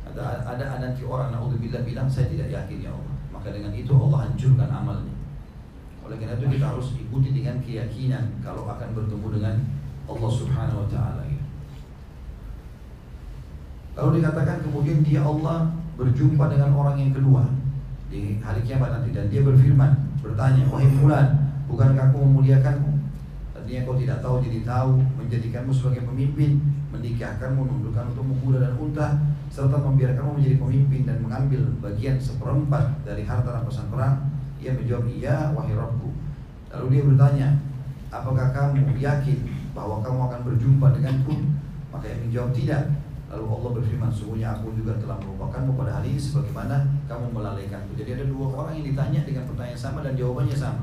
Ada 0.09 0.24
ada 0.49 0.64
nanti 0.80 1.05
orang 1.05 1.28
naudzubillah 1.36 1.84
bilang 1.84 2.09
saya 2.09 2.32
tidak 2.32 2.49
yakin 2.49 2.88
ya 2.88 2.91
Allah. 2.91 3.14
Maka 3.36 3.53
dengan 3.53 3.76
itu 3.76 3.93
Allah 3.93 4.18
hancurkan 4.24 4.70
amalnya. 4.72 5.14
Oleh 6.09 6.16
karena 6.16 6.41
itu 6.41 6.49
kita 6.57 6.66
harus 6.72 6.88
ikuti 6.97 7.28
dengan 7.36 7.61
keyakinan 7.61 8.41
kalau 8.41 8.64
akan 8.64 8.88
bertemu 8.97 9.26
dengan 9.36 9.55
Allah 10.09 10.30
Subhanahu 10.32 10.80
wa 10.82 10.88
taala. 10.88 11.22
Lalu 14.01 14.24
dikatakan 14.24 14.64
kemudian 14.64 15.05
dia 15.05 15.20
Allah 15.20 15.68
berjumpa 15.99 16.45
dengan 16.51 16.70
orang 16.76 16.97
yang 16.99 17.12
kedua 17.14 17.47
di 18.11 18.43
hari 18.43 18.61
kiamat 18.66 18.91
nanti. 18.95 19.14
Dan 19.14 19.30
dia 19.30 19.41
berfirman 19.43 20.20
bertanya 20.20 20.66
wahai 20.68 20.91
fulan 20.99 21.26
bukankah 21.70 22.11
aku 22.11 22.18
memuliakanmu? 22.26 22.91
Tadinya 23.55 23.80
kau 23.86 23.97
tidak 23.97 24.18
tahu 24.20 24.43
jadi 24.43 24.61
tahu 24.66 24.93
menjadikanmu 25.18 25.70
sebagai 25.70 26.03
pemimpin 26.07 26.59
menikahkanmu 26.91 27.62
menundukkan 27.62 28.11
untuk 28.11 28.26
kuda 28.43 28.59
dan 28.59 28.74
unta 28.74 29.09
serta 29.51 29.78
membiarkanmu 29.78 30.43
menjadi 30.43 30.57
pemimpin 30.59 31.01
dan 31.07 31.22
mengambil 31.22 31.62
bagian 31.78 32.18
seperempat 32.18 33.03
dari 33.07 33.22
harta 33.22 33.51
rampasan 33.51 33.86
perang. 33.91 34.26
Ia 34.61 34.76
menjawab 34.76 35.07
iya 35.09 35.55
wahai 35.57 35.72
Rabbku. 35.72 36.11
Lalu 36.70 36.86
dia 36.93 37.03
bertanya 37.07 37.49
apakah 38.11 38.53
kamu 38.53 38.99
yakin 38.99 39.38
bahwa 39.72 40.03
kamu 40.03 40.18
akan 40.28 40.41
berjumpa 40.45 40.86
denganku? 40.99 41.34
Maka 41.91 42.05
ia 42.07 42.18
menjawab 42.22 42.51
tidak 42.55 42.82
Lalu 43.31 43.47
Allah 43.47 43.70
berfirman, 43.78 44.11
sungguhnya 44.11 44.59
aku 44.59 44.74
juga 44.74 44.99
telah 44.99 45.14
melupakanmu 45.22 45.78
pada 45.78 46.03
hari 46.03 46.18
ini 46.18 46.20
sebagaimana 46.20 46.83
kamu 47.07 47.31
melalaikanku. 47.31 47.95
Jadi 47.95 48.18
ada 48.18 48.24
dua 48.26 48.47
orang 48.59 48.74
yang 48.83 48.87
ditanya 48.91 49.20
dengan 49.22 49.47
pertanyaan 49.47 49.78
sama 49.78 50.03
dan 50.03 50.18
jawabannya 50.18 50.57
sama. 50.59 50.83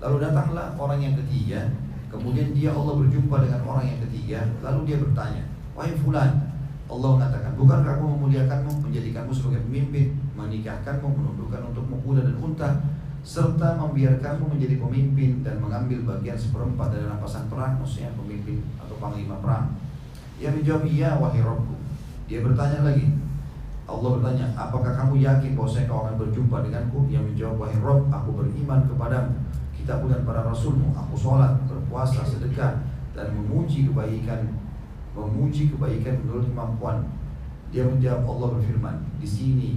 Lalu 0.00 0.16
datanglah 0.24 0.72
orang 0.80 1.00
yang 1.04 1.14
ketiga, 1.20 1.68
kemudian 2.08 2.56
dia 2.56 2.72
Allah 2.72 2.94
berjumpa 2.96 3.36
dengan 3.44 3.60
orang 3.68 3.84
yang 3.84 4.00
ketiga, 4.08 4.40
lalu 4.64 4.80
dia 4.88 4.96
bertanya, 4.96 5.44
wahai 5.76 5.92
fulan, 6.00 6.30
Allah 6.88 7.10
mengatakan, 7.20 7.52
bukankah 7.52 7.92
aku 8.00 8.04
memuliakanmu, 8.16 8.72
menjadikanmu 8.88 9.32
sebagai 9.36 9.60
pemimpin, 9.68 10.16
menikahkanmu, 10.40 11.04
menundukkan 11.04 11.60
untukmu 11.68 12.00
kuda 12.00 12.24
dan 12.24 12.36
unta, 12.40 12.68
serta 13.20 13.76
membiarkanmu 13.76 14.56
menjadi 14.56 14.80
pemimpin 14.80 15.44
dan 15.44 15.60
mengambil 15.60 16.16
bagian 16.16 16.38
seperempat 16.40 16.96
dari 16.96 17.04
rampasan 17.04 17.44
perang, 17.52 17.76
maksudnya 17.76 18.08
pemimpin 18.16 18.64
atau 18.80 18.96
panglima 18.96 19.36
perang. 19.44 19.76
Ia 20.38 20.54
menjawab 20.54 20.86
iya 20.86 21.18
wahai 21.18 21.42
Rabbku. 21.42 21.74
Dia 22.30 22.44
bertanya 22.46 22.86
lagi, 22.86 23.10
Allah 23.88 24.20
bertanya, 24.20 24.46
apakah 24.52 24.92
kamu 24.92 25.24
yakin 25.24 25.56
bahwa 25.56 25.70
saya 25.72 25.88
kau 25.88 26.04
akan 26.04 26.20
berjumpa 26.20 26.60
denganku? 26.60 27.08
Yang 27.08 27.32
menjawab, 27.32 27.56
wahai 27.56 27.78
Rob, 27.80 28.00
aku 28.12 28.30
beriman 28.36 28.84
kepadamu, 28.84 29.32
kitabmu 29.72 30.12
dan 30.12 30.22
para 30.28 30.44
rasulmu, 30.44 30.92
aku 30.92 31.16
sholat, 31.16 31.56
berpuasa, 31.64 32.20
sedekah, 32.20 32.84
dan 33.16 33.26
memuji 33.32 33.88
kebaikan, 33.88 34.52
memuji 35.16 35.72
kebaikan 35.72 36.20
menurut 36.20 36.44
kemampuan. 36.52 37.08
Dia 37.72 37.88
menjawab, 37.88 38.28
Allah 38.28 38.48
berfirman, 38.60 38.96
di 39.16 39.24
sini, 39.24 39.70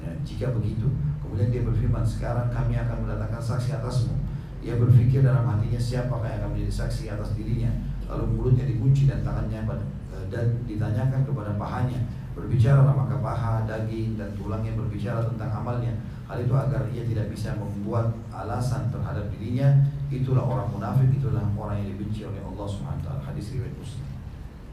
ya, 0.00 0.08
jika 0.24 0.56
begitu, 0.56 0.88
kemudian 1.20 1.52
dia 1.52 1.60
berfirman, 1.60 2.02
sekarang 2.02 2.48
kami 2.48 2.80
akan 2.80 3.04
mendatangkan 3.04 3.44
saksi 3.44 3.76
atasmu. 3.76 4.16
Ia 4.64 4.76
berpikir 4.76 5.20
dalam 5.20 5.44
hatinya 5.44 5.80
siapa 5.80 6.16
yang 6.24 6.44
akan 6.44 6.48
menjadi 6.52 6.72
saksi 6.84 7.12
atas 7.12 7.32
dirinya. 7.36 7.72
Lalu 8.08 8.24
mulutnya 8.36 8.68
dikunci 8.68 9.08
dan 9.08 9.24
tangannya 9.24 9.64
eh, 9.64 9.80
dan 10.30 10.46
ditanyakan 10.64 11.26
kepada 11.26 11.52
pahanya. 11.58 12.00
Berbicara 12.32 12.80
maka 12.80 13.18
paha, 13.18 13.66
daging 13.66 14.16
dan 14.16 14.32
tulangnya 14.38 14.72
berbicara 14.78 15.26
tentang 15.26 15.50
amalnya. 15.50 15.92
Hal 16.30 16.46
itu 16.46 16.54
agar 16.54 16.86
ia 16.94 17.02
tidak 17.02 17.34
bisa 17.34 17.58
membuat 17.58 18.14
alasan 18.30 18.86
terhadap 18.94 19.26
dirinya. 19.34 19.82
Itulah 20.08 20.46
orang 20.46 20.70
munafik, 20.70 21.10
itulah 21.10 21.42
orang 21.58 21.82
yang 21.82 21.98
dibenci 21.98 22.22
oleh 22.22 22.38
Allah 22.38 22.66
Subhanahu 22.70 23.10
wa 23.10 23.18
Hadis 23.26 23.50
riwayat 23.50 23.74
Muslim. 23.74 24.06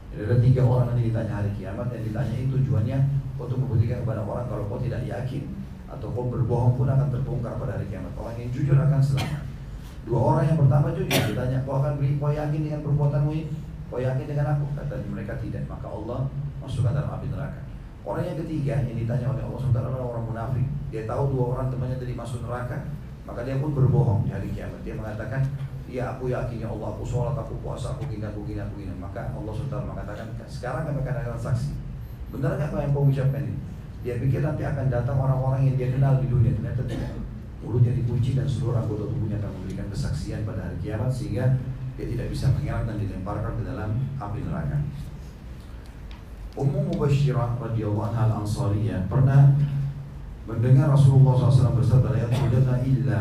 Jadi 0.08 0.22
ada 0.24 0.36
tiga 0.40 0.62
orang 0.64 0.84
nanti 0.94 1.02
ditanya 1.12 1.32
hari 1.42 1.50
kiamat 1.52 1.86
yang 1.92 2.04
ditanya 2.08 2.34
itu 2.40 2.54
tujuannya 2.62 2.98
untuk 3.36 3.58
membuktikan 3.60 4.00
kepada 4.06 4.24
orang 4.24 4.46
kalau 4.48 4.64
kau 4.72 4.80
tidak 4.80 5.04
yakin 5.04 5.44
atau 5.84 6.08
kau 6.14 6.32
berbohong 6.32 6.80
pun 6.80 6.88
akan 6.88 7.08
terbongkar 7.12 7.60
pada 7.60 7.76
hari 7.76 7.86
kiamat. 7.92 8.12
Orang 8.16 8.34
yang 8.40 8.48
jujur 8.48 8.78
akan 8.78 9.00
selamat. 9.02 9.42
Dua 10.08 10.20
orang 10.24 10.44
yang 10.48 10.58
pertama 10.64 10.88
juga 10.96 11.16
ditanya, 11.28 11.58
kau 11.68 11.74
akan 11.84 11.92
beri, 12.00 12.16
kau 12.16 12.32
yakin 12.32 12.60
dengan 12.64 12.80
perbuatanmu 12.80 13.30
ini? 13.36 13.44
Kau 13.88 14.00
yakin 14.00 14.26
dengan 14.28 14.46
aku? 14.52 14.64
Kata 14.76 14.94
mereka 15.08 15.40
tidak. 15.40 15.64
Maka 15.64 15.88
Allah 15.88 16.28
masukkan 16.60 16.92
dalam 16.92 17.10
api 17.16 17.26
neraka. 17.32 17.60
Orang 18.04 18.24
yang 18.24 18.38
ketiga 18.40 18.80
yang 18.84 18.96
ditanya 18.96 19.26
oleh 19.36 19.42
Allah 19.44 19.58
SWT 19.60 19.76
adalah 19.76 20.08
orang 20.16 20.24
munafik. 20.28 20.66
Dia 20.88 21.04
tahu 21.04 21.36
dua 21.36 21.44
orang 21.56 21.68
temannya 21.68 22.00
tadi 22.00 22.16
masuk 22.16 22.40
neraka, 22.48 22.88
maka 23.28 23.44
dia 23.44 23.60
pun 23.60 23.76
berbohong 23.76 24.24
di 24.24 24.32
hari 24.32 24.48
kiamat. 24.52 24.80
Dia 24.80 24.96
mengatakan, 24.96 25.44
Ya 25.88 26.04
aku 26.12 26.28
yakin 26.28 26.60
ya 26.60 26.68
Allah, 26.68 26.92
aku 26.92 27.00
sholat, 27.00 27.32
aku 27.32 27.56
puasa, 27.64 27.96
aku 27.96 28.04
gini, 28.12 28.20
aku 28.20 28.44
gini, 28.44 28.60
aku 28.60 28.76
gini. 28.76 28.92
Maka 29.00 29.32
Allah 29.32 29.52
SWT 29.56 29.72
mengatakan, 29.88 30.26
sekarang 30.44 30.84
kami 30.84 31.00
akan 31.00 31.16
ada 31.24 31.32
saksi. 31.32 31.72
Benar 32.28 32.60
nggak 32.60 32.76
apa 32.76 32.76
yang 32.84 32.92
kau 32.92 33.08
ucapkan 33.08 33.40
ini? 33.40 33.56
Dia 34.04 34.20
pikir 34.20 34.44
nanti 34.44 34.68
akan 34.68 34.92
datang 34.92 35.16
orang-orang 35.16 35.64
yang 35.64 35.76
dia 35.80 35.88
kenal 35.88 36.20
di 36.20 36.28
dunia. 36.28 36.52
Ternyata 36.60 36.84
tidak 36.84 37.16
mulutnya 37.64 37.96
dikunci 37.96 38.36
dan 38.36 38.44
seluruh 38.44 38.84
anggota 38.84 39.08
tubuhnya 39.08 39.40
akan 39.40 39.50
memberikan 39.58 39.88
kesaksian 39.88 40.44
pada 40.44 40.68
hari 40.68 40.76
kiamat 40.84 41.08
sehingga 41.08 41.56
dia 41.98 42.06
tidak 42.14 42.30
bisa 42.30 42.46
mengelak 42.54 42.86
dan 42.86 42.96
dilemparkan 43.02 43.52
ke 43.58 43.62
dalam 43.66 43.90
api 44.22 44.38
neraka. 44.46 44.78
Ummu 46.54 46.94
Mubashirah 46.94 47.58
radhiyallahu 47.58 48.14
anha 48.14 48.22
al-Ansariyah 48.30 49.10
pernah 49.10 49.50
mendengar 50.46 50.94
Rasulullah 50.94 51.50
SAW 51.50 51.74
bersabda 51.74 52.14
la 52.14 52.18
yadkhulunna 52.22 52.74
illa 52.86 53.20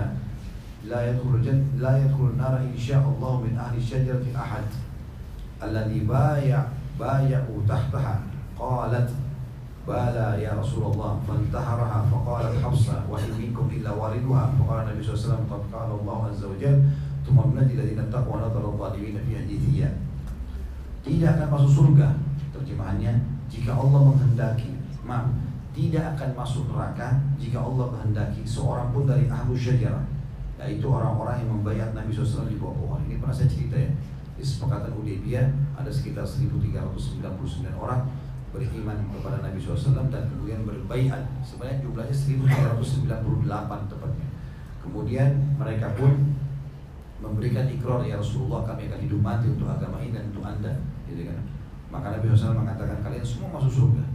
la 0.85 0.99
yadkhulun 1.09 1.77
la 1.81 1.91
yadkhulun 1.99 2.37
nara 2.37 2.61
insyaallah 2.61 3.33
min 3.41 3.57
ahli 3.57 3.81
syajarati 3.81 4.31
ahad 4.31 4.69
alladhi 5.59 6.05
baya 6.05 6.69
baya'u 6.95 7.65
tahtaha 7.67 8.23
qalat 8.55 9.09
bala 9.83 10.37
ya 10.39 10.55
Rasulullah 10.55 11.19
fantaharaha 11.25 12.07
faqalat 12.07 12.55
Hafsa 12.59 13.03
wa 13.07 13.19
minkum 13.35 13.71
illa 13.71 13.91
waridha. 13.91 14.51
faqala 14.55 14.87
Nabi 14.87 14.99
sallallahu 14.99 15.17
alaihi 15.17 15.27
wasallam 15.27 15.45
qad 15.47 15.63
qala 15.71 15.93
Allah 15.97 16.19
azza 16.31 16.45
wa 16.47 16.57
ثم 17.26 17.38
الذي 17.38 17.72
الذين 17.78 18.00
اتقوا 18.10 18.34
ونظر 18.34 18.64
الظالمين 18.74 19.16
في 19.26 19.32
حديثية 19.38 19.88
tidak 21.02 21.34
akan 21.34 21.48
masuk 21.50 21.70
surga 21.82 22.14
terjemahannya 22.54 23.12
jika 23.50 23.74
Allah 23.74 24.00
menghendaki 24.06 24.70
maaf 25.02 25.34
tidak 25.74 26.14
akan 26.14 26.30
masuk 26.38 26.70
neraka 26.70 27.18
jika 27.42 27.58
Allah 27.58 27.90
menghendaki 27.90 28.46
seorang 28.46 28.94
pun 28.94 29.10
dari 29.10 29.26
ahlu 29.26 29.58
syajarah 29.58 30.06
yaitu 30.62 30.86
orang-orang 30.86 31.42
yang 31.42 31.50
membayar 31.58 31.88
Nabi 31.90 32.14
SAW 32.14 32.46
di 32.46 32.54
bawah 32.54 32.78
pohon 32.78 33.02
ini 33.10 33.18
pernah 33.18 33.34
saya 33.34 33.50
cerita 33.50 33.74
ya 33.74 33.90
di 34.38 34.44
sepakatan 34.46 34.94
Udaybiyah 34.94 35.46
ada 35.74 35.90
sekitar 35.90 36.22
1399 36.22 37.18
orang 37.74 38.06
beriman 38.54 38.98
kepada 39.10 39.42
Nabi 39.42 39.58
SAW 39.58 40.06
dan 40.06 40.28
kemudian 40.30 40.62
berbaiat 40.62 41.24
sebenarnya 41.42 41.82
jumlahnya 41.82 42.14
1398 42.14 43.90
tepatnya 43.90 44.28
kemudian 44.84 45.30
mereka 45.58 45.98
pun 45.98 46.36
memberikan 47.17 47.65
ikrar 47.65 48.05
ya 48.05 48.21
Rasulullah 48.21 48.61
kami 48.61 48.85
akan 48.89 48.99
hidup 49.01 49.21
mati 49.21 49.49
untuk 49.49 49.65
agama 49.65 49.97
ini 50.01 50.13
dan 50.13 50.29
untuk 50.29 50.45
anda 50.45 50.73
gitu 51.09 51.25
kan. 51.25 51.39
Maka 51.89 52.19
Nabi 52.19 52.29
SAW 52.29 52.61
mengatakan 52.61 53.01
kalian 53.01 53.25
semua 53.25 53.57
masuk 53.57 53.71
surga. 53.71 54.05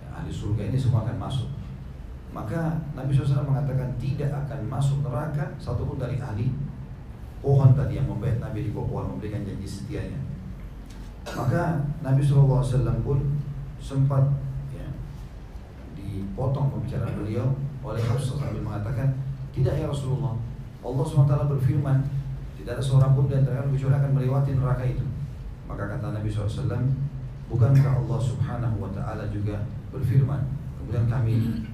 Ya, 0.00 0.08
ahli 0.14 0.30
surga 0.32 0.62
ini 0.72 0.78
semua 0.78 1.04
akan 1.04 1.16
masuk. 1.20 1.48
Maka 2.30 2.78
Nabi 2.94 3.10
SAW 3.10 3.44
mengatakan 3.44 3.90
tidak 3.98 4.30
akan 4.46 4.60
masuk 4.70 5.02
neraka 5.02 5.44
satupun 5.58 5.98
dari 5.98 6.16
ahli 6.22 6.48
pohon 7.42 7.74
tadi 7.74 7.98
yang 7.98 8.06
membayar 8.06 8.38
Nabi 8.38 8.68
di 8.68 8.72
pohon 8.72 9.16
memberikan 9.16 9.42
janji 9.42 9.66
setianya. 9.66 10.20
Maka 11.26 11.84
Nabi 12.00 12.24
SAW 12.24 13.04
pun 13.04 13.18
sempat 13.80 14.24
ya, 14.72 14.86
dipotong 15.98 16.72
pembicaraan 16.72 17.16
beliau 17.20 17.52
oleh 17.80 18.00
Rasulullah 18.00 18.48
sambil 18.48 18.64
mengatakan 18.64 19.08
tidak 19.50 19.74
ya 19.76 19.88
Rasulullah 19.88 20.36
Allah 20.80 21.04
SWT 21.04 21.32
berfirman 21.56 21.98
tidak 22.60 22.78
ada 22.78 22.82
seorang 22.84 23.12
pun 23.16 23.24
di 23.26 23.34
antara 23.40 23.64
kecuali 23.64 23.94
akan 23.96 24.10
melewati 24.14 24.50
neraka 24.54 24.84
itu 24.84 25.06
maka 25.64 25.96
kata 25.96 26.06
Nabi 26.12 26.28
SAW 26.28 26.84
bukankah 27.50 27.92
Allah 28.04 28.20
Subhanahu 28.20 28.76
Wa 28.84 28.90
Taala 28.94 29.24
juga 29.32 29.64
berfirman 29.90 30.42
kemudian 30.78 31.06
kami 31.08 31.66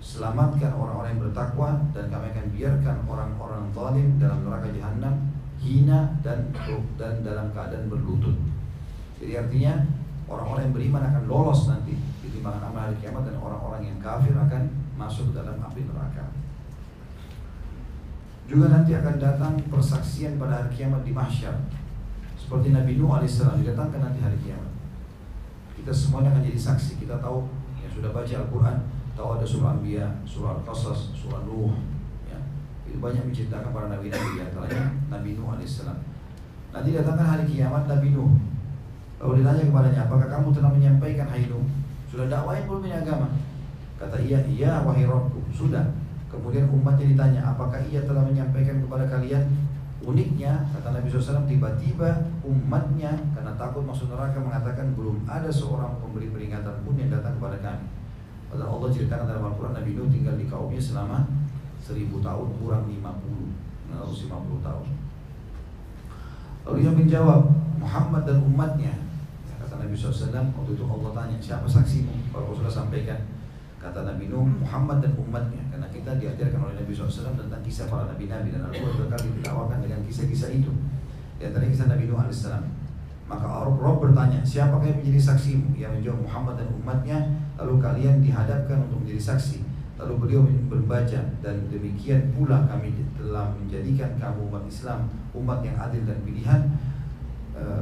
selamatkan 0.00 0.72
orang-orang 0.72 1.18
yang 1.18 1.22
bertakwa 1.28 1.70
dan 1.92 2.08
kami 2.08 2.26
akan 2.32 2.46
biarkan 2.56 2.96
orang-orang 3.04 3.62
zalim 3.76 4.08
dalam 4.16 4.38
neraka 4.48 4.68
jahanam 4.72 5.14
hina 5.60 6.16
dan 6.24 6.48
dan 6.96 7.20
dalam 7.20 7.52
keadaan 7.52 7.92
berlutut 7.92 8.32
jadi 9.20 9.44
artinya 9.44 9.84
orang-orang 10.24 10.62
yang 10.70 10.74
beriman 10.74 11.02
akan 11.04 11.22
lolos 11.28 11.68
nanti 11.68 11.92
di 12.24 12.28
timbangan 12.32 12.72
amal 12.72 12.88
hari 12.88 12.96
kiamat 13.04 13.28
dan 13.28 13.36
orang-orang 13.36 13.82
yang 13.84 13.98
kafir 14.00 14.32
akan 14.32 14.62
masuk 14.96 15.36
dalam 15.36 15.60
api 15.60 15.84
neraka. 15.84 16.24
Juga 18.50 18.66
nanti 18.66 18.98
akan 18.98 19.14
datang 19.22 19.54
persaksian 19.70 20.34
pada 20.34 20.58
hari 20.58 20.74
kiamat 20.74 21.06
di 21.06 21.14
mahsyar. 21.14 21.54
Seperti 22.34 22.74
Nabi 22.74 22.98
Nuh 22.98 23.14
alaihissalam 23.14 23.62
didatangkan 23.62 24.02
nanti 24.02 24.18
hari 24.18 24.34
kiamat. 24.42 24.74
Kita 25.78 25.94
semuanya 25.94 26.34
akan 26.34 26.42
jadi 26.42 26.58
saksi. 26.58 26.98
Kita 26.98 27.22
tahu 27.22 27.46
yang 27.78 27.92
sudah 27.94 28.10
baca 28.10 28.34
Al-Quran, 28.34 28.76
tahu 29.14 29.28
ada 29.38 29.46
surah 29.46 29.78
Anbiya, 29.78 30.10
surah 30.26 30.58
Al-Qasas, 30.58 31.14
surah 31.14 31.46
Nuh. 31.46 31.78
Ya. 32.26 32.42
Itu 32.90 32.98
banyak 32.98 33.22
menceritakan 33.30 33.70
para 33.70 33.86
nabi-nabi 33.86 34.28
di 34.34 34.40
antaranya 34.42 34.98
Nabi 35.06 35.38
Nuh 35.38 35.54
alaihissalam. 35.54 36.02
Nanti 36.74 36.90
datangkan 36.90 37.26
hari 37.38 37.44
kiamat 37.46 37.86
Nabi 37.86 38.18
Nuh 38.18 38.34
Lalu 39.20 39.44
ditanya 39.44 39.62
kepadanya, 39.68 40.00
apakah 40.08 40.28
kamu 40.32 40.48
telah 40.56 40.70
menyampaikan 40.72 41.28
hai 41.28 41.44
Sudah 42.08 42.26
dakwain 42.32 42.64
belum 42.64 42.88
ini 42.88 42.96
agama? 42.96 43.28
Kata 44.00 44.16
ia, 44.16 44.40
iya 44.48 44.80
wahai 44.80 45.04
Rabbku, 45.04 45.44
sudah. 45.52 45.84
Kemudian 46.30 46.70
umatnya 46.70 47.06
ditanya, 47.10 47.40
apakah 47.50 47.82
ia 47.90 48.06
telah 48.06 48.22
menyampaikan 48.22 48.78
kepada 48.78 49.04
kalian? 49.10 49.44
Uniknya, 50.00 50.64
kata 50.72 50.96
Nabi 50.96 51.12
SAW, 51.12 51.44
tiba-tiba 51.44 52.32
umatnya 52.40 53.12
karena 53.36 53.52
takut 53.60 53.84
masuk 53.84 54.08
neraka 54.08 54.40
mengatakan 54.40 54.96
belum 54.96 55.28
ada 55.28 55.52
seorang 55.52 56.00
pemberi 56.00 56.32
peringatan 56.32 56.86
pun 56.86 56.96
yang 56.96 57.12
datang 57.12 57.36
kepada 57.36 57.60
kami. 57.60 57.84
Padahal 58.48 58.80
Allah 58.80 58.88
ceritakan 58.88 59.28
dalam 59.28 59.44
Al-Quran 59.52 59.74
Nabi 59.76 59.90
Nuh 59.92 60.08
tinggal 60.08 60.40
di 60.40 60.48
kaumnya 60.48 60.80
selama 60.80 61.28
seribu 61.84 62.24
tahun 62.24 62.48
kurang 62.58 62.88
lima 62.88 63.12
puluh, 63.20 63.52
lima 63.92 64.38
puluh 64.40 64.60
tahun. 64.64 64.88
Lalu 66.64 66.78
yang 66.80 66.96
menjawab 66.96 67.52
Muhammad 67.76 68.24
dan 68.24 68.40
umatnya 68.40 69.10
Nabi 69.80 69.96
SAW 69.96 70.30
waktu 70.30 70.70
itu 70.76 70.84
Allah 70.84 71.10
tanya 71.16 71.36
siapa 71.40 71.66
saksimu 71.66 72.12
kalau 72.30 72.52
sudah 72.52 72.70
sampaikan 72.70 73.16
kata 73.80 74.04
Nabi 74.04 74.28
Nuh 74.28 74.44
Muhammad 74.44 75.00
dan 75.00 75.16
umatnya. 75.16 75.64
Karena 75.72 75.88
kita 75.88 76.20
diajarkan 76.20 76.60
oleh 76.68 76.76
Nabi 76.78 76.92
SAW 76.92 77.32
tentang 77.32 77.62
kisah 77.64 77.88
para 77.88 78.04
nabi-nabi. 78.06 78.52
Dan 78.52 78.68
Al-Quran 78.68 79.08
berkali 79.08 79.28
ditawarkan 79.40 79.80
dengan 79.80 80.00
kisah-kisah 80.04 80.52
itu. 80.52 80.70
Di 81.40 81.48
antara 81.48 81.64
kisah 81.64 81.88
Nabi 81.88 82.04
Nuh 82.06 82.20
AS 82.20 82.44
maka 83.30 83.62
Rob 83.62 84.02
bertanya 84.02 84.42
siapa 84.42 84.82
yang 84.82 84.98
menjadi 84.98 85.22
saksimu? 85.22 85.78
Yang 85.78 86.02
menjawab 86.02 86.20
Muhammad 86.26 86.54
dan 86.58 86.68
umatnya. 86.74 87.18
Lalu 87.62 87.74
kalian 87.78 88.18
dihadapkan 88.18 88.90
untuk 88.90 89.06
menjadi 89.06 89.22
saksi. 89.22 89.62
Lalu 90.02 90.14
beliau 90.18 90.42
membaca 90.42 91.20
dan 91.38 91.56
demikian 91.70 92.34
pula 92.34 92.66
kami 92.66 92.90
telah 93.14 93.54
menjadikan 93.54 94.18
kamu 94.18 94.50
umat 94.50 94.64
Islam 94.66 95.06
umat 95.36 95.62
yang 95.62 95.76
adil 95.78 96.02
dan 96.02 96.18
pilihan 96.26 96.60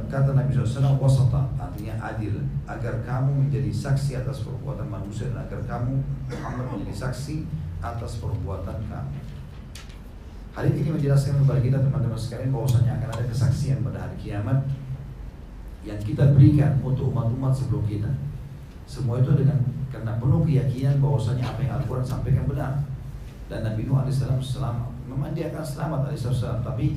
kata 0.09 0.35
Nabi 0.35 0.51
SAW 0.51 0.99
wasata. 0.99 1.47
Artinya 1.55 1.95
adil. 2.01 2.35
Agar 2.67 3.01
kamu 3.05 3.47
menjadi 3.47 3.71
saksi 3.71 4.19
atas 4.19 4.43
perbuatan 4.43 4.89
manusia 4.89 5.31
dan 5.31 5.45
agar 5.47 5.61
kamu 5.63 6.03
Muhammad 6.27 6.65
menjadi 6.75 7.07
saksi 7.07 7.47
atas 7.79 8.19
perbuatan 8.19 8.77
kamu. 8.89 9.11
Hadis 10.49 10.73
ini 10.75 10.89
menjelaskan 10.91 11.45
kepada 11.45 11.61
kita 11.63 11.77
teman-teman 11.79 12.19
sekalian 12.19 12.51
bahwasanya 12.51 12.99
akan 12.99 13.09
ada 13.15 13.23
kesaksian 13.29 13.79
pada 13.85 14.03
hari 14.03 14.17
kiamat 14.19 14.59
yang 15.87 15.99
kita 16.01 16.35
berikan 16.35 16.75
untuk 16.83 17.15
umat-umat 17.15 17.55
sebelum 17.55 17.87
kita. 17.87 18.11
Semua 18.83 19.21
itu 19.23 19.31
dengan 19.37 19.61
karena 19.93 20.17
penuh 20.19 20.43
keyakinan 20.43 20.99
bahwasanya 20.99 21.55
apa 21.55 21.59
yang 21.63 21.73
Al-Quran 21.79 22.03
sampaikan 22.03 22.43
benar. 22.49 22.83
Dan 23.47 23.65
Nabi 23.65 23.87
Nuh 23.87 24.03
selamat. 24.41 24.89
Memang 25.09 25.33
dia 25.33 25.49
akan 25.49 25.63
selamat 25.65 25.99
alaihissalam 26.05 26.61
tapi 26.61 26.93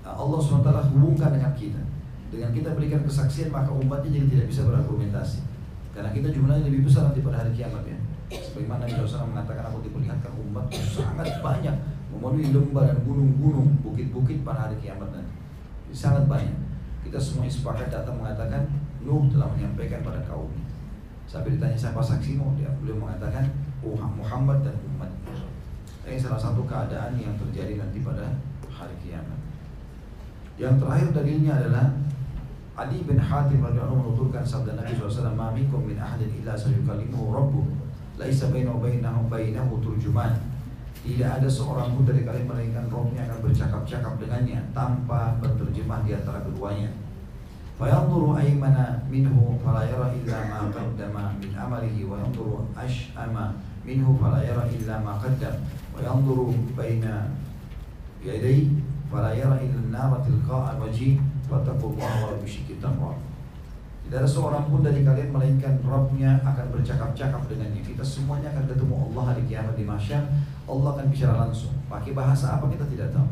uh, 0.00 0.14
Allah 0.16 0.40
swt 0.40 0.68
hubungkan 0.96 1.36
dengan 1.36 1.52
kita 1.52 1.93
dengan 2.34 2.50
kita 2.50 2.74
berikan 2.74 3.06
kesaksian 3.06 3.54
maka 3.54 3.70
umatnya 3.70 4.10
jadi 4.10 4.26
tidak 4.26 4.46
bisa 4.50 4.66
berargumentasi. 4.66 5.38
Karena 5.94 6.10
kita 6.10 6.34
jumlahnya 6.34 6.66
lebih 6.66 6.90
besar 6.90 7.06
nanti 7.06 7.22
pada 7.22 7.46
hari 7.46 7.54
kiamat 7.54 7.86
ya. 7.86 7.98
Sebagaimana 8.34 8.82
Nabi 8.82 8.98
SAW 9.06 9.30
mengatakan 9.30 9.70
aku 9.70 9.78
diperlihatkan 9.86 10.32
umat 10.50 10.66
sangat 10.74 11.28
banyak 11.38 11.76
memenuhi 12.10 12.50
lembah 12.50 12.90
dan 12.90 12.98
gunung-gunung 13.06 13.78
bukit-bukit 13.86 14.42
pada 14.42 14.66
hari 14.66 14.76
kiamat 14.82 15.06
nanti. 15.14 15.34
Sangat 15.94 16.26
banyak. 16.26 16.58
Kita 17.06 17.22
semua 17.22 17.46
sepakat 17.46 17.94
datang 17.94 18.18
mengatakan 18.18 18.66
Nuh 19.04 19.28
telah 19.30 19.46
menyampaikan 19.54 20.00
pada 20.00 20.18
kaumnya. 20.26 20.64
Sampai 21.28 21.54
ditanya 21.54 21.76
siapa 21.76 22.00
saksimu, 22.00 22.56
dia 22.56 22.72
beliau 22.80 22.96
mengatakan 22.96 23.44
oh, 23.84 23.94
Muhammad 23.94 24.64
dan 24.64 24.74
umat. 24.96 25.12
Ini 26.04 26.16
salah 26.16 26.40
satu 26.40 26.64
keadaan 26.64 27.16
yang 27.20 27.36
terjadi 27.36 27.80
nanti 27.80 28.00
pada 28.00 28.40
hari 28.72 28.96
kiamat. 29.04 29.38
Yang 30.56 30.74
terakhir 30.80 31.08
dalilnya 31.12 31.52
adalah 31.60 31.86
Adi 32.79 33.03
bin 33.03 33.19
Hatim 33.19 33.59
radhiyallahu 33.59 34.15
menuturkan 34.15 34.45
sabda 34.47 34.79
Nabi 34.79 34.95
SAW, 34.95 35.35
"Ma 35.35 35.51
minkum 35.51 35.83
min 35.83 35.99
ahadin 35.99 36.31
illa 36.31 36.55
sayukallimuhu 36.55 37.35
rabbuh, 37.35 37.65
laisa 38.15 38.47
bainahu 38.47 38.79
bainahu 38.79 39.27
bainahu 39.27 39.83
turjuman." 39.83 40.31
Tidak 40.99 41.27
ada 41.27 41.47
seorang 41.47 41.95
pun 41.95 42.03
dari 42.07 42.23
kalian 42.23 42.47
melainkan 42.47 42.87
rohnya 42.91 43.27
akan 43.27 43.39
bercakap-cakap 43.43 44.19
dengannya 44.19 44.59
tanpa 44.71 45.35
berterjemah 45.39 46.03
di 46.07 46.11
antara 46.15 46.39
keduanya. 46.43 46.91
فينظر 47.79 48.23
أيمن 48.35 48.77
منه 49.07 49.35
فلا 49.63 49.83
يرى 49.87 50.07
إلا 50.19 50.37
ما 50.51 50.59
قدم 50.67 51.15
من 51.15 51.51
عمله 51.55 51.95
وينظر 51.95 52.49
أشأم 52.75 53.35
منه 53.87 54.07
فلا 54.19 54.39
يرى 54.43 54.63
إلا 54.75 54.99
ما 54.99 55.15
قدم 55.15 55.55
وينظر 55.95 56.39
بين 56.75 57.03
يديه 58.19 58.67
فلا 59.07 59.31
يرى 59.31 59.55
إلا 59.63 59.79
النار 59.87 60.11
تلقاء 60.27 60.75
الوجه 60.75 61.23
tidak 64.04 64.20
ada 64.20 64.28
seorang 64.28 64.68
pun 64.68 64.84
dari 64.84 65.00
kalian 65.00 65.32
Melainkan 65.32 65.80
Rabbnya 65.80 66.36
akan 66.44 66.66
bercakap-cakap 66.76 67.48
dengannya. 67.48 67.80
Kita 67.80 68.04
semuanya 68.04 68.52
akan 68.52 68.68
ketemu 68.68 68.94
Allah 69.10 69.22
hari 69.32 69.42
kiamat 69.48 69.74
di 69.80 69.84
masyar 69.88 70.22
Allah 70.68 70.88
akan 70.96 71.06
bicara 71.08 71.34
langsung. 71.48 71.72
Pakai 71.88 72.12
bahasa 72.12 72.60
apa 72.60 72.68
kita 72.68 72.84
tidak 72.88 73.16
tahu. 73.16 73.28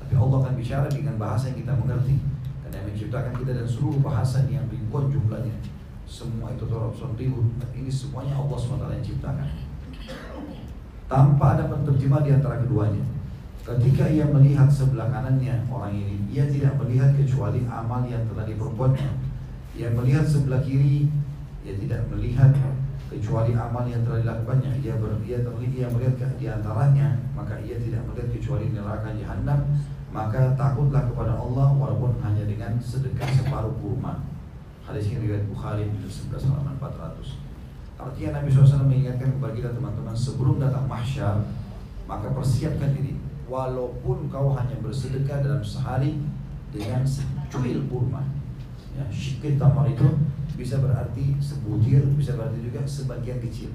Tapi 0.00 0.12
Allah 0.16 0.38
akan 0.44 0.54
bicara 0.60 0.86
dengan 0.92 1.16
bahasa 1.16 1.48
yang 1.52 1.58
kita 1.64 1.72
mengerti. 1.72 2.14
Karena 2.62 2.74
yang 2.84 2.86
menciptakan 2.92 3.32
kita 3.40 3.52
dan 3.56 3.66
seluruh 3.66 4.00
bahasa 4.04 4.44
yang 4.48 4.64
ribuan 4.68 5.08
jumlahnya. 5.08 5.56
Semua 6.04 6.50
itu 6.50 6.66
torab 6.66 6.90
sontibu 6.90 7.54
Ini 7.70 7.90
semuanya 7.90 8.34
Allah 8.36 8.58
SWT 8.60 8.86
yang 8.86 9.06
ciptakan. 9.06 9.48
Tanpa 11.10 11.46
ada 11.58 11.64
penerjemah 11.66 12.20
di 12.22 12.30
antara 12.36 12.60
keduanya 12.62 13.02
ketika 13.60 14.04
ia 14.08 14.24
melihat 14.28 14.68
sebelah 14.72 15.12
kanannya 15.12 15.68
orang 15.68 15.92
ini 15.92 16.16
ia 16.32 16.48
tidak 16.48 16.80
melihat 16.80 17.12
kecuali 17.14 17.64
amal 17.68 18.02
yang 18.08 18.24
telah 18.32 18.44
diperbuatnya 18.48 19.10
ia 19.76 19.88
melihat 19.92 20.24
sebelah 20.24 20.64
kiri 20.64 21.06
ia 21.62 21.74
tidak 21.76 22.08
melihat 22.08 22.50
kecuali 23.10 23.52
amal 23.52 23.84
yang 23.84 24.00
telah 24.06 24.22
dilakukannya 24.22 24.70
ia 24.80 24.94
ber, 24.96 25.18
ia, 25.26 25.38
terlihat, 25.42 25.72
ia 25.76 25.86
melihat 25.90 26.14
di 26.38 26.46
antaranya 26.46 27.20
maka 27.36 27.58
ia 27.60 27.76
tidak 27.76 28.06
melihat 28.08 28.28
kecuali 28.32 28.70
neraka 28.72 29.12
jahanam 29.12 29.60
maka 30.10 30.58
takutlah 30.58 31.06
kepada 31.06 31.38
Allah 31.38 31.70
walaupun 31.70 32.18
hanya 32.26 32.42
dengan 32.42 32.74
sedekah 32.82 33.30
separuh 33.30 33.78
kurma. 33.78 34.26
Hadis 34.82 35.06
ini 35.06 35.30
riwayat 35.30 35.46
Bukhari 35.46 35.86
di 35.86 36.02
11 36.02 36.50
halaman 36.50 36.74
400. 36.82 37.38
Artinya 37.94 38.42
Nabi 38.42 38.48
SAW 38.50 38.90
mengingatkan 38.90 39.38
kepada 39.38 39.52
kita 39.54 39.70
teman-teman 39.70 40.16
sebelum 40.16 40.58
datang 40.58 40.90
mahsyar 40.90 41.46
maka 42.10 42.26
persiapkan 42.34 42.90
diri 42.90 43.19
walaupun 43.50 44.30
kau 44.30 44.54
hanya 44.54 44.78
bersedekah 44.78 45.42
dalam 45.42 45.58
sehari 45.58 46.22
dengan 46.70 47.02
secuil 47.02 47.82
kurma. 47.90 48.22
Ya, 48.94 49.02
syikir 49.10 49.58
tamar 49.58 49.90
itu 49.90 50.06
bisa 50.54 50.78
berarti 50.78 51.34
sebutir, 51.42 52.06
bisa 52.14 52.38
berarti 52.38 52.62
juga 52.62 52.86
sebagian 52.86 53.42
kecil. 53.42 53.74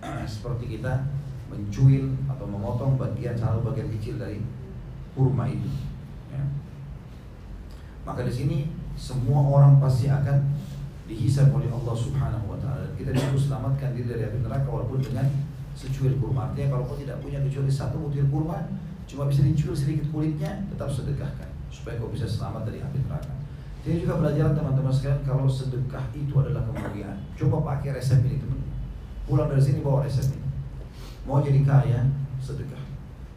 Seperti 0.30 0.78
kita 0.78 1.10
mencuil 1.50 2.14
atau 2.30 2.46
memotong 2.46 2.94
bagian 2.94 3.34
satu 3.34 3.66
bagian 3.66 3.90
kecil 3.98 4.14
dari 4.14 4.38
kurma 5.18 5.50
itu. 5.50 5.66
Ya. 6.30 6.46
Maka 8.06 8.22
di 8.22 8.30
sini 8.30 8.70
semua 8.94 9.42
orang 9.42 9.82
pasti 9.82 10.06
akan 10.06 10.38
dihisab 11.10 11.50
oleh 11.50 11.66
Allah 11.66 11.96
Subhanahu 11.98 12.54
wa 12.54 12.58
taala. 12.62 12.86
Kita 12.94 13.10
disuruh 13.10 13.42
selamatkan 13.42 13.98
diri 13.98 14.06
dari 14.06 14.22
api 14.30 14.46
neraka 14.46 14.70
walaupun 14.70 15.02
dengan 15.02 15.26
secuil 15.74 16.14
kurma. 16.22 16.54
Artinya 16.54 16.78
kalau 16.78 16.86
kau 16.86 16.98
tidak 16.98 17.18
punya 17.18 17.42
kecuali 17.42 17.66
satu 17.66 17.98
butir 17.98 18.22
kurma, 18.30 18.62
cuma 19.10 19.26
bisa 19.26 19.42
dicuil 19.42 19.74
sedikit 19.74 20.06
kulitnya, 20.14 20.62
tetap 20.70 20.86
sedekahkan 20.86 21.50
supaya 21.66 21.98
kau 21.98 22.14
bisa 22.14 22.30
selamat 22.30 22.70
dari 22.70 22.78
api 22.78 23.02
neraka. 23.02 23.34
Jadi 23.82 24.04
juga 24.04 24.20
pelajaran 24.22 24.52
teman-teman 24.52 24.92
sekalian 24.92 25.24
kalau 25.26 25.50
sedekah 25.50 26.04
itu 26.14 26.34
adalah 26.36 26.62
kemuliaan. 26.68 27.18
Coba 27.34 27.74
pakai 27.74 27.96
resep 27.96 28.22
ini 28.22 28.38
teman. 28.38 28.60
Pulang 29.24 29.48
dari 29.48 29.62
sini 29.62 29.80
bawa 29.80 30.04
resep 30.04 30.30
ini. 30.36 30.46
Mau 31.24 31.40
jadi 31.40 31.64
kaya, 31.64 32.06
sedekah. 32.38 32.82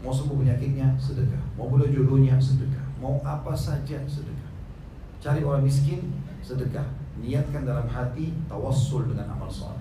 Mau 0.04 0.12
sembuh 0.12 0.36
penyakitnya, 0.36 1.00
sedekah. 1.00 1.40
Mau 1.56 1.72
boleh 1.72 1.88
jodohnya, 1.90 2.36
sedekah. 2.36 2.84
Mau 3.00 3.24
apa 3.24 3.56
saja, 3.56 4.04
sedekah. 4.04 4.52
Cari 5.24 5.42
orang 5.48 5.64
miskin, 5.64 6.12
sedekah. 6.44 6.92
Niatkan 7.24 7.64
dalam 7.64 7.88
hati, 7.88 8.36
tawassul 8.52 9.08
dengan 9.08 9.32
amal 9.32 9.48
soleh. 9.48 9.80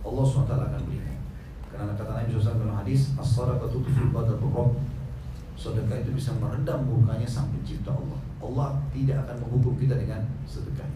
Allah 0.00 0.24
SWT 0.24 0.48
akan 0.48 0.82
berikan. 0.88 1.20
Karena 1.68 1.92
kata 1.92 2.24
Nabi 2.24 2.32
SAW 2.32 2.62
dalam 2.64 2.78
hadis, 2.80 3.12
As-sadaqatu 3.20 3.84
tufil 3.84 4.08
Rabb. 4.14 4.93
Sedekah 5.54 6.02
itu 6.02 6.10
bisa 6.12 6.34
meredam 6.36 6.84
murkanya 6.84 7.26
sang 7.26 7.48
pencipta 7.54 7.94
Allah. 7.94 8.20
Allah 8.44 8.68
tidak 8.92 9.24
akan 9.24 9.36
menghukum 9.46 9.74
kita 9.80 9.96
dengan 9.96 10.20
sedekah. 10.44 10.86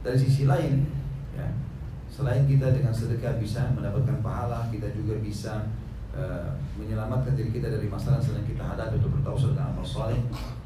Dari 0.00 0.16
sisi 0.16 0.48
lain, 0.48 0.86
ya, 1.34 1.46
selain 2.08 2.46
kita 2.46 2.72
dengan 2.72 2.94
sedekah 2.94 3.36
bisa 3.36 3.68
mendapatkan 3.74 4.22
pahala, 4.22 4.70
kita 4.72 4.88
juga 4.94 5.18
bisa 5.20 5.66
Eh, 6.18 6.50
menyelamatkan 6.74 7.38
diri 7.38 7.54
kita 7.54 7.70
dari 7.70 7.86
masalah 7.86 8.18
sedang 8.18 8.42
kita 8.42 8.64
hadapi 8.64 8.98
untuk 8.98 9.20
bertawassul 9.22 9.54
dengan 9.54 9.70
amal 9.70 9.86
saleh. 9.86 10.18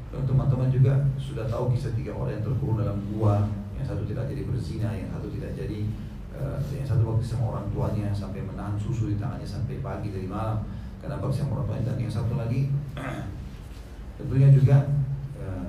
Dan 0.09 0.25
teman-teman 0.25 0.71
juga 0.73 0.97
sudah 1.21 1.45
tahu 1.45 1.69
kisah 1.77 1.93
tiga 1.93 2.09
orang 2.15 2.41
yang 2.41 2.45
terkurung 2.47 2.81
dalam 2.81 2.97
gua, 3.13 3.45
yang 3.77 3.85
satu 3.85 4.01
tidak 4.09 4.33
jadi 4.33 4.49
berzina, 4.49 4.89
yang 4.97 5.13
satu 5.13 5.29
tidak 5.29 5.53
jadi 5.53 5.85
uh, 6.33 6.57
yang 6.73 6.87
satu 6.87 7.05
waktu 7.05 7.21
sama 7.27 7.53
orang 7.53 7.65
tuanya 7.69 8.09
sampai 8.09 8.41
menahan 8.41 8.73
susu 8.81 9.13
di 9.13 9.17
tangannya 9.21 9.45
sampai 9.45 9.77
pagi 9.77 10.09
dari 10.09 10.25
malam 10.25 10.65
karena 11.03 11.19
sama 11.35 11.59
orang 11.59 11.67
tuanya 11.67 11.83
dan 11.91 11.97
yang 11.99 12.13
satu 12.15 12.39
lagi 12.39 12.71
tentunya 14.17 14.47
juga 14.55 14.87
uh, 15.35 15.67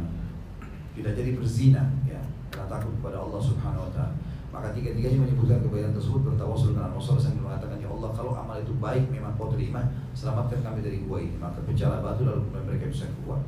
tidak 0.95 1.12
jadi 1.18 1.30
berzina 1.35 1.82
ya 2.07 2.22
karena 2.55 2.70
takut 2.70 2.95
kepada 3.03 3.18
Allah 3.18 3.43
Subhanahu 3.43 3.91
wa 3.91 3.91
taala. 3.91 4.14
Maka 4.55 4.70
tiga-tiganya 4.70 5.26
menyebutkan 5.26 5.66
kebaikan 5.66 5.91
tersebut 5.91 6.30
bertawasul 6.30 6.78
dengan 6.78 6.95
Rasul 6.95 7.18
yang 7.18 7.43
mengatakan 7.43 7.74
ya 7.82 7.91
Allah 7.91 8.14
kalau 8.14 8.39
amal 8.39 8.55
itu 8.55 8.70
baik 8.78 9.11
memang 9.11 9.35
kau 9.35 9.51
terima 9.51 9.82
selamatkan 10.14 10.62
kami 10.62 10.78
dari 10.78 11.03
gua 11.03 11.18
ini 11.18 11.35
maka 11.35 11.59
pecahlah 11.66 11.99
batu 11.99 12.22
lalu 12.22 12.47
kemudian 12.47 12.70
mereka 12.70 12.87
bisa 12.87 13.11
keluar. 13.18 13.43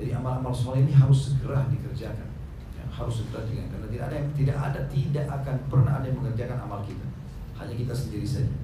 Jadi 0.00 0.16
amal-amal 0.16 0.56
soleh 0.56 0.88
ini 0.88 0.96
harus 0.96 1.36
segera 1.36 1.68
dikerjakan, 1.68 2.32
ya, 2.80 2.84
harus 2.88 3.20
segera 3.20 3.44
dikerjakan 3.44 3.76
karena 3.76 3.88
tidak 3.92 4.04
ada 4.08 4.14
yang 4.16 4.28
tidak 4.32 4.56
ada 4.56 4.80
tidak 4.88 5.26
akan 5.28 5.56
pernah 5.68 5.92
ada 6.00 6.06
yang 6.08 6.16
mengerjakan 6.24 6.58
amal 6.64 6.80
kita 6.80 7.06
hanya 7.60 7.74
kita 7.76 7.92
sendiri 7.92 8.24
saja. 8.24 8.54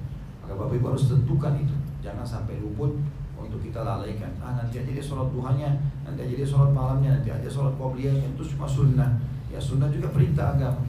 Maka 0.41 0.57
bapak 0.57 0.81
ibu 0.81 0.89
harus 0.89 1.05
tentukan 1.05 1.53
itu 1.61 1.75
jangan 2.05 2.21
sampai 2.21 2.61
luput 2.61 2.93
untuk 3.33 3.57
kita 3.65 3.81
lalaikan. 3.81 4.29
Ah 4.37 4.53
nanti 4.53 4.77
aja 4.77 4.91
dia 4.93 5.01
sholat 5.01 5.33
duhanya, 5.33 5.73
nanti 6.05 6.21
aja 6.21 6.35
dia 6.37 6.47
sholat 6.47 6.69
malamnya, 6.69 7.17
nanti 7.17 7.33
aja 7.33 7.49
sholat 7.49 7.73
qobliyahnya 7.81 8.29
itu 8.37 8.43
cuma 8.53 8.69
sunnah. 8.69 9.17
Ya 9.49 9.57
sunnah 9.57 9.89
juga 9.89 10.13
perintah 10.13 10.53
agama. 10.53 10.85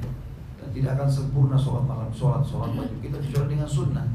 Dan 0.61 0.69
tidak 0.77 1.01
akan 1.01 1.09
sempurna 1.09 1.57
sholat 1.57 1.89
malam 1.89 2.13
sholat 2.13 2.45
sholat 2.45 2.77
wajib. 2.77 3.01
Kita 3.01 3.17
kecuali 3.17 3.57
dengan 3.57 3.69
sunnah. 3.69 4.07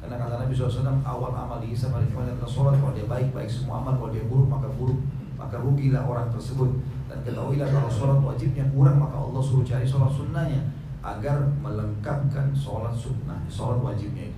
Karena 0.00 0.22
kata 0.22 0.34
Nabi 0.38 0.54
SAW 0.54 1.02
awal 1.02 1.34
amal 1.34 1.58
dihisab 1.58 1.90
hari 1.90 2.06
Jumat 2.08 2.30
adalah 2.30 2.46
sholat 2.46 2.74
kalau 2.78 2.94
dia 2.94 3.10
baik 3.10 3.34
baik 3.34 3.50
semua 3.50 3.82
amal 3.82 3.98
kalau 3.98 4.14
dia 4.14 4.22
buruk 4.30 4.46
maka 4.46 4.70
buruk 4.70 5.02
maka 5.36 5.60
rugilah 5.60 6.06
orang 6.08 6.30
tersebut. 6.32 6.72
Dan 7.06 7.18
ketahuilah 7.26 7.68
kalau 7.68 7.90
sholat 7.90 8.18
wajibnya 8.22 8.64
kurang 8.72 9.02
maka 9.02 9.18
Allah 9.18 9.42
suruh 9.42 9.66
cari 9.66 9.86
sholat 9.86 10.10
sunnahnya 10.10 10.62
agar 11.06 11.38
melengkapkan 11.62 12.50
sholat 12.50 12.90
sunnah 12.90 13.38
sholat 13.46 13.78
wajibnya 13.78 14.26
itu 14.26 14.35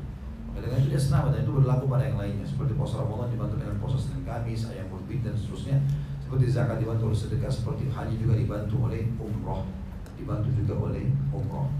itu 0.65 0.89
dia 0.91 1.01
senang 1.01 1.31
dan 1.31 1.47
itu 1.47 1.53
berlaku 1.55 1.85
pada 1.87 2.09
yang 2.09 2.19
lainnya 2.19 2.47
seperti 2.47 2.75
puasa 2.75 3.05
Ramadan 3.05 3.31
dibantu 3.31 3.57
dengan 3.61 3.77
puasa 3.79 3.97
Senin 4.01 4.27
Kamis 4.27 4.67
ayam 4.71 4.91
berbit 4.91 5.23
dan 5.23 5.35
seterusnya 5.39 5.79
seperti 6.25 6.45
zakat 6.51 6.83
dibantu 6.83 7.13
oleh 7.13 7.19
sedekah 7.19 7.53
seperti 7.53 7.89
haji 7.89 8.15
juga 8.21 8.35
dibantu 8.37 8.91
oleh 8.91 9.07
umroh 9.17 9.65
dibantu 10.19 10.51
juga 10.51 10.75
oleh 10.91 11.07
umroh. 11.31 11.71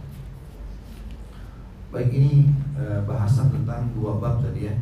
Baik 1.91 2.15
ini 2.15 2.55
e, 2.79 3.03
bahasan 3.03 3.51
tentang 3.51 3.91
dua 3.99 4.23
bab 4.23 4.39
tadi 4.39 4.71
ya. 4.71 4.75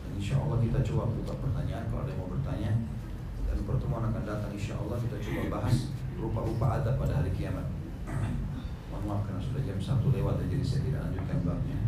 Dan 0.00 0.10
insya 0.16 0.40
Allah 0.40 0.58
kita 0.64 0.80
coba 0.80 1.12
buka 1.12 1.36
pertanyaan 1.44 1.84
kalau 1.92 2.02
ada 2.08 2.10
yang 2.10 2.20
mau 2.24 2.32
bertanya. 2.32 2.72
Dan 3.44 3.56
pertemuan 3.68 4.08
akan 4.08 4.24
datang 4.24 4.50
insya 4.56 4.80
Allah 4.80 4.96
kita 4.96 5.20
coba 5.20 5.60
bahas 5.60 5.92
rupa-rupa 6.16 6.80
adab 6.80 6.96
pada 6.96 7.20
hari 7.20 7.30
kiamat. 7.36 7.68
Mohon 8.88 9.04
maaf 9.04 9.20
karena 9.28 9.40
sudah 9.44 9.62
jam 9.66 9.78
satu 9.78 10.08
lewat 10.14 10.40
jadi 10.48 10.64
saya 10.64 10.80
tidak 10.88 11.00
lanjutkan 11.10 11.38
babnya. 11.44 11.78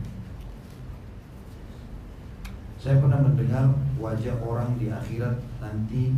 Saya 2.87 3.03
pernah 3.03 3.18
mendengar 3.18 3.66
wajah 3.99 4.39
orang 4.47 4.78
di 4.78 4.87
akhirat 4.87 5.43
nanti 5.59 6.14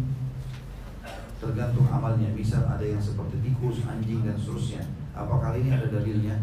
tergantung 1.40 1.88
amalnya. 1.88 2.28
Misal 2.36 2.60
ada 2.68 2.84
yang 2.84 3.00
seperti 3.00 3.40
tikus, 3.40 3.88
anjing 3.88 4.20
dan 4.20 4.36
seterusnya. 4.36 4.84
Apakah 5.16 5.56
ini 5.56 5.72
ada 5.72 5.88
dalilnya? 5.88 6.36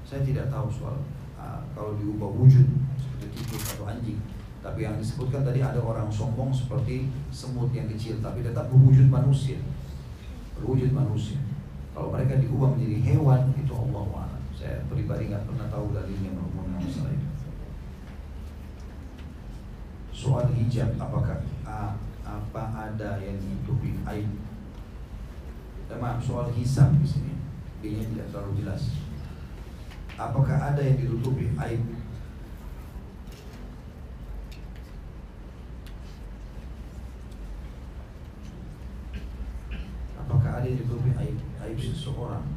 Saya 0.00 0.24
tidak 0.24 0.48
tahu 0.48 0.72
soal 0.72 0.96
uh, 1.36 1.60
kalau 1.76 1.92
diubah 2.00 2.24
wujud 2.24 2.64
seperti 2.96 3.26
tikus 3.36 3.76
atau 3.76 3.84
anjing. 3.84 4.16
Tapi 4.64 4.80
yang 4.80 4.96
disebutkan 4.96 5.44
tadi 5.44 5.60
ada 5.60 5.84
orang 5.84 6.08
sombong 6.08 6.56
seperti 6.56 7.12
semut 7.28 7.68
yang 7.76 7.92
kecil, 7.92 8.16
tapi 8.24 8.40
tetap 8.40 8.72
berwujud 8.72 9.12
manusia, 9.12 9.60
berwujud 10.56 10.88
manusia. 10.96 11.36
Kalau 11.92 12.16
mereka 12.16 12.40
diubah 12.40 12.72
menjadi 12.72 13.12
hewan, 13.12 13.52
itu 13.52 13.76
Allah 13.76 14.40
Saya 14.56 14.80
pribadi 14.88 15.28
nggak 15.28 15.44
pernah 15.44 15.68
tahu 15.68 15.92
dalilnya 15.92 16.32
mengenai 16.32 16.80
masalah 16.80 17.12
itu 17.12 17.36
soal 20.26 20.50
hijab 20.58 20.90
apakah 20.98 21.38
apa 22.26 22.62
ada 22.74 23.22
yang 23.22 23.38
ditutupi 23.38 23.94
aib? 24.02 24.26
Ya, 25.86 25.94
maaf 26.02 26.18
soal 26.18 26.50
hisab 26.50 26.90
di 26.98 27.06
sini 27.06 27.38
ini 27.86 28.10
tidak 28.10 28.34
terlalu 28.34 28.66
jelas. 28.66 28.90
Apakah 30.18 30.74
ada 30.74 30.82
yang 30.82 30.98
ditutupi 30.98 31.54
aib? 31.54 31.82
Apakah 40.18 40.50
ada 40.58 40.66
yang 40.66 40.82
ditutupi 40.82 41.14
aib 41.22 41.38
aib 41.38 41.78
seseorang? 41.78 42.50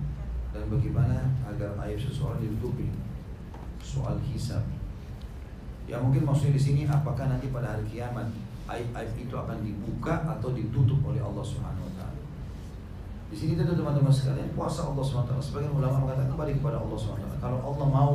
Dan 0.49 0.65
bagaimana 0.73 1.37
agar 1.45 1.77
aib 1.85 2.01
seseorang 2.01 2.41
ditutupi? 2.41 2.89
Soal 3.85 4.17
hisab 4.25 4.78
Ya 5.89 5.97
mungkin 5.97 6.21
maksudnya 6.21 6.53
di 6.53 6.61
sini 6.61 6.81
apakah 6.85 7.25
nanti 7.25 7.49
pada 7.49 7.73
hari 7.73 7.83
kiamat 7.89 8.29
aib-aib 8.69 9.13
itu 9.17 9.33
akan 9.33 9.57
dibuka 9.65 10.21
atau 10.37 10.53
ditutup 10.53 11.01
oleh 11.01 11.17
Allah 11.17 11.41
Subhanahu 11.41 11.89
wa 11.89 11.93
taala. 11.97 12.21
Di 13.29 13.35
sini 13.37 13.57
tentu 13.57 13.73
teman-teman 13.73 14.13
sekalian 14.13 14.53
puasa 14.53 14.85
Allah 14.85 15.01
Subhanahu 15.01 15.25
wa 15.25 15.31
taala. 15.33 15.43
Sebagian 15.43 15.73
ulama 15.73 16.05
mengatakan 16.05 16.29
kembali 16.29 16.53
kepada 16.61 16.77
Allah 16.77 16.97
Subhanahu 16.97 17.25
wa 17.25 17.31
taala. 17.33 17.41
Kalau 17.41 17.59
Allah 17.73 17.87
mau 17.89 18.13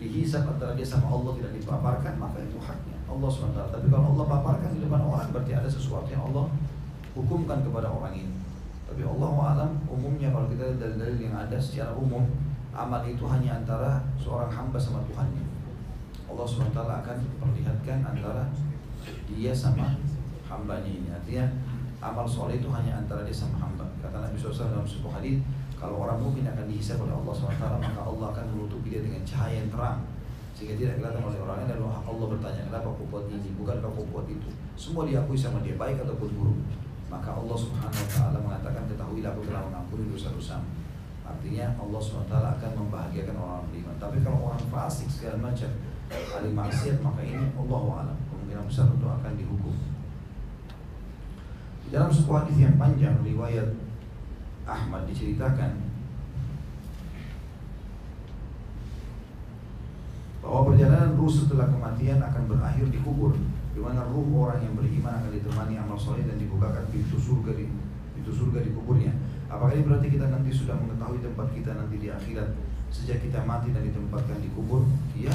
dihisap 0.00 0.48
antara 0.48 0.72
dia 0.72 0.88
sama 0.88 1.12
Allah 1.12 1.36
tidak 1.36 1.52
dipaparkan 1.60 2.16
maka 2.16 2.40
itu 2.40 2.56
haknya 2.56 2.96
Allah 3.04 3.28
SWT 3.28 3.60
tapi 3.68 3.86
kalau 3.92 4.16
Allah 4.16 4.26
paparkan 4.32 4.72
di 4.72 4.80
depan 4.80 5.04
orang 5.04 5.28
berarti 5.28 5.52
ada 5.52 5.68
sesuatu 5.68 6.08
yang 6.08 6.24
Allah 6.32 6.48
hukumkan 7.12 7.60
kepada 7.60 7.92
orang 7.92 8.16
ini 8.16 8.32
tapi 8.88 9.04
Allah 9.04 9.30
alam 9.52 9.70
umumnya 9.92 10.32
kalau 10.32 10.48
kita 10.48 10.72
dari 10.80 10.96
dalil 10.96 11.20
yang 11.20 11.36
ada 11.36 11.60
secara 11.60 11.92
umum 11.92 12.24
amal 12.72 13.04
itu 13.04 13.28
hanya 13.28 13.60
antara 13.60 14.00
seorang 14.16 14.48
hamba 14.48 14.80
sama 14.80 15.04
Tuhannya 15.04 15.44
Allah 16.30 16.46
SWT 16.46 16.78
akan 16.78 17.18
perlihatkan 17.42 17.98
antara 18.06 18.46
dia 19.26 19.50
sama 19.50 19.98
hambanya 20.46 20.86
ini. 20.86 21.08
Artinya 21.10 21.44
amal 21.98 22.24
soleh 22.24 22.62
itu 22.62 22.70
hanya 22.70 23.02
antara 23.02 23.26
dia 23.26 23.34
sama 23.34 23.58
hamba. 23.58 23.86
Kata 23.98 24.22
Nabi 24.22 24.38
SAW 24.38 24.70
dalam 24.70 24.86
sebuah 24.86 25.18
hadis 25.18 25.42
kalau 25.74 26.06
orang 26.06 26.22
mungkin 26.22 26.46
akan 26.46 26.70
dihisap 26.70 27.02
oleh 27.02 27.12
Allah 27.12 27.34
SWT 27.34 27.64
maka 27.82 28.00
Allah 28.06 28.26
akan 28.30 28.44
menutupi 28.54 28.94
dia 28.94 29.02
dengan 29.02 29.22
cahaya 29.26 29.66
yang 29.66 29.70
terang. 29.74 30.00
Sehingga 30.54 30.76
tidak 30.76 30.94
kelihatan 31.00 31.22
oleh 31.24 31.38
orang 31.40 31.56
lain 31.64 31.82
Allah 31.88 32.26
bertanya 32.36 32.62
kenapa 32.68 32.88
kau 32.92 33.06
buat 33.08 33.24
ini? 33.32 33.48
Bukan 33.56 33.76
kau 33.80 34.04
buat 34.12 34.26
itu? 34.28 34.48
Semua 34.76 35.08
diakui 35.08 35.38
sama 35.38 35.64
dia 35.64 35.74
baik 35.74 36.04
ataupun 36.04 36.30
buruk. 36.36 36.60
Maka 37.10 37.34
Allah 37.34 37.58
taala 38.06 38.38
mengatakan 38.38 38.86
ketahuilah 38.86 39.34
aku 39.34 39.42
telah 39.48 39.66
mengampuni 39.66 40.06
dosa-dosa 40.14 40.62
artinya 41.30 41.66
Allah 41.78 42.00
SWT 42.02 42.34
akan 42.34 42.70
membahagiakan 42.84 43.36
orang 43.38 43.62
beriman. 43.70 43.96
Tapi 44.02 44.18
kalau 44.20 44.50
orang 44.50 44.62
fasik 44.66 45.06
segala 45.06 45.50
macam 45.50 45.70
ahli 46.10 46.50
maksiat 46.50 46.98
maka 47.06 47.22
ini 47.22 47.54
Allah 47.54 47.82
alam 48.02 48.18
kemungkinan 48.26 48.66
besar 48.66 48.90
untuk 48.90 49.10
akan 49.10 49.32
dihukum. 49.38 49.74
Di 51.86 51.88
dalam 51.94 52.10
sebuah 52.10 52.46
hadis 52.46 52.58
yang 52.58 52.74
panjang 52.74 53.14
riwayat 53.22 53.70
Ahmad 54.66 55.06
diceritakan 55.06 55.90
bahwa 60.40 60.60
perjalanan 60.72 61.14
ruh 61.14 61.30
setelah 61.30 61.68
kematian 61.70 62.18
akan 62.18 62.42
berakhir 62.48 62.86
di 62.90 62.98
kubur 63.04 63.36
di 63.70 63.78
mana 63.78 64.02
ruh 64.10 64.26
orang 64.34 64.66
yang 64.66 64.74
beriman 64.74 65.14
akan 65.22 65.30
ditemani 65.30 65.78
amal 65.78 65.94
soleh 65.94 66.26
dan 66.26 66.40
dibukakan 66.42 66.90
pintu 66.90 67.20
surga 67.22 67.54
di 67.54 67.70
pintu 68.18 68.32
surga 68.34 68.66
di 68.66 68.74
kuburnya. 68.74 69.14
Apakah 69.46 69.78
ini 69.78 69.86
berarti 69.86 70.08
kita 70.10 70.26
nanti 70.30 70.50
sudah 70.50 70.74
mengetahui 70.74 71.22
tempat 71.22 71.48
kita 71.54 71.70
nanti 71.74 71.96
di 72.02 72.08
akhirat 72.10 72.50
sejak 72.90 73.22
kita 73.22 73.46
mati 73.46 73.70
dan 73.70 73.86
ditempatkan 73.86 74.38
di 74.42 74.50
kubur? 74.54 74.86
Iya, 75.14 75.34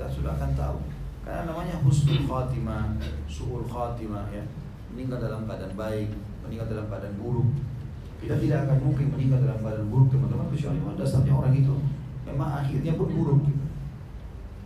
kita 0.00 0.08
sudah 0.16 0.32
akan 0.32 0.56
tahu. 0.56 0.78
Karena 1.20 1.52
namanya 1.52 1.76
husnul 1.84 2.24
khatimah 2.24 2.96
suul 3.28 3.68
khatimah 3.68 4.32
ya. 4.32 4.40
Meninggal 4.88 5.20
dalam 5.20 5.44
keadaan 5.44 5.76
baik 5.76 6.08
meninggal 6.40 6.72
dalam 6.72 6.88
keadaan 6.88 7.20
buruk. 7.20 7.52
Kita 8.16 8.40
tidak 8.40 8.64
akan 8.64 8.80
mungkin 8.80 9.12
meninggal 9.12 9.44
dalam 9.44 9.60
keadaan 9.60 9.92
buruk 9.92 10.08
teman-teman 10.08 10.48
kecuali 10.48 10.80
memang 10.80 10.96
dasarnya 10.96 11.36
orang 11.36 11.52
itu 11.52 11.74
memang 12.24 12.48
akhirnya 12.64 12.96
pun 12.96 13.08
buruk. 13.12 13.42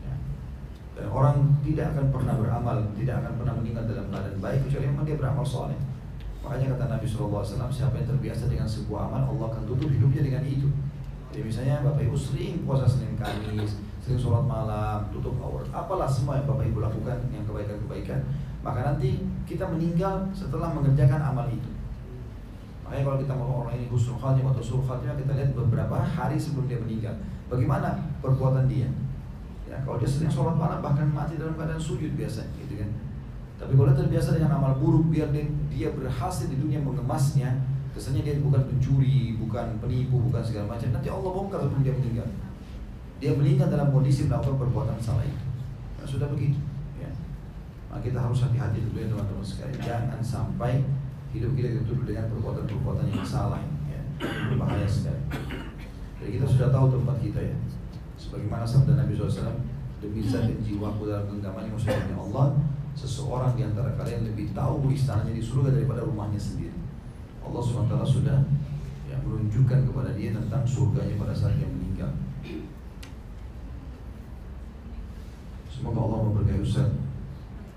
Ya. 0.07 0.15
dan 0.95 1.07
orang 1.11 1.59
tidak 1.67 1.91
akan 1.99 2.07
pernah 2.15 2.35
beramal 2.39 2.77
tidak 2.95 3.15
akan 3.27 3.33
pernah 3.35 3.55
meninggal 3.59 3.85
dalam 3.91 4.07
keadaan 4.15 4.39
baik 4.39 4.61
kecuali 4.71 4.87
memang 4.87 5.03
dia 5.03 5.19
beramal 5.19 5.43
soleh. 5.43 5.79
Makanya 6.47 6.79
kata 6.79 6.85
Nabi 6.95 7.07
SAW 7.11 7.43
siapa 7.75 7.99
yang 7.99 8.07
terbiasa 8.07 8.47
dengan 8.47 8.71
sebuah 8.71 9.11
amal 9.11 9.35
Allah 9.35 9.47
akan 9.51 9.67
tutup 9.67 9.91
hidupnya 9.91 10.23
dengan 10.23 10.47
itu. 10.47 10.71
Jadi 11.35 11.43
misalnya 11.43 11.83
Bapak 11.83 12.07
Ibu 12.07 12.15
sering 12.15 12.63
puasa 12.63 12.87
Senin 12.87 13.19
Kamis 13.19 13.83
sering 14.05 14.21
sholat 14.21 14.45
malam, 14.45 15.09
tutup 15.09 15.33
aurat, 15.41 15.65
apalah 15.73 16.05
semua 16.05 16.37
yang 16.37 16.45
Bapak 16.45 16.69
Ibu 16.69 16.85
lakukan 16.85 17.25
yang 17.33 17.41
kebaikan-kebaikan, 17.49 18.21
maka 18.61 18.93
nanti 18.93 19.25
kita 19.49 19.65
meninggal 19.65 20.29
setelah 20.37 20.77
mengerjakan 20.77 21.25
amal 21.25 21.49
itu. 21.49 21.73
Makanya 22.85 23.01
kalau 23.01 23.19
kita 23.25 23.33
mau 23.33 23.65
orang 23.65 23.81
ini 23.81 23.89
husnul 23.89 24.21
khatimah 24.21 24.53
atau 24.53 24.61
suruh 24.61 24.85
khatimah 24.85 25.17
kita 25.17 25.33
lihat 25.33 25.51
beberapa 25.57 25.97
hari 26.05 26.37
sebelum 26.37 26.69
dia 26.69 26.77
meninggal. 26.85 27.17
Bagaimana 27.49 27.97
perbuatan 28.21 28.69
dia? 28.69 28.93
Ya, 29.65 29.81
kalau 29.89 29.97
dia 29.97 30.05
sering 30.05 30.29
sholat 30.29 30.53
malam 30.61 30.85
bahkan 30.85 31.09
mati 31.09 31.41
dalam 31.41 31.57
keadaan 31.57 31.81
sujud 31.81 32.13
biasa, 32.13 32.45
gitu 32.61 32.77
kan. 32.77 32.93
Tapi 33.57 33.73
kalau 33.73 33.97
terbiasa 33.97 34.37
dengan 34.37 34.61
amal 34.61 34.77
buruk, 34.77 35.09
biar 35.09 35.33
dia, 35.33 35.49
dia 35.73 35.89
berhasil 35.97 36.53
di 36.53 36.61
dunia 36.61 36.77
mengemasnya, 36.85 37.57
kesannya 37.97 38.21
dia 38.21 38.37
bukan 38.37 38.69
pencuri, 38.69 39.41
bukan 39.41 39.81
penipu, 39.81 40.21
bukan 40.29 40.45
segala 40.45 40.77
macam. 40.77 40.93
Nanti 40.93 41.09
Allah 41.09 41.31
bongkar 41.33 41.65
sebelum 41.65 41.81
dia 41.81 41.97
meninggal 41.97 42.29
dia 43.23 43.33
meninggal 43.35 43.71
dalam 43.71 43.95
kondisi 43.95 44.27
melakukan 44.27 44.59
perbuatan 44.59 44.99
salah 44.99 45.25
itu. 45.25 45.45
Ya, 46.01 46.05
sudah 46.05 46.29
begitu. 46.31 46.59
Ya. 46.99 47.11
Maka 47.91 48.01
kita 48.11 48.19
harus 48.21 48.43
hati-hati 48.45 48.85
dulu 48.85 48.99
ya 49.01 49.09
teman-teman 49.11 49.45
sekalian. 49.45 49.81
Jangan 49.81 50.21
sampai 50.21 50.83
hidup 51.35 51.55
kita 51.59 51.69
dituduh 51.83 52.07
dengan 52.07 52.31
perbuatan-perbuatan 52.31 53.07
yang 53.11 53.27
salah. 53.27 53.63
Ya. 53.91 54.01
Berbahaya 54.51 54.87
sekali. 54.87 55.23
Jadi 56.21 56.31
kita 56.41 56.47
sudah 56.47 56.69
tahu 56.71 56.87
tempat 57.01 57.17
kita 57.21 57.41
ya. 57.43 57.57
Sebagaimana 58.15 58.65
sabda 58.65 58.97
Nabi 58.97 59.19
SAW, 59.19 59.59
demi 60.01 60.23
zat 60.25 60.47
dan 60.47 60.61
jiwaku 60.63 61.11
dalam 61.11 61.29
genggaman 61.29 61.69
yang 61.69 62.21
Allah, 62.31 62.57
seseorang 62.95 63.59
di 63.59 63.67
antara 63.67 63.93
kalian 63.99 64.23
lebih 64.31 64.55
tahu 64.55 64.87
istananya 64.95 65.35
di 65.35 65.43
surga 65.43 65.75
daripada 65.75 66.07
rumahnya 66.07 66.39
sendiri. 66.39 66.79
Allah 67.45 67.61
SWT 67.61 67.95
sudah 68.09 68.39
ya, 69.11 69.17
menunjukkan 69.21 69.91
kepada 69.91 70.11
dia 70.17 70.33
tentang 70.33 70.65
surganya 70.65 71.15
pada 71.21 71.35
saat 71.35 71.59
dia 71.59 71.69
meninggal. 71.69 72.09
Semoga 75.75 76.07
Allah 76.07 76.21
memberkahi 76.31 76.63
Ustaz 76.63 76.87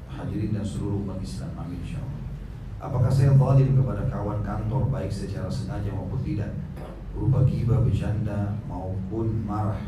Hadirin 0.05 0.53
dan 0.53 0.61
seluruh 0.61 1.01
umat 1.01 1.17
Islam. 1.17 1.49
Amin 1.57 1.81
insyaAllah. 1.81 2.21
Apakah 2.77 3.09
saya 3.09 3.33
zalim 3.33 3.73
kepada 3.73 4.05
kawan 4.05 4.45
kantor 4.45 4.85
Baik 4.93 5.09
secara 5.09 5.49
sengaja 5.49 5.89
maupun 5.89 6.21
tidak? 6.21 6.53
Berupa 7.09 7.41
gibah, 7.49 7.81
bercanda 7.81 8.53
Maupun 8.69 9.41
marah. 9.41 9.81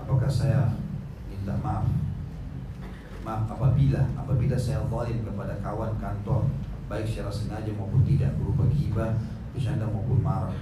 Apakah 0.00 0.32
saya 0.32 0.80
minta 1.28 1.52
maaf? 1.60 1.84
Maaf 3.20 3.44
apabila 3.52 4.00
Apabila 4.16 4.56
saya 4.56 4.80
zalim 4.88 5.20
kepada 5.20 5.60
kawan 5.60 5.92
kantor 6.00 6.48
Baik 6.88 7.04
secara 7.04 7.28
sengaja 7.28 7.68
maupun 7.76 8.00
tidak? 8.08 8.32
Berupa 8.40 8.64
gibah, 8.72 9.12
bercanda 9.52 9.84
maupun 9.84 10.24
marah 10.24 10.56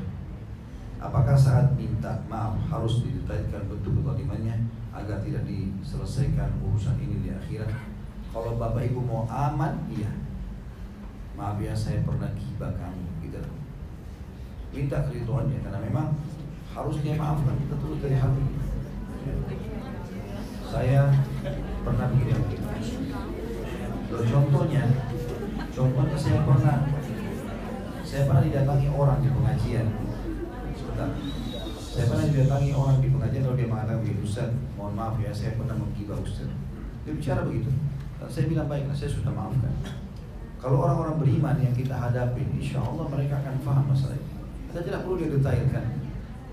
Apakah 1.04 1.36
saat 1.36 1.76
minta 1.76 2.24
maaf 2.32 2.56
harus 2.72 3.04
didetailkan 3.04 3.68
bentuk 3.68 3.92
kezalimannya 4.00 4.56
agar 4.88 5.20
tidak 5.20 5.44
diselesaikan 5.44 6.56
urusan 6.64 6.96
ini 6.96 7.20
di 7.20 7.30
akhirat. 7.34 7.68
Kalau 8.32 8.56
Bapak 8.56 8.88
Ibu 8.88 9.04
mau 9.04 9.28
aman, 9.28 9.84
iya. 9.92 10.08
Maaf 11.36 11.60
ya 11.60 11.76
saya 11.76 12.00
pernah 12.08 12.32
gibah 12.32 12.72
kamu 12.78 13.04
gitu. 13.26 13.42
Minta 14.72 15.04
keriduannya 15.04 15.60
karena 15.60 15.80
memang 15.82 16.16
harus 16.72 16.96
dia 17.04 17.20
maafkan 17.20 17.58
kita 17.58 17.76
turut 17.78 17.98
dari 18.00 18.16
hati. 18.16 18.44
Saya 20.64 21.12
pernah 21.84 22.06
begini 22.16 22.32
begini. 22.32 22.66
Contohnya, 24.08 24.84
contohnya 25.74 26.16
saya 26.16 26.38
pernah 26.48 26.76
saya 28.02 28.22
pernah 28.30 28.42
didatangi 28.46 28.88
orang 28.94 29.18
di 29.20 29.30
pengajian. 29.30 30.13
Sebentar. 30.94 31.10
Saya 31.74 32.06
pernah 32.06 32.26
didatangi 32.30 32.70
orang 32.70 33.02
di 33.02 33.10
pengajian 33.10 33.42
kalau 33.42 33.58
dia 33.58 33.66
mengatakan 33.66 33.98
begini 34.06 34.22
Ustaz, 34.22 34.50
mohon 34.78 34.94
maaf 34.94 35.18
ya 35.18 35.34
saya 35.34 35.58
pernah 35.58 35.74
menggibah 35.74 36.18
Ustaz 36.22 36.46
Dia 37.02 37.12
bicara 37.18 37.42
begitu 37.42 37.70
saya 38.30 38.48
bilang 38.48 38.70
baiklah, 38.70 38.96
saya 38.96 39.10
sudah 39.12 39.32
maafkan. 39.34 39.74
Kalau 40.62 40.80
orang-orang 40.80 41.20
beriman 41.20 41.56
yang 41.60 41.74
kita 41.76 41.92
hadapi, 41.92 42.40
insya 42.56 42.80
Allah 42.80 43.04
mereka 43.12 43.36
akan 43.44 43.54
paham 43.60 43.84
masalah 43.92 44.16
ini. 44.16 44.32
Kita 44.72 44.80
tidak 44.80 45.00
perlu 45.04 45.16
didetailkan. 45.20 45.84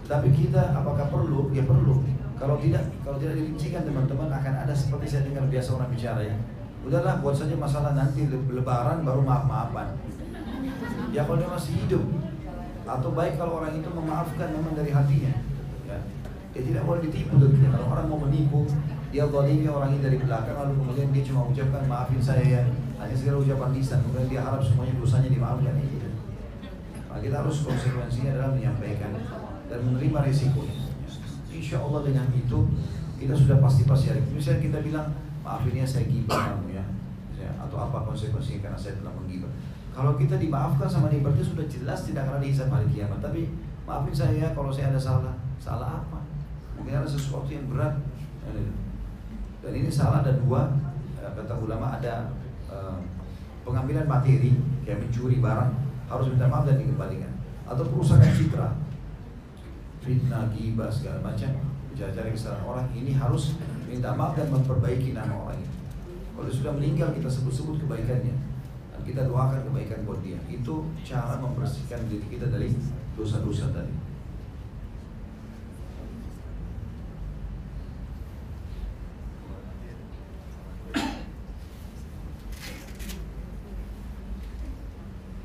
Tapi 0.03 0.27
kita 0.35 0.75
apakah 0.75 1.07
perlu? 1.07 1.47
Ya 1.55 1.63
perlu. 1.63 2.03
Kalau 2.35 2.59
tidak, 2.59 2.83
kalau 3.07 3.21
tidak 3.21 3.39
dirincikan 3.39 3.87
teman-teman 3.87 4.27
akan 4.27 4.53
ada 4.67 4.73
seperti 4.75 5.05
saya 5.07 5.23
dengar 5.29 5.47
biasa 5.47 5.69
orang 5.79 5.89
bicara 5.93 6.21
ya. 6.25 6.35
Udahlah 6.83 7.21
buat 7.23 7.37
saja 7.37 7.55
masalah 7.55 7.95
nanti 7.95 8.25
lebaran 8.27 9.05
baru 9.07 9.21
maaf-maafan. 9.23 9.95
Ya 11.15 11.23
kalau 11.23 11.39
dia 11.39 11.47
masih 11.47 11.77
hidup 11.85 12.03
atau 12.85 13.09
baik 13.13 13.37
kalau 13.37 13.61
orang 13.61 13.77
itu 13.77 13.89
memaafkan 13.89 14.49
memang 14.51 14.73
dari 14.73 14.91
hatinya. 14.93 15.33
Ya. 15.85 15.99
Dia 16.51 16.61
tidak 16.67 16.83
boleh 16.83 17.01
ditipu 17.07 17.39
tentunya. 17.39 17.69
Kalau 17.71 17.87
orang 17.95 18.05
mau 18.11 18.19
menipu, 18.27 18.67
dia 19.11 19.27
zalimi 19.27 19.67
orang 19.67 19.91
ini 19.91 19.99
dari 19.99 20.17
belakang 20.23 20.55
lalu 20.55 20.73
kemudian 20.79 21.11
dia 21.11 21.23
cuma 21.27 21.43
ucapkan 21.51 21.83
maafin 21.83 22.23
saya 22.23 22.43
ya 22.47 22.61
hanya 23.03 23.11
segala 23.11 23.43
ucapan 23.43 23.69
lisan 23.75 23.99
kemudian 24.07 24.27
dia 24.31 24.39
harap 24.39 24.63
semuanya 24.63 24.95
dosanya 24.95 25.27
dimaafkan 25.27 25.75
ini 25.75 25.99
nah, 27.11 27.19
kita 27.19 27.43
harus 27.43 27.67
konsekuensinya 27.67 28.39
adalah 28.39 28.55
menyampaikan 28.55 29.11
dan 29.67 29.79
menerima 29.83 30.19
resikonya 30.31 30.79
insya 31.51 31.83
Allah 31.83 32.07
dengan 32.07 32.31
itu 32.31 32.59
kita 33.19 33.35
sudah 33.35 33.59
pasti-pasti 33.59 34.15
hari 34.15 34.23
misalnya 34.31 34.63
kita 34.63 34.79
bilang 34.79 35.11
maafin 35.43 35.75
ya 35.75 35.83
saya 35.83 36.07
gibah 36.07 36.55
kamu 36.55 36.79
ya 36.79 36.83
atau 37.67 37.77
apa 37.83 38.07
konsekuensinya 38.07 38.69
karena 38.69 38.79
saya 38.79 38.95
telah 39.03 39.11
menggibah 39.11 39.51
kalau 39.91 40.15
kita 40.15 40.39
dimaafkan 40.39 40.87
sama 40.87 41.11
dia 41.11 41.19
berarti 41.19 41.43
sudah 41.43 41.65
jelas 41.67 42.07
tidak 42.07 42.27
akan 42.27 42.39
dihisap 42.39 42.71
hari 42.71 42.87
kiamat. 42.91 43.19
Tapi 43.19 43.51
maafin 43.83 44.15
saya 44.15 44.33
ya 44.35 44.47
kalau 44.55 44.71
saya 44.71 44.91
ada 44.91 44.99
salah. 45.01 45.35
Salah 45.61 46.01
apa? 46.01 46.19
Mungkin 46.79 46.95
ada 46.95 47.07
sesuatu 47.07 47.47
yang 47.51 47.67
berat. 47.67 47.99
Dan 49.61 49.71
ini 49.77 49.91
salah 49.91 50.25
ada 50.25 50.33
dua 50.33 50.73
eh, 51.21 51.31
kata 51.37 51.53
ulama 51.61 52.01
ada 52.01 52.33
uh, 52.65 52.97
pengambilan 53.61 54.09
materi 54.09 54.57
kayak 54.81 55.05
mencuri 55.05 55.37
barang 55.37 55.71
harus 56.09 56.25
minta 56.33 56.49
maaf 56.49 56.65
dan 56.65 56.81
dikembalikan. 56.81 57.31
Atau 57.69 57.85
perusahaan 57.87 58.33
citra. 58.33 58.73
Fitnah 60.01 60.49
gibah 60.49 60.89
segala 60.89 61.21
macam 61.21 61.71
cari 62.09 62.33
kesalahan 62.33 62.65
orang 62.65 62.87
ini 62.97 63.13
harus 63.13 63.53
minta 63.85 64.09
maaf 64.17 64.33
dan 64.33 64.49
memperbaiki 64.49 65.13
nama 65.13 65.45
orang 65.45 65.61
itu 65.61 65.77
kalau 66.33 66.49
sudah 66.49 66.71
meninggal 66.73 67.13
kita 67.13 67.29
sebut-sebut 67.29 67.85
kebaikannya 67.85 68.33
kita 69.01 69.27
doakan 69.27 69.67
kebaikan 69.67 70.05
buat 70.07 70.21
dia. 70.23 70.39
Itu 70.47 70.89
cara 71.03 71.37
membersihkan 71.41 72.07
diri 72.07 72.25
kita 72.29 72.47
dari 72.47 72.71
dosa-dosa 73.17 73.73
tadi. 73.73 73.95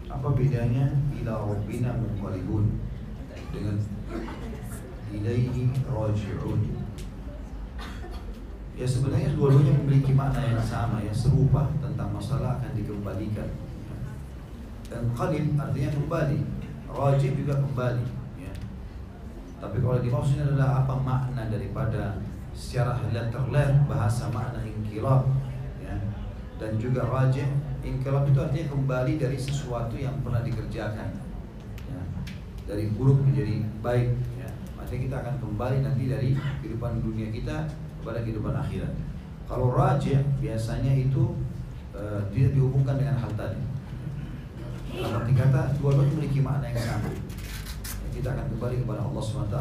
Apa 0.06 0.28
bedanya? 0.32 0.96
Ila 1.22 1.34
rabbina 1.44 1.96
munqalibun. 1.98 2.80
Dengan 3.52 3.76
ilaihi 5.12 5.70
raji'un? 5.86 6.85
Ya 8.76 8.84
sebenarnya 8.84 9.32
dua-duanya 9.32 9.72
memiliki 9.80 10.12
makna 10.12 10.44
yang 10.44 10.60
sama 10.60 11.00
ya 11.00 11.08
serupa 11.08 11.72
tentang 11.80 12.12
masalah 12.12 12.60
akan 12.60 12.76
dikembalikan. 12.76 13.48
Dan 14.86 15.02
qalil 15.16 15.56
artinya 15.56 15.90
kembali, 15.96 16.38
rajib 16.92 17.32
juga 17.40 17.56
kembali. 17.56 18.06
Ya. 18.36 18.52
Tapi 19.64 19.76
kalau 19.80 19.98
dimaksudnya 20.04 20.44
adalah 20.52 20.84
apa 20.84 20.94
makna 21.00 21.48
daripada 21.48 22.20
secara 22.52 23.00
letterlet 23.08 23.80
bahasa 23.88 24.28
makna 24.28 24.60
inkilab 24.64 25.28
ya. 25.80 25.96
dan 26.56 26.76
juga 26.80 27.04
rajib 27.04 27.48
Inqilab 27.86 28.26
itu 28.26 28.38
artinya 28.42 28.66
kembali 28.74 29.12
dari 29.14 29.38
sesuatu 29.38 29.94
yang 29.94 30.18
pernah 30.26 30.42
dikerjakan 30.42 31.22
ya. 31.86 32.00
Dari 32.66 32.90
buruk 32.98 33.22
menjadi 33.22 33.62
baik 33.78 34.10
ya. 34.42 34.50
Kita 34.86 35.18
akan 35.22 35.42
kembali 35.42 35.86
nanti 35.86 36.10
dari 36.10 36.30
kehidupan 36.62 37.02
dunia 37.02 37.30
kita 37.30 37.70
kepada 38.06 38.22
kehidupan 38.22 38.54
akhirat. 38.54 38.94
Kalau 39.50 39.74
raja 39.74 40.22
biasanya 40.38 40.94
itu 40.94 41.34
uh, 41.90 42.22
tidak 42.30 42.54
dihubungkan 42.54 43.02
dengan 43.02 43.18
hal 43.18 43.34
tadi. 43.34 43.58
Arti 45.02 45.32
kata 45.34 45.74
dua-duanya 45.82 46.14
memiliki 46.14 46.38
makna 46.38 46.70
yang 46.70 46.78
sama. 46.78 47.10
Kita 48.14 48.30
akan 48.32 48.46
kembali 48.48 48.80
kepada 48.80 49.04
Allah 49.04 49.20
SWT 49.20 49.58